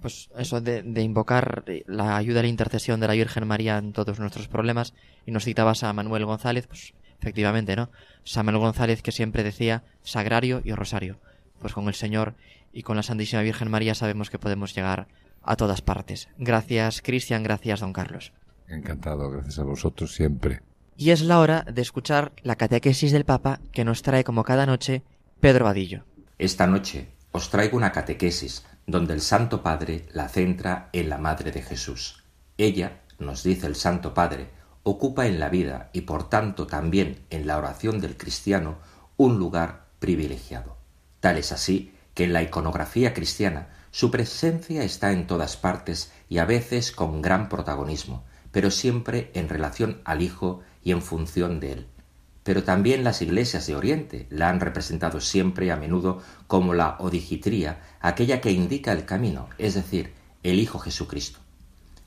pues 0.00 0.30
eso 0.38 0.62
de, 0.62 0.82
de, 0.82 1.02
invocar 1.02 1.64
la 1.86 2.16
ayuda 2.16 2.40
y 2.40 2.44
la 2.44 2.48
intercesión 2.48 3.00
de 3.00 3.06
la 3.06 3.12
Virgen 3.12 3.46
María 3.46 3.76
en 3.76 3.92
todos 3.92 4.18
nuestros 4.18 4.48
problemas. 4.48 4.94
Y 5.26 5.30
nos 5.30 5.44
citabas 5.44 5.82
a 5.82 5.92
Manuel 5.92 6.24
González, 6.24 6.66
pues 6.66 6.94
efectivamente, 7.20 7.76
¿no? 7.76 7.90
Samuel 8.24 8.56
González 8.56 9.02
que 9.02 9.12
siempre 9.12 9.44
decía 9.44 9.84
sagrario 10.02 10.62
y 10.64 10.72
rosario. 10.72 11.18
Pues 11.60 11.74
con 11.74 11.86
el 11.86 11.94
Señor 11.94 12.34
y 12.72 12.82
con 12.82 12.96
la 12.96 13.02
Santísima 13.02 13.42
Virgen 13.42 13.70
María 13.70 13.94
sabemos 13.94 14.30
que 14.30 14.38
podemos 14.38 14.74
llegar 14.74 15.06
a 15.42 15.56
todas 15.56 15.82
partes. 15.82 16.28
Gracias, 16.38 17.02
Cristian. 17.02 17.42
Gracias, 17.42 17.80
don 17.80 17.92
Carlos. 17.92 18.32
Encantado. 18.68 19.30
Gracias 19.30 19.58
a 19.58 19.64
vosotros 19.64 20.14
siempre. 20.14 20.62
Y 20.96 21.10
es 21.10 21.20
la 21.20 21.40
hora 21.40 21.66
de 21.70 21.82
escuchar 21.82 22.32
la 22.42 22.56
catequesis 22.56 23.12
del 23.12 23.26
Papa 23.26 23.60
que 23.70 23.84
nos 23.84 24.00
trae 24.00 24.24
como 24.24 24.44
cada 24.44 24.64
noche 24.64 25.02
Pedro 25.40 25.66
Vadillo. 25.66 26.04
Esta 26.38 26.66
noche 26.66 27.08
os 27.32 27.48
traigo 27.48 27.78
una 27.78 27.92
catequesis 27.92 28.64
donde 28.86 29.14
el 29.14 29.22
Santo 29.22 29.62
Padre 29.62 30.06
la 30.12 30.28
centra 30.28 30.90
en 30.92 31.08
la 31.08 31.18
Madre 31.18 31.50
de 31.50 31.62
Jesús. 31.62 32.24
Ella, 32.58 33.00
nos 33.18 33.42
dice 33.42 33.66
el 33.66 33.74
Santo 33.74 34.12
Padre, 34.12 34.50
ocupa 34.82 35.26
en 35.26 35.40
la 35.40 35.48
vida 35.48 35.88
y 35.92 36.02
por 36.02 36.28
tanto 36.28 36.66
también 36.66 37.24
en 37.30 37.46
la 37.46 37.56
oración 37.56 38.00
del 38.00 38.16
cristiano 38.16 38.78
un 39.16 39.38
lugar 39.38 39.86
privilegiado. 39.98 40.76
Tal 41.20 41.38
es 41.38 41.52
así 41.52 41.94
que 42.14 42.24
en 42.24 42.34
la 42.34 42.42
iconografía 42.42 43.14
cristiana 43.14 43.68
su 43.90 44.10
presencia 44.10 44.82
está 44.82 45.12
en 45.12 45.26
todas 45.26 45.56
partes 45.56 46.12
y 46.28 46.38
a 46.38 46.44
veces 46.44 46.92
con 46.92 47.22
gran 47.22 47.48
protagonismo, 47.48 48.24
pero 48.50 48.70
siempre 48.70 49.30
en 49.34 49.48
relación 49.48 50.02
al 50.04 50.20
Hijo 50.20 50.60
y 50.82 50.92
en 50.92 51.00
función 51.00 51.60
de 51.60 51.72
él 51.72 51.91
pero 52.44 52.64
también 52.64 53.04
las 53.04 53.22
iglesias 53.22 53.66
de 53.66 53.76
Oriente 53.76 54.26
la 54.30 54.48
han 54.48 54.60
representado 54.60 55.20
siempre 55.20 55.66
y 55.66 55.70
a 55.70 55.76
menudo 55.76 56.22
como 56.46 56.74
la 56.74 56.96
odigitría, 56.98 57.80
aquella 58.00 58.40
que 58.40 58.50
indica 58.50 58.92
el 58.92 59.04
camino, 59.04 59.48
es 59.58 59.74
decir, 59.74 60.12
el 60.42 60.58
Hijo 60.58 60.78
Jesucristo. 60.78 61.38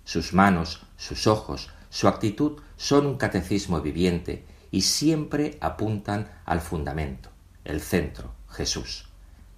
Sus 0.03 0.33
manos, 0.33 0.86
sus 0.97 1.25
ojos, 1.27 1.69
su 1.89 2.07
actitud 2.07 2.59
son 2.75 3.05
un 3.05 3.17
catecismo 3.17 3.81
viviente 3.81 4.43
y 4.71 4.81
siempre 4.81 5.57
apuntan 5.61 6.29
al 6.45 6.59
fundamento, 6.59 7.29
el 7.63 7.79
centro, 7.79 8.33
Jesús. 8.49 9.07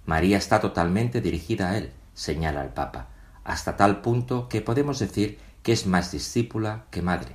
María 0.06 0.38
está 0.38 0.60
totalmente 0.60 1.20
dirigida 1.20 1.70
a 1.70 1.78
él, 1.78 1.90
señala 2.14 2.62
el 2.62 2.70
Papa, 2.70 3.08
hasta 3.42 3.76
tal 3.76 4.00
punto 4.00 4.48
que 4.48 4.60
podemos 4.60 5.00
decir 5.00 5.38
que 5.62 5.72
es 5.72 5.86
más 5.86 6.12
discípula 6.12 6.84
que 6.90 7.02
madre. 7.02 7.34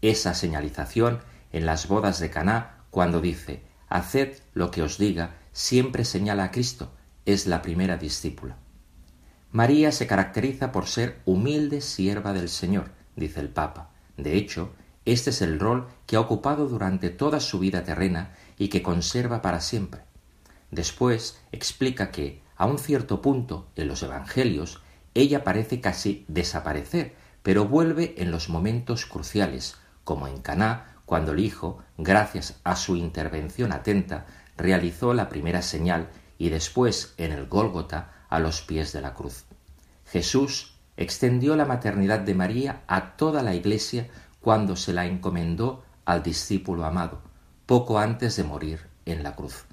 Esa 0.00 0.34
señalización 0.34 1.20
en 1.52 1.66
las 1.66 1.88
bodas 1.88 2.20
de 2.20 2.30
Caná 2.30 2.84
cuando 2.90 3.20
dice 3.20 3.62
Haced 3.88 4.38
lo 4.54 4.70
que 4.70 4.82
os 4.82 4.98
diga, 4.98 5.36
siempre 5.52 6.04
señala 6.04 6.44
a 6.44 6.50
Cristo, 6.50 6.92
es 7.26 7.46
la 7.46 7.62
primera 7.62 7.96
discípula. 7.96 8.56
María 9.52 9.90
se 9.90 10.06
caracteriza 10.06 10.70
por 10.70 10.86
ser 10.86 11.20
humilde 11.24 11.80
sierva 11.80 12.32
del 12.32 12.48
Señor, 12.48 12.92
dice 13.16 13.40
el 13.40 13.48
Papa. 13.48 13.90
De 14.16 14.36
hecho, 14.36 14.72
este 15.04 15.30
es 15.30 15.42
el 15.42 15.58
rol 15.58 15.88
que 16.06 16.16
ha 16.16 16.20
ocupado 16.20 16.68
durante 16.68 17.10
toda 17.10 17.40
su 17.40 17.58
vida 17.58 17.82
terrena 17.82 18.32
y 18.58 18.68
que 18.68 18.82
conserva 18.82 19.42
para 19.42 19.60
siempre. 19.60 20.02
Después 20.70 21.40
explica 21.50 22.12
que, 22.12 22.42
a 22.56 22.66
un 22.66 22.78
cierto 22.78 23.20
punto, 23.20 23.68
en 23.74 23.88
los 23.88 24.02
Evangelios, 24.04 24.82
ella 25.14 25.42
parece 25.42 25.80
casi 25.80 26.24
desaparecer, 26.28 27.16
pero 27.42 27.66
vuelve 27.66 28.14
en 28.18 28.30
los 28.30 28.48
momentos 28.48 29.06
cruciales, 29.06 29.76
como 30.04 30.28
en 30.28 30.42
Caná, 30.42 30.99
cuando 31.10 31.32
el 31.32 31.40
Hijo, 31.40 31.78
gracias 31.98 32.60
a 32.62 32.76
su 32.76 32.94
intervención 32.94 33.72
atenta, 33.72 34.26
realizó 34.56 35.12
la 35.12 35.28
primera 35.28 35.60
señal 35.60 36.08
y 36.38 36.50
después 36.50 37.14
en 37.16 37.32
el 37.32 37.48
Gólgota 37.48 38.12
a 38.28 38.38
los 38.38 38.62
pies 38.62 38.92
de 38.92 39.00
la 39.00 39.12
cruz. 39.12 39.44
Jesús 40.06 40.76
extendió 40.96 41.56
la 41.56 41.64
maternidad 41.64 42.20
de 42.20 42.36
María 42.36 42.84
a 42.86 43.16
toda 43.16 43.42
la 43.42 43.56
Iglesia 43.56 44.06
cuando 44.40 44.76
se 44.76 44.92
la 44.92 45.04
encomendó 45.04 45.82
al 46.04 46.22
discípulo 46.22 46.84
amado, 46.84 47.22
poco 47.66 47.98
antes 47.98 48.36
de 48.36 48.44
morir 48.44 48.86
en 49.04 49.24
la 49.24 49.34
cruz. 49.34 49.64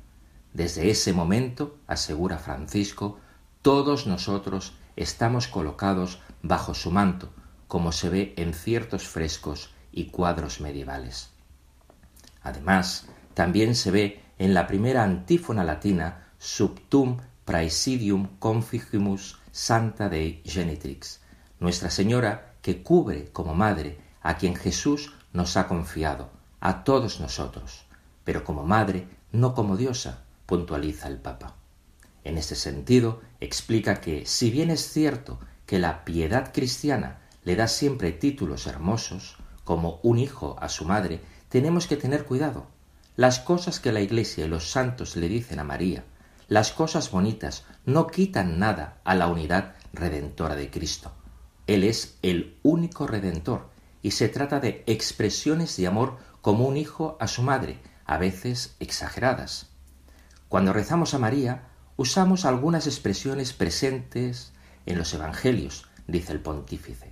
Desde 0.54 0.90
ese 0.90 1.14
momento, 1.14 1.78
asegura 1.86 2.40
Francisco, 2.40 3.20
todos 3.62 4.08
nosotros 4.08 4.74
estamos 4.96 5.48
colocados 5.48 6.20
bajo 6.42 6.74
su 6.74 6.90
manto, 6.90 7.30
como 7.68 7.92
se 7.92 8.10
ve 8.10 8.34
en 8.38 8.56
ciertos 8.56 9.08
frescos 9.08 9.77
y 9.98 10.06
cuadros 10.12 10.62
medievales. 10.62 11.32
Además, 12.44 13.08
también 13.34 13.74
se 13.74 13.90
ve 13.90 14.22
en 14.38 14.54
la 14.54 14.68
primera 14.68 15.04
antífona 15.04 15.64
latina 15.64 16.28
Subtum 16.38 17.18
Praesidium 17.46 18.28
Configimus 18.38 19.40
Santa 19.52 20.08
Dei 20.08 20.44
Genitrix, 20.46 21.22
Nuestra 21.60 21.90
Señora 21.90 22.54
que 22.62 22.84
cubre 22.84 23.32
como 23.34 23.56
madre 23.56 23.98
a 24.22 24.38
quien 24.38 24.56
Jesús 24.56 25.14
nos 25.34 25.58
ha 25.58 25.68
confiado, 25.68 26.30
a 26.60 26.84
todos 26.84 27.20
nosotros, 27.20 27.86
pero 28.24 28.44
como 28.44 28.64
madre, 28.64 29.08
no 29.32 29.56
como 29.56 29.78
diosa, 29.78 30.22
puntualiza 30.46 31.08
el 31.08 31.18
Papa. 31.18 31.56
En 32.24 32.38
este 32.38 32.54
sentido, 32.54 33.22
explica 33.40 34.00
que, 34.00 34.28
si 34.28 34.52
bien 34.52 34.70
es 34.70 34.92
cierto 34.92 35.40
que 35.66 35.80
la 35.80 36.06
piedad 36.06 36.54
cristiana 36.54 37.22
le 37.44 37.56
da 37.56 37.68
siempre 37.68 38.12
títulos 38.12 38.68
hermosos, 38.68 39.37
como 39.68 40.00
un 40.02 40.18
hijo 40.18 40.56
a 40.62 40.70
su 40.70 40.86
madre, 40.86 41.20
tenemos 41.50 41.88
que 41.88 41.98
tener 41.98 42.24
cuidado. 42.24 42.68
Las 43.18 43.42
cosas 43.42 43.82
que 43.82 43.92
la 43.92 44.00
Iglesia 44.00 44.46
y 44.46 44.48
los 44.48 44.72
santos 44.72 45.18
le 45.18 45.28
dicen 45.28 45.60
a 45.60 45.66
María, 45.66 46.06
las 46.48 46.72
cosas 46.72 47.12
bonitas, 47.12 47.66
no 47.86 48.08
quitan 48.08 48.60
nada 48.60 49.02
a 49.04 49.14
la 49.14 49.28
unidad 49.28 49.76
redentora 49.92 50.56
de 50.56 50.72
Cristo. 50.72 51.12
Él 51.68 51.84
es 51.84 52.18
el 52.22 52.56
único 52.64 53.08
redentor 53.08 53.70
y 54.02 54.12
se 54.12 54.30
trata 54.30 54.62
de 54.62 54.86
expresiones 54.88 55.76
de 55.76 55.88
amor 55.88 56.16
como 56.40 56.66
un 56.66 56.78
hijo 56.78 57.18
a 57.20 57.28
su 57.28 57.42
madre, 57.42 57.82
a 58.06 58.18
veces 58.18 58.78
exageradas. 58.80 59.68
Cuando 60.48 60.72
rezamos 60.72 61.14
a 61.14 61.20
María, 61.20 61.68
usamos 61.98 62.46
algunas 62.46 62.88
expresiones 62.88 63.52
presentes 63.52 64.54
en 64.86 64.98
los 64.98 65.14
Evangelios, 65.14 65.90
dice 66.08 66.32
el 66.32 66.40
pontífice, 66.40 67.12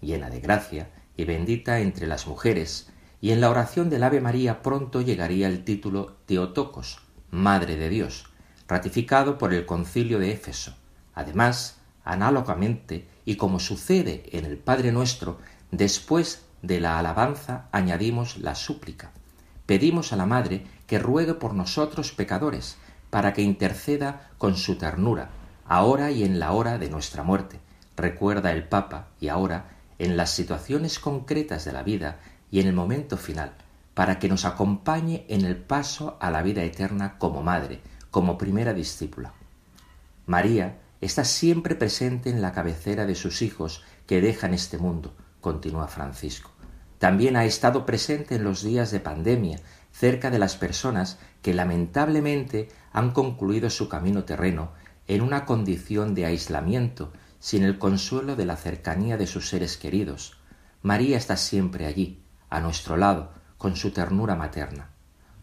llena 0.00 0.30
de 0.30 0.40
gracia 0.40 0.90
y 1.16 1.24
bendita 1.24 1.80
entre 1.80 2.06
las 2.06 2.26
mujeres, 2.26 2.90
y 3.20 3.30
en 3.30 3.40
la 3.40 3.50
oración 3.50 3.90
del 3.90 4.02
Ave 4.02 4.20
María 4.20 4.62
pronto 4.62 5.00
llegaría 5.00 5.48
el 5.48 5.64
título 5.64 6.16
Teotocos, 6.26 7.00
Madre 7.30 7.76
de 7.76 7.88
Dios, 7.88 8.26
ratificado 8.68 9.38
por 9.38 9.54
el 9.54 9.66
concilio 9.66 10.18
de 10.18 10.32
Éfeso. 10.32 10.74
Además, 11.14 11.78
análogamente, 12.04 13.06
y 13.24 13.36
como 13.36 13.60
sucede 13.60 14.24
en 14.32 14.44
el 14.44 14.58
Padre 14.58 14.92
Nuestro, 14.92 15.38
después 15.70 16.46
de 16.62 16.80
la 16.80 16.98
alabanza 16.98 17.68
añadimos 17.72 18.38
la 18.38 18.54
súplica. 18.54 19.12
Pedimos 19.66 20.12
a 20.12 20.16
la 20.16 20.26
Madre 20.26 20.66
que 20.86 20.98
ruegue 20.98 21.34
por 21.34 21.54
nosotros 21.54 22.12
pecadores, 22.12 22.76
para 23.10 23.32
que 23.32 23.42
interceda 23.42 24.30
con 24.38 24.56
su 24.56 24.76
ternura, 24.76 25.30
ahora 25.66 26.10
y 26.10 26.24
en 26.24 26.38
la 26.40 26.52
hora 26.52 26.78
de 26.78 26.88
nuestra 26.88 27.22
muerte, 27.22 27.60
recuerda 27.96 28.52
el 28.52 28.66
Papa, 28.66 29.08
y 29.20 29.28
ahora, 29.28 29.71
en 30.02 30.16
las 30.16 30.30
situaciones 30.30 30.98
concretas 30.98 31.64
de 31.64 31.72
la 31.72 31.84
vida 31.84 32.18
y 32.50 32.58
en 32.58 32.66
el 32.66 32.72
momento 32.72 33.16
final, 33.16 33.52
para 33.94 34.18
que 34.18 34.28
nos 34.28 34.44
acompañe 34.44 35.24
en 35.28 35.44
el 35.44 35.56
paso 35.56 36.16
a 36.20 36.28
la 36.32 36.42
vida 36.42 36.64
eterna 36.64 37.18
como 37.18 37.44
madre, 37.44 37.80
como 38.10 38.36
primera 38.36 38.74
discípula. 38.74 39.32
María 40.26 40.80
está 41.00 41.24
siempre 41.24 41.76
presente 41.76 42.30
en 42.30 42.42
la 42.42 42.50
cabecera 42.50 43.06
de 43.06 43.14
sus 43.14 43.42
hijos 43.42 43.84
que 44.08 44.20
dejan 44.20 44.54
este 44.54 44.76
mundo, 44.76 45.14
continúa 45.40 45.86
Francisco. 45.86 46.50
También 46.98 47.36
ha 47.36 47.44
estado 47.44 47.86
presente 47.86 48.34
en 48.34 48.42
los 48.42 48.64
días 48.64 48.90
de 48.90 48.98
pandemia, 48.98 49.60
cerca 49.92 50.30
de 50.30 50.40
las 50.40 50.56
personas 50.56 51.20
que 51.42 51.54
lamentablemente 51.54 52.70
han 52.92 53.12
concluido 53.12 53.70
su 53.70 53.88
camino 53.88 54.24
terreno 54.24 54.72
en 55.06 55.20
una 55.20 55.44
condición 55.44 56.16
de 56.16 56.26
aislamiento, 56.26 57.12
sin 57.42 57.64
el 57.64 57.76
consuelo 57.76 58.36
de 58.36 58.46
la 58.46 58.54
cercanía 58.54 59.16
de 59.16 59.26
sus 59.26 59.48
seres 59.48 59.76
queridos. 59.76 60.38
María 60.80 61.16
está 61.16 61.36
siempre 61.36 61.86
allí, 61.86 62.22
a 62.48 62.60
nuestro 62.60 62.96
lado, 62.96 63.32
con 63.58 63.74
su 63.74 63.90
ternura 63.90 64.36
materna. 64.36 64.90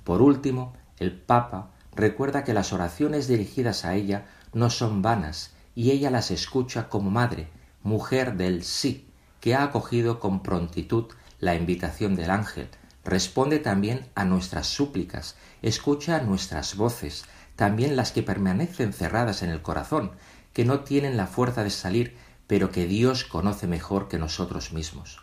Por 0.05 0.21
último, 0.21 0.77
el 0.97 1.11
Papa 1.11 1.71
recuerda 1.93 2.45
que 2.45 2.53
las 2.53 2.71
oraciones 2.71 3.27
dirigidas 3.27 3.83
a 3.83 3.95
ella 3.95 4.27
no 4.53 4.69
son 4.69 5.01
vanas 5.01 5.51
y 5.75 5.91
ella 5.91 6.09
las 6.09 6.31
escucha 6.31 6.87
como 6.87 7.11
madre, 7.11 7.49
mujer 7.83 8.37
del 8.37 8.63
sí, 8.63 9.09
que 9.41 9.53
ha 9.53 9.63
acogido 9.63 10.21
con 10.21 10.41
prontitud 10.41 11.07
la 11.41 11.55
invitación 11.55 12.15
del 12.15 12.31
ángel, 12.31 12.69
responde 13.03 13.59
también 13.59 14.07
a 14.15 14.23
nuestras 14.23 14.67
súplicas, 14.67 15.35
escucha 15.61 16.21
nuestras 16.21 16.77
voces, 16.77 17.25
también 17.57 17.97
las 17.97 18.13
que 18.13 18.23
permanecen 18.23 18.93
cerradas 18.93 19.43
en 19.43 19.49
el 19.49 19.61
corazón, 19.61 20.11
que 20.53 20.65
no 20.65 20.81
tienen 20.81 21.17
la 21.17 21.27
fuerza 21.27 21.63
de 21.63 21.69
salir, 21.69 22.17
pero 22.47 22.71
que 22.71 22.87
Dios 22.87 23.23
conoce 23.23 23.67
mejor 23.67 24.07
que 24.07 24.17
nosotros 24.17 24.73
mismos. 24.73 25.21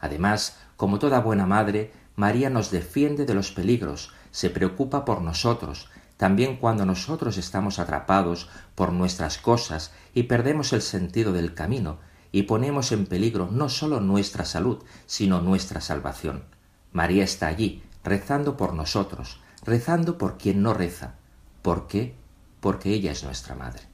Además, 0.00 0.58
como 0.76 0.98
toda 0.98 1.20
buena 1.20 1.46
madre, 1.46 1.92
María 2.16 2.50
nos 2.50 2.70
defiende 2.70 3.26
de 3.26 3.34
los 3.34 3.52
peligros, 3.52 4.12
se 4.30 4.50
preocupa 4.50 5.04
por 5.04 5.22
nosotros, 5.22 5.88
también 6.16 6.56
cuando 6.56 6.86
nosotros 6.86 7.38
estamos 7.38 7.78
atrapados 7.78 8.48
por 8.74 8.92
nuestras 8.92 9.38
cosas 9.38 9.92
y 10.14 10.24
perdemos 10.24 10.72
el 10.72 10.82
sentido 10.82 11.32
del 11.32 11.54
camino 11.54 11.98
y 12.32 12.42
ponemos 12.42 12.92
en 12.92 13.06
peligro 13.06 13.48
no 13.50 13.68
sólo 13.68 14.00
nuestra 14.00 14.44
salud, 14.44 14.82
sino 15.06 15.40
nuestra 15.40 15.80
salvación. 15.80 16.44
María 16.92 17.24
está 17.24 17.46
allí, 17.46 17.82
rezando 18.02 18.56
por 18.56 18.74
nosotros, 18.74 19.40
rezando 19.64 20.18
por 20.18 20.38
quien 20.38 20.62
no 20.62 20.74
reza. 20.74 21.14
¿Por 21.62 21.86
qué? 21.86 22.14
Porque 22.60 22.90
ella 22.90 23.12
es 23.12 23.24
nuestra 23.24 23.54
madre. 23.54 23.93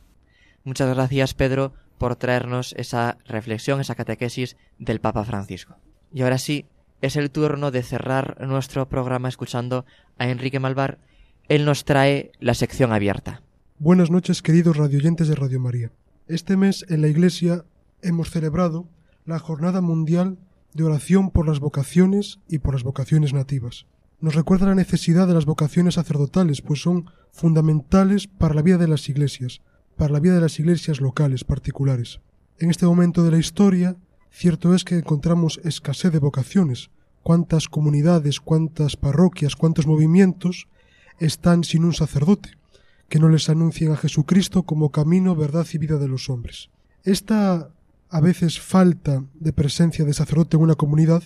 Muchas 0.65 0.95
gracias, 0.95 1.35
Pedro, 1.35 1.73
por 1.99 2.17
traernos 2.17 2.75
esa 2.79 3.19
reflexión, 3.27 3.81
esa 3.81 3.95
catequesis 3.95 4.57
del 4.79 5.01
Papa 5.01 5.25
Francisco. 5.25 5.77
Y 6.13 6.23
ahora 6.23 6.39
sí, 6.39 6.67
es 7.01 7.17
el 7.17 7.31
turno 7.31 7.71
de 7.71 7.83
cerrar 7.83 8.47
nuestro 8.47 8.89
programa 8.89 9.29
escuchando 9.29 9.85
a 10.19 10.29
Enrique 10.29 10.61
Malvar. 10.61 10.99
Él 11.49 11.65
nos 11.65 11.85
trae 11.85 12.33
la 12.41 12.55
sección 12.55 12.93
abierta. 12.93 13.43
Buenas 13.79 14.11
noches, 14.11 14.43
queridos 14.43 14.77
radioyentes 14.77 15.29
de 15.29 15.35
Radio 15.35 15.61
María. 15.61 15.91
Este 16.29 16.57
mes 16.57 16.85
en 16.89 17.01
la 17.01 17.09
Iglesia 17.09 17.65
hemos 18.03 18.31
celebrado 18.31 18.87
la 19.25 19.39
Jornada 19.39 19.81
Mundial 19.81 20.39
de 20.75 20.85
Oración 20.85 21.31
por 21.31 21.49
las 21.49 21.59
Vocaciones 21.59 22.39
y 22.49 22.59
por 22.59 22.75
las 22.75 22.83
Vocaciones 22.83 23.33
Nativas. 23.33 23.87
Nos 24.21 24.35
recuerda 24.35 24.67
la 24.67 24.75
necesidad 24.75 25.27
de 25.27 25.35
las 25.35 25.47
vocaciones 25.47 25.95
sacerdotales, 25.95 26.61
pues 26.61 26.83
son 26.83 27.11
fundamentales 27.33 28.27
para 28.27 28.55
la 28.55 28.63
vida 28.63 28.77
de 28.77 28.89
las 28.89 29.09
iglesias, 29.09 29.63
para 30.01 30.15
la 30.15 30.21
vida 30.21 30.37
de 30.37 30.41
las 30.41 30.59
iglesias 30.59 31.03
locales 31.03 31.45
particulares. 31.45 32.21
En 32.59 32.71
este 32.71 32.87
momento 32.87 33.23
de 33.23 33.33
la 33.33 33.37
historia, 33.37 33.97
cierto 34.31 34.75
es 34.75 34.83
que 34.83 34.95
encontramos 34.97 35.61
escasez 35.63 36.11
de 36.11 36.19
vocaciones. 36.19 36.89
Cuántas 37.23 37.69
comunidades, 37.69 38.41
cuántas 38.41 38.97
parroquias, 38.97 39.57
cuántos 39.57 39.87
movimientos 39.87 40.69
están 41.19 41.65
sin 41.65 41.85
un 41.85 41.93
sacerdote, 41.93 42.57
que 43.11 43.19
no 43.19 43.29
les 43.29 43.51
anuncien 43.51 43.93
a 43.93 43.99
Jesucristo 43.99 44.63
como 44.63 44.91
camino, 44.91 45.37
verdad 45.37 45.67
y 45.71 45.77
vida 45.77 45.99
de 45.99 46.09
los 46.09 46.31
hombres. 46.31 46.71
Esta 47.05 47.69
a 48.09 48.21
veces 48.23 48.59
falta 48.59 49.23
de 49.35 49.53
presencia 49.53 50.07
de 50.07 50.15
sacerdote 50.15 50.57
en 50.57 50.63
una 50.63 50.77
comunidad 50.77 51.25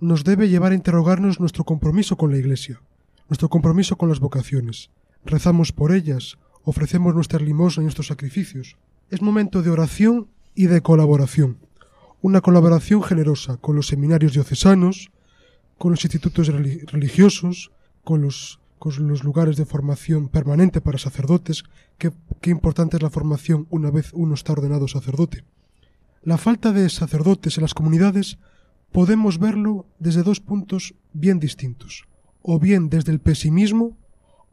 nos 0.00 0.24
debe 0.24 0.48
llevar 0.48 0.72
a 0.72 0.76
interrogarnos 0.76 1.40
nuestro 1.40 1.64
compromiso 1.64 2.16
con 2.16 2.30
la 2.30 2.38
Iglesia, 2.38 2.80
nuestro 3.28 3.50
compromiso 3.50 3.96
con 3.96 4.08
las 4.08 4.20
vocaciones. 4.20 4.88
Rezamos 5.26 5.72
por 5.72 5.92
ellas, 5.92 6.38
ofrecemos 6.64 7.14
nuestra 7.14 7.38
limosna 7.38 7.82
y 7.82 7.84
nuestros 7.84 8.08
sacrificios. 8.08 8.76
Es 9.10 9.22
momento 9.22 9.62
de 9.62 9.70
oración 9.70 10.28
y 10.54 10.66
de 10.66 10.80
colaboración. 10.80 11.58
Una 12.22 12.40
colaboración 12.40 13.02
generosa 13.02 13.58
con 13.58 13.76
los 13.76 13.86
seminarios 13.86 14.32
diocesanos, 14.32 15.10
con 15.78 15.90
los 15.90 16.04
institutos 16.04 16.48
religiosos, 16.48 17.70
con 18.02 18.22
los, 18.22 18.60
con 18.78 19.08
los 19.08 19.24
lugares 19.24 19.56
de 19.56 19.66
formación 19.66 20.28
permanente 20.28 20.80
para 20.80 20.98
sacerdotes. 20.98 21.64
Qué, 21.98 22.12
qué 22.40 22.50
importante 22.50 22.96
es 22.96 23.02
la 23.02 23.10
formación 23.10 23.66
una 23.70 23.90
vez 23.90 24.10
uno 24.14 24.34
está 24.34 24.52
ordenado 24.52 24.88
sacerdote. 24.88 25.44
La 26.22 26.38
falta 26.38 26.72
de 26.72 26.88
sacerdotes 26.88 27.58
en 27.58 27.62
las 27.62 27.74
comunidades 27.74 28.38
podemos 28.92 29.38
verlo 29.38 29.86
desde 29.98 30.22
dos 30.22 30.40
puntos 30.40 30.94
bien 31.12 31.40
distintos, 31.40 32.06
o 32.40 32.58
bien 32.58 32.88
desde 32.88 33.12
el 33.12 33.20
pesimismo 33.20 33.98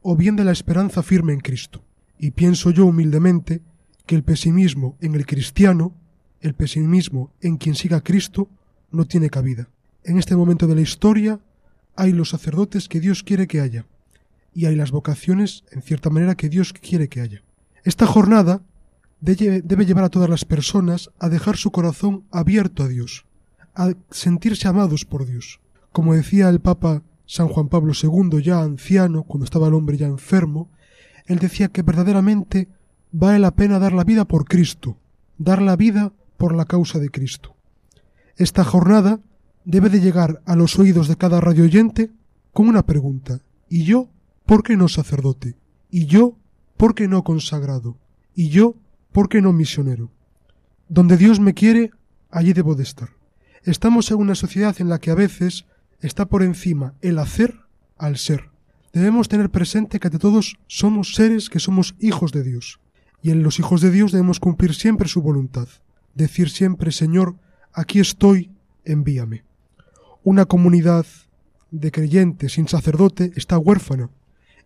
o 0.02 0.16
bien 0.16 0.36
de 0.36 0.44
la 0.44 0.52
esperanza 0.52 1.02
firme 1.02 1.32
en 1.32 1.40
Cristo. 1.40 1.84
Y 2.22 2.30
pienso 2.30 2.70
yo 2.70 2.86
humildemente 2.86 3.62
que 4.06 4.14
el 4.14 4.22
pesimismo 4.22 4.96
en 5.00 5.16
el 5.16 5.26
cristiano 5.26 5.92
el 6.40 6.54
pesimismo 6.54 7.32
en 7.40 7.56
quien 7.56 7.74
siga 7.74 7.96
a 7.96 8.04
Cristo 8.04 8.48
no 8.92 9.06
tiene 9.06 9.28
cabida. 9.28 9.68
En 10.04 10.18
este 10.18 10.36
momento 10.36 10.68
de 10.68 10.76
la 10.76 10.82
historia 10.82 11.40
hay 11.96 12.12
los 12.12 12.28
sacerdotes 12.28 12.88
que 12.88 13.00
Dios 13.00 13.24
quiere 13.24 13.48
que 13.48 13.60
haya 13.60 13.86
y 14.54 14.66
hay 14.66 14.76
las 14.76 14.92
vocaciones, 14.92 15.64
en 15.72 15.82
cierta 15.82 16.10
manera, 16.10 16.36
que 16.36 16.48
Dios 16.48 16.72
quiere 16.72 17.08
que 17.08 17.22
haya. 17.22 17.42
Esta 17.82 18.06
jornada 18.06 18.62
debe 19.20 19.84
llevar 19.84 20.04
a 20.04 20.08
todas 20.08 20.30
las 20.30 20.44
personas 20.44 21.10
a 21.18 21.28
dejar 21.28 21.56
su 21.56 21.72
corazón 21.72 22.22
abierto 22.30 22.84
a 22.84 22.88
Dios, 22.88 23.26
a 23.74 23.94
sentirse 24.12 24.68
amados 24.68 25.04
por 25.04 25.26
Dios. 25.26 25.58
Como 25.90 26.14
decía 26.14 26.48
el 26.50 26.60
Papa 26.60 27.02
San 27.26 27.48
Juan 27.48 27.68
Pablo 27.68 27.94
II, 28.00 28.40
ya 28.44 28.60
anciano, 28.60 29.24
cuando 29.24 29.44
estaba 29.44 29.66
el 29.66 29.74
hombre 29.74 29.96
ya 29.96 30.06
enfermo, 30.06 30.70
él 31.26 31.38
decía 31.38 31.68
que 31.68 31.82
verdaderamente 31.82 32.68
vale 33.10 33.38
la 33.38 33.52
pena 33.52 33.78
dar 33.78 33.92
la 33.92 34.04
vida 34.04 34.24
por 34.24 34.44
Cristo, 34.46 34.96
dar 35.38 35.62
la 35.62 35.76
vida 35.76 36.12
por 36.36 36.54
la 36.54 36.64
causa 36.64 36.98
de 36.98 37.10
Cristo. 37.10 37.54
Esta 38.36 38.64
jornada 38.64 39.20
debe 39.64 39.88
de 39.90 40.00
llegar 40.00 40.42
a 40.46 40.56
los 40.56 40.78
oídos 40.78 41.08
de 41.08 41.16
cada 41.16 41.40
radio 41.40 41.64
oyente 41.64 42.10
con 42.52 42.68
una 42.68 42.84
pregunta. 42.84 43.40
¿Y 43.68 43.84
yo 43.84 44.08
por 44.46 44.62
qué 44.62 44.76
no 44.76 44.88
sacerdote? 44.88 45.56
¿Y 45.90 46.06
yo 46.06 46.36
por 46.76 46.94
qué 46.94 47.08
no 47.08 47.22
consagrado? 47.22 47.96
¿Y 48.34 48.48
yo 48.48 48.74
por 49.12 49.28
qué 49.28 49.40
no 49.40 49.52
misionero? 49.52 50.10
Donde 50.88 51.16
Dios 51.16 51.38
me 51.40 51.54
quiere, 51.54 51.90
allí 52.30 52.52
debo 52.52 52.74
de 52.74 52.82
estar. 52.82 53.10
Estamos 53.64 54.10
en 54.10 54.18
una 54.18 54.34
sociedad 54.34 54.74
en 54.80 54.88
la 54.88 54.98
que 54.98 55.10
a 55.10 55.14
veces 55.14 55.66
está 56.00 56.26
por 56.26 56.42
encima 56.42 56.94
el 57.00 57.18
hacer 57.18 57.60
al 57.96 58.16
ser. 58.16 58.51
Debemos 58.92 59.28
tener 59.28 59.50
presente 59.50 59.98
que 59.98 60.08
ante 60.08 60.18
todos 60.18 60.58
somos 60.66 61.14
seres 61.14 61.48
que 61.48 61.60
somos 61.60 61.94
hijos 61.98 62.30
de 62.32 62.42
Dios. 62.42 62.78
Y 63.22 63.30
en 63.30 63.42
los 63.42 63.58
hijos 63.58 63.80
de 63.80 63.90
Dios 63.90 64.12
debemos 64.12 64.38
cumplir 64.38 64.74
siempre 64.74 65.08
su 65.08 65.22
voluntad. 65.22 65.68
Decir 66.14 66.50
siempre, 66.50 66.92
Señor, 66.92 67.36
aquí 67.72 68.00
estoy, 68.00 68.50
envíame. 68.84 69.44
Una 70.24 70.44
comunidad 70.44 71.06
de 71.70 71.90
creyentes 71.90 72.52
sin 72.52 72.68
sacerdote 72.68 73.32
está 73.34 73.56
huérfana. 73.58 74.10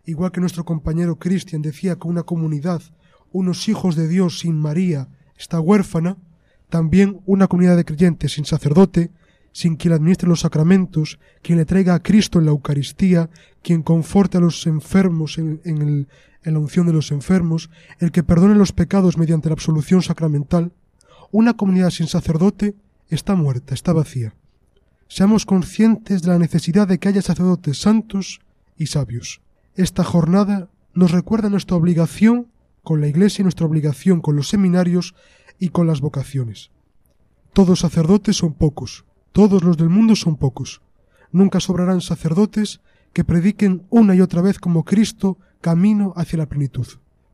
Igual 0.05 0.31
que 0.31 0.41
nuestro 0.41 0.65
compañero 0.65 1.17
Cristian 1.17 1.61
decía 1.61 1.95
que 1.95 2.07
una 2.07 2.23
comunidad, 2.23 2.81
unos 3.31 3.69
hijos 3.69 3.95
de 3.95 4.07
Dios 4.07 4.39
sin 4.39 4.59
María, 4.59 5.07
está 5.37 5.59
huérfana, 5.59 6.17
también 6.69 7.21
una 7.25 7.47
comunidad 7.47 7.77
de 7.77 7.85
creyentes 7.85 8.33
sin 8.33 8.45
sacerdote, 8.45 9.09
sin 9.57 9.75
quien 9.75 9.93
administre 9.93 10.29
los 10.29 10.41
sacramentos, 10.41 11.19
quien 11.41 11.57
le 11.57 11.65
traiga 11.65 11.95
a 11.95 12.03
Cristo 12.03 12.37
en 12.37 12.45
la 12.45 12.51
Eucaristía, 12.51 13.29
quien 13.63 13.81
conforte 13.81 14.37
a 14.37 14.41
los 14.41 14.67
enfermos 14.67 15.37
en, 15.37 15.61
en 15.63 16.53
la 16.53 16.59
unción 16.59 16.85
de 16.85 16.93
los 16.93 17.11
enfermos, 17.11 17.69
el 17.99 18.11
que 18.11 18.23
perdone 18.23 18.53
los 18.53 18.71
pecados 18.71 19.17
mediante 19.17 19.49
la 19.49 19.53
absolución 19.53 20.03
sacramental, 20.03 20.73
una 21.31 21.55
comunidad 21.55 21.89
sin 21.89 22.07
sacerdote 22.07 22.75
está 23.09 23.35
muerta, 23.35 23.73
está 23.73 23.93
vacía 23.93 24.35
seamos 25.07 25.45
conscientes 25.45 26.21
de 26.21 26.29
la 26.29 26.39
necesidad 26.39 26.87
de 26.87 26.99
que 26.99 27.09
haya 27.09 27.21
sacerdotes 27.21 27.79
santos 27.79 28.41
y 28.77 28.87
sabios. 28.87 29.41
Esta 29.75 30.03
jornada 30.03 30.69
nos 30.93 31.11
recuerda 31.11 31.49
nuestra 31.49 31.77
obligación 31.77 32.47
con 32.83 33.01
la 33.01 33.07
Iglesia 33.07 33.41
y 33.41 33.43
nuestra 33.43 33.65
obligación 33.65 34.21
con 34.21 34.35
los 34.35 34.49
seminarios 34.49 35.15
y 35.59 35.69
con 35.69 35.87
las 35.87 36.01
vocaciones. 36.01 36.71
Todos 37.53 37.79
sacerdotes 37.79 38.37
son 38.37 38.53
pocos, 38.53 39.05
todos 39.31 39.63
los 39.63 39.77
del 39.77 39.89
mundo 39.89 40.15
son 40.15 40.35
pocos. 40.35 40.81
Nunca 41.31 41.59
sobrarán 41.59 42.01
sacerdotes 42.01 42.81
que 43.13 43.23
prediquen 43.23 43.85
una 43.89 44.15
y 44.15 44.21
otra 44.21 44.41
vez 44.41 44.59
como 44.59 44.83
Cristo 44.83 45.37
camino 45.61 46.13
hacia 46.15 46.37
la 46.37 46.47
plenitud. 46.47 46.87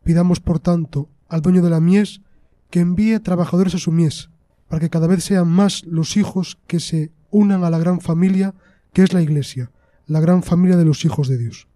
Pidamos, 0.03 0.39
por 0.39 0.59
tanto, 0.59 1.09
al 1.29 1.41
dueño 1.41 1.61
de 1.61 1.69
la 1.69 1.79
mies 1.79 2.21
que 2.69 2.79
envíe 2.79 3.19
trabajadores 3.19 3.75
a 3.75 3.79
su 3.79 3.91
mies, 3.91 4.29
para 4.67 4.79
que 4.79 4.89
cada 4.89 5.07
vez 5.07 5.23
sean 5.23 5.47
más 5.47 5.83
los 5.85 6.17
hijos 6.17 6.57
que 6.67 6.79
se 6.79 7.11
unan 7.31 7.63
a 7.63 7.69
la 7.69 7.79
gran 7.79 8.01
familia 8.01 8.53
que 8.93 9.03
es 9.03 9.13
la 9.13 9.21
Iglesia, 9.21 9.71
la 10.07 10.19
gran 10.19 10.43
familia 10.43 10.77
de 10.77 10.85
los 10.85 11.05
hijos 11.05 11.27
de 11.27 11.37
Dios. 11.37 11.67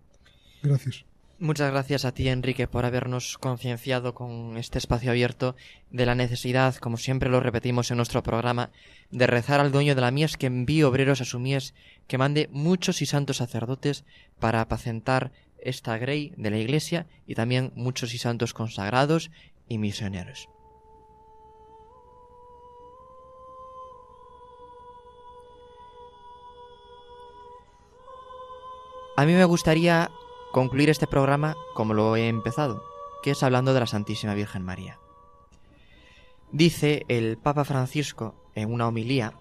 Gracias. 0.64 1.07
Muchas 1.40 1.70
gracias 1.72 2.04
a 2.04 2.14
ti, 2.14 2.30
Enrique, 2.30 2.68
por 2.68 2.84
habernos 2.84 3.38
concienciado 3.38 4.16
con 4.16 4.58
este 4.58 4.80
espacio 4.80 5.12
abierto 5.12 5.56
de 5.92 6.08
la 6.08 6.16
necesidad, 6.16 6.74
como 6.78 6.98
siempre 6.98 7.30
lo 7.30 7.40
repetimos 7.40 7.92
en 7.92 7.98
nuestro 7.98 8.24
programa, 8.24 8.72
de 9.12 9.28
rezar 9.28 9.60
al 9.60 9.72
dueño 9.72 9.94
de 9.94 10.02
la 10.02 10.10
mies 10.10 10.36
que 10.36 10.48
envíe 10.48 10.82
obreros 10.82 11.22
a 11.22 11.26
su 11.26 11.40
mies, 11.40 11.76
que 12.08 12.18
mande 12.18 12.50
muchos 12.52 13.04
y 13.04 13.06
santos 13.06 13.38
sacerdotes 13.38 14.04
para 14.40 14.62
apacentar 14.62 15.32
esta 15.60 16.00
grey 16.00 16.34
de 16.38 16.50
la 16.50 16.58
Iglesia 16.58 17.06
y 17.28 17.36
también 17.36 17.72
muchos 17.76 18.16
y 18.16 18.18
santos 18.18 18.56
consagrados 18.56 19.30
y 19.70 19.78
misioneros. 19.78 20.50
A 29.16 29.26
mí 29.26 29.34
me 29.34 29.46
gustaría 29.46 30.10
concluir 30.58 30.90
este 30.90 31.06
programa 31.06 31.56
como 31.76 31.94
lo 31.94 32.16
he 32.16 32.30
empezado, 32.30 32.84
que 33.22 33.30
es 33.30 33.44
hablando 33.44 33.76
de 33.76 33.80
la 33.80 33.86
Santísima 33.86 34.34
Virgen 34.34 34.64
María. 34.64 34.98
Dice 36.52 37.06
el 37.10 37.38
Papa 37.38 37.64
Francisco 37.64 38.34
en 38.56 38.74
una 38.74 38.88
homilía 38.88 39.34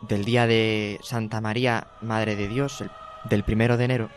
del 0.00 0.24
día 0.24 0.46
de 0.46 0.98
Santa 1.02 1.42
María, 1.42 1.88
Madre 2.00 2.36
de 2.36 2.48
Dios, 2.48 2.82
del 3.28 3.44
primero 3.44 3.76
de 3.76 3.84
enero, 3.84 4.08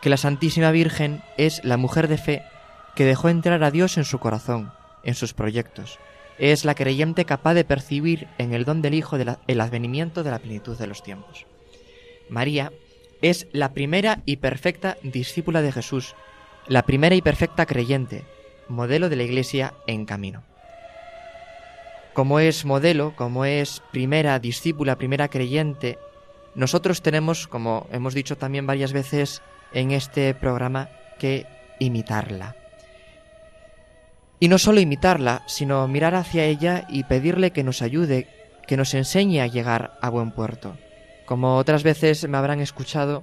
que 0.00 0.10
la 0.10 0.16
Santísima 0.16 0.72
Virgen 0.72 1.22
es 1.36 1.62
la 1.62 1.76
mujer 1.76 2.08
de 2.08 2.18
fe 2.18 2.42
que 2.96 3.04
dejó 3.04 3.28
entrar 3.28 3.62
a 3.62 3.70
Dios 3.70 3.98
en 3.98 4.04
su 4.06 4.18
corazón, 4.18 4.72
en 5.04 5.14
sus 5.14 5.32
proyectos. 5.32 6.00
Es 6.40 6.64
la 6.64 6.74
creyente 6.74 7.24
capaz 7.24 7.54
de 7.54 7.64
percibir 7.64 8.26
en 8.38 8.52
el 8.52 8.64
don 8.64 8.82
del 8.82 8.94
Hijo 8.94 9.16
el 9.16 9.60
advenimiento 9.60 10.24
de 10.24 10.30
la 10.32 10.40
plenitud 10.40 10.76
de 10.76 10.88
los 10.88 11.04
tiempos. 11.04 11.46
María 12.28 12.72
es 13.22 13.46
la 13.52 13.72
primera 13.72 14.22
y 14.24 14.36
perfecta 14.36 14.96
discípula 15.02 15.62
de 15.62 15.72
Jesús, 15.72 16.14
la 16.66 16.82
primera 16.82 17.14
y 17.14 17.22
perfecta 17.22 17.66
creyente, 17.66 18.24
modelo 18.68 19.08
de 19.08 19.16
la 19.16 19.24
Iglesia 19.24 19.74
en 19.86 20.06
camino. 20.06 20.42
Como 22.14 22.40
es 22.40 22.64
modelo, 22.64 23.14
como 23.16 23.44
es 23.44 23.82
primera 23.92 24.38
discípula, 24.38 24.96
primera 24.96 25.28
creyente, 25.28 25.98
nosotros 26.54 27.02
tenemos, 27.02 27.46
como 27.46 27.86
hemos 27.92 28.14
dicho 28.14 28.36
también 28.36 28.66
varias 28.66 28.92
veces 28.92 29.42
en 29.72 29.92
este 29.92 30.34
programa, 30.34 30.88
que 31.18 31.46
imitarla. 31.78 32.56
Y 34.40 34.48
no 34.48 34.58
solo 34.58 34.80
imitarla, 34.80 35.42
sino 35.46 35.86
mirar 35.86 36.14
hacia 36.14 36.44
ella 36.44 36.86
y 36.88 37.04
pedirle 37.04 37.52
que 37.52 37.62
nos 37.62 37.82
ayude, 37.82 38.26
que 38.66 38.76
nos 38.76 38.94
enseñe 38.94 39.40
a 39.40 39.46
llegar 39.46 39.98
a 40.00 40.08
buen 40.08 40.32
puerto. 40.32 40.76
Como 41.30 41.58
otras 41.58 41.84
veces 41.84 42.28
me 42.28 42.38
habrán 42.38 42.58
escuchado, 42.58 43.22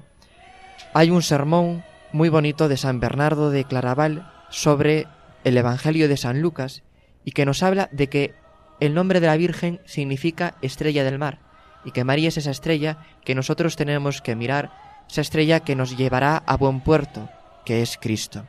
hay 0.94 1.10
un 1.10 1.22
sermón 1.22 1.84
muy 2.14 2.30
bonito 2.30 2.70
de 2.70 2.78
San 2.78 3.02
Bernardo 3.02 3.50
de 3.50 3.66
Claraval 3.66 4.32
sobre 4.50 5.08
el 5.44 5.58
Evangelio 5.58 6.08
de 6.08 6.16
San 6.16 6.42
Lucas 6.42 6.84
y 7.26 7.32
que 7.32 7.46
nos 7.46 7.64
habla 7.64 7.90
de 7.92 8.08
que 8.08 8.34
el 8.80 8.94
nombre 8.94 9.20
de 9.20 9.28
la 9.28 9.36
Virgen 9.36 9.82
significa 9.84 10.56
estrella 10.62 11.04
del 11.04 11.20
mar 11.20 11.40
y 11.84 11.92
que 11.92 12.06
María 12.06 12.30
es 12.30 12.38
esa 12.38 12.52
estrella 12.52 13.00
que 13.26 13.36
nosotros 13.36 13.76
tenemos 13.76 14.22
que 14.22 14.38
mirar, 14.38 14.72
esa 15.10 15.20
estrella 15.20 15.60
que 15.60 15.76
nos 15.76 15.98
llevará 15.98 16.38
a 16.38 16.56
buen 16.56 16.80
puerto, 16.80 17.28
que 17.66 17.82
es 17.82 17.98
Cristo. 17.98 18.46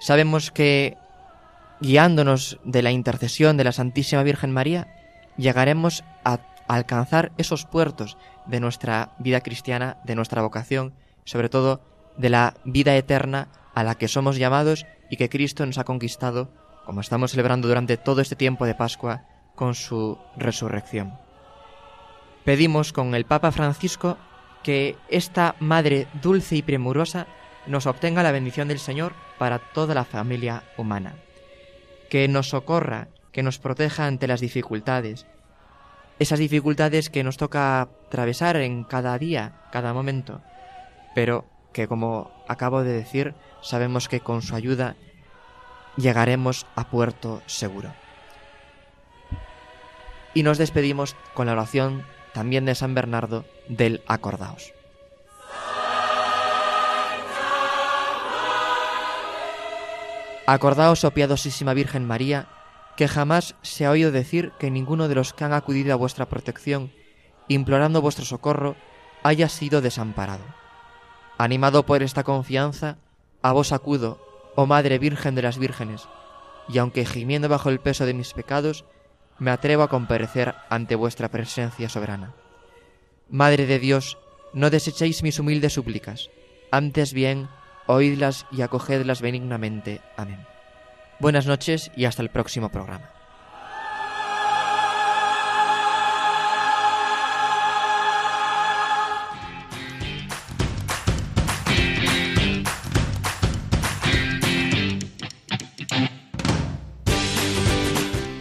Sabemos 0.00 0.50
que 0.50 0.96
guiándonos 1.80 2.58
de 2.64 2.82
la 2.82 2.90
intercesión 2.90 3.56
de 3.56 3.62
la 3.62 3.70
Santísima 3.70 4.24
Virgen 4.24 4.50
María, 4.50 4.88
llegaremos 5.36 6.02
a 6.24 6.40
alcanzar 6.76 7.32
esos 7.38 7.64
puertos 7.64 8.16
de 8.46 8.60
nuestra 8.60 9.14
vida 9.18 9.40
cristiana, 9.40 9.98
de 10.04 10.14
nuestra 10.14 10.42
vocación, 10.42 10.94
sobre 11.24 11.48
todo 11.48 11.80
de 12.16 12.30
la 12.30 12.54
vida 12.64 12.96
eterna 12.96 13.48
a 13.74 13.84
la 13.84 13.96
que 13.96 14.08
somos 14.08 14.36
llamados 14.36 14.86
y 15.10 15.16
que 15.16 15.28
Cristo 15.28 15.64
nos 15.64 15.78
ha 15.78 15.84
conquistado, 15.84 16.50
como 16.84 17.00
estamos 17.00 17.32
celebrando 17.32 17.68
durante 17.68 17.96
todo 17.96 18.20
este 18.20 18.36
tiempo 18.36 18.66
de 18.66 18.74
Pascua, 18.74 19.24
con 19.54 19.74
su 19.74 20.18
resurrección. 20.36 21.18
Pedimos 22.44 22.92
con 22.92 23.14
el 23.14 23.24
Papa 23.24 23.52
Francisco 23.52 24.16
que 24.62 24.96
esta 25.08 25.54
Madre 25.60 26.06
dulce 26.22 26.56
y 26.56 26.62
premurosa 26.62 27.26
nos 27.66 27.86
obtenga 27.86 28.22
la 28.22 28.32
bendición 28.32 28.68
del 28.68 28.78
Señor 28.78 29.12
para 29.38 29.58
toda 29.58 29.94
la 29.94 30.04
familia 30.04 30.62
humana, 30.76 31.14
que 32.08 32.26
nos 32.28 32.48
socorra, 32.48 33.08
que 33.32 33.42
nos 33.42 33.58
proteja 33.58 34.06
ante 34.06 34.26
las 34.26 34.40
dificultades, 34.40 35.26
esas 36.18 36.38
dificultades 36.38 37.10
que 37.10 37.22
nos 37.24 37.36
toca 37.36 37.80
atravesar 37.80 38.56
en 38.56 38.84
cada 38.84 39.16
día, 39.18 39.52
cada 39.70 39.92
momento, 39.92 40.40
pero 41.14 41.44
que 41.72 41.86
como 41.86 42.30
acabo 42.48 42.82
de 42.82 42.92
decir, 42.92 43.34
sabemos 43.62 44.08
que 44.08 44.20
con 44.20 44.42
su 44.42 44.54
ayuda 44.54 44.96
llegaremos 45.96 46.66
a 46.74 46.88
puerto 46.88 47.42
seguro. 47.46 47.92
Y 50.34 50.42
nos 50.42 50.58
despedimos 50.58 51.16
con 51.34 51.46
la 51.46 51.52
oración 51.52 52.04
también 52.32 52.64
de 52.64 52.74
San 52.74 52.94
Bernardo 52.94 53.44
del 53.68 54.02
Acordaos. 54.06 54.72
Acordaos, 60.46 61.04
oh 61.04 61.10
piadosísima 61.10 61.74
Virgen 61.74 62.06
María, 62.06 62.48
que 62.98 63.06
jamás 63.06 63.54
se 63.62 63.86
ha 63.86 63.92
oído 63.92 64.10
decir 64.10 64.50
que 64.58 64.72
ninguno 64.72 65.06
de 65.06 65.14
los 65.14 65.32
que 65.32 65.44
han 65.44 65.52
acudido 65.52 65.92
a 65.92 65.96
vuestra 65.96 66.26
protección, 66.26 66.90
implorando 67.46 68.02
vuestro 68.02 68.24
socorro, 68.24 68.74
haya 69.22 69.48
sido 69.48 69.80
desamparado. 69.80 70.42
Animado 71.38 71.86
por 71.86 72.02
esta 72.02 72.24
confianza, 72.24 72.98
a 73.40 73.52
vos 73.52 73.70
acudo, 73.70 74.18
oh 74.56 74.66
Madre 74.66 74.98
Virgen 74.98 75.36
de 75.36 75.42
las 75.42 75.58
Vírgenes, 75.58 76.08
y 76.68 76.78
aunque 76.78 77.06
gimiendo 77.06 77.48
bajo 77.48 77.70
el 77.70 77.78
peso 77.78 78.04
de 78.04 78.14
mis 78.14 78.32
pecados, 78.32 78.84
me 79.38 79.52
atrevo 79.52 79.84
a 79.84 79.88
comparecer 79.88 80.56
ante 80.68 80.96
vuestra 80.96 81.28
presencia 81.28 81.88
soberana. 81.88 82.34
Madre 83.28 83.66
de 83.66 83.78
Dios, 83.78 84.18
no 84.52 84.70
desechéis 84.70 85.22
mis 85.22 85.38
humildes 85.38 85.74
súplicas, 85.74 86.30
antes 86.72 87.12
bien, 87.12 87.48
oídlas 87.86 88.46
y 88.50 88.62
acogedlas 88.62 89.22
benignamente. 89.22 90.00
Amén. 90.16 90.57
Buenas 91.20 91.46
noches 91.46 91.90
y 91.96 92.04
hasta 92.04 92.22
el 92.22 92.28
próximo 92.28 92.68
programa. 92.68 93.10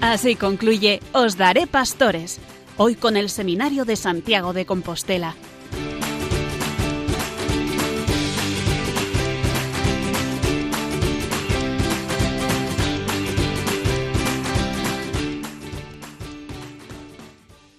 Así 0.01 0.36
concluye 0.36 1.01
Os 1.13 1.38
Daré 1.38 1.67
Pastores, 1.67 2.39
hoy 2.78 2.95
con 2.95 3.17
el 3.17 3.30
Seminario 3.30 3.86
de 3.86 3.95
Santiago 3.95 4.53
de 4.53 4.65
Compostela 4.65 5.36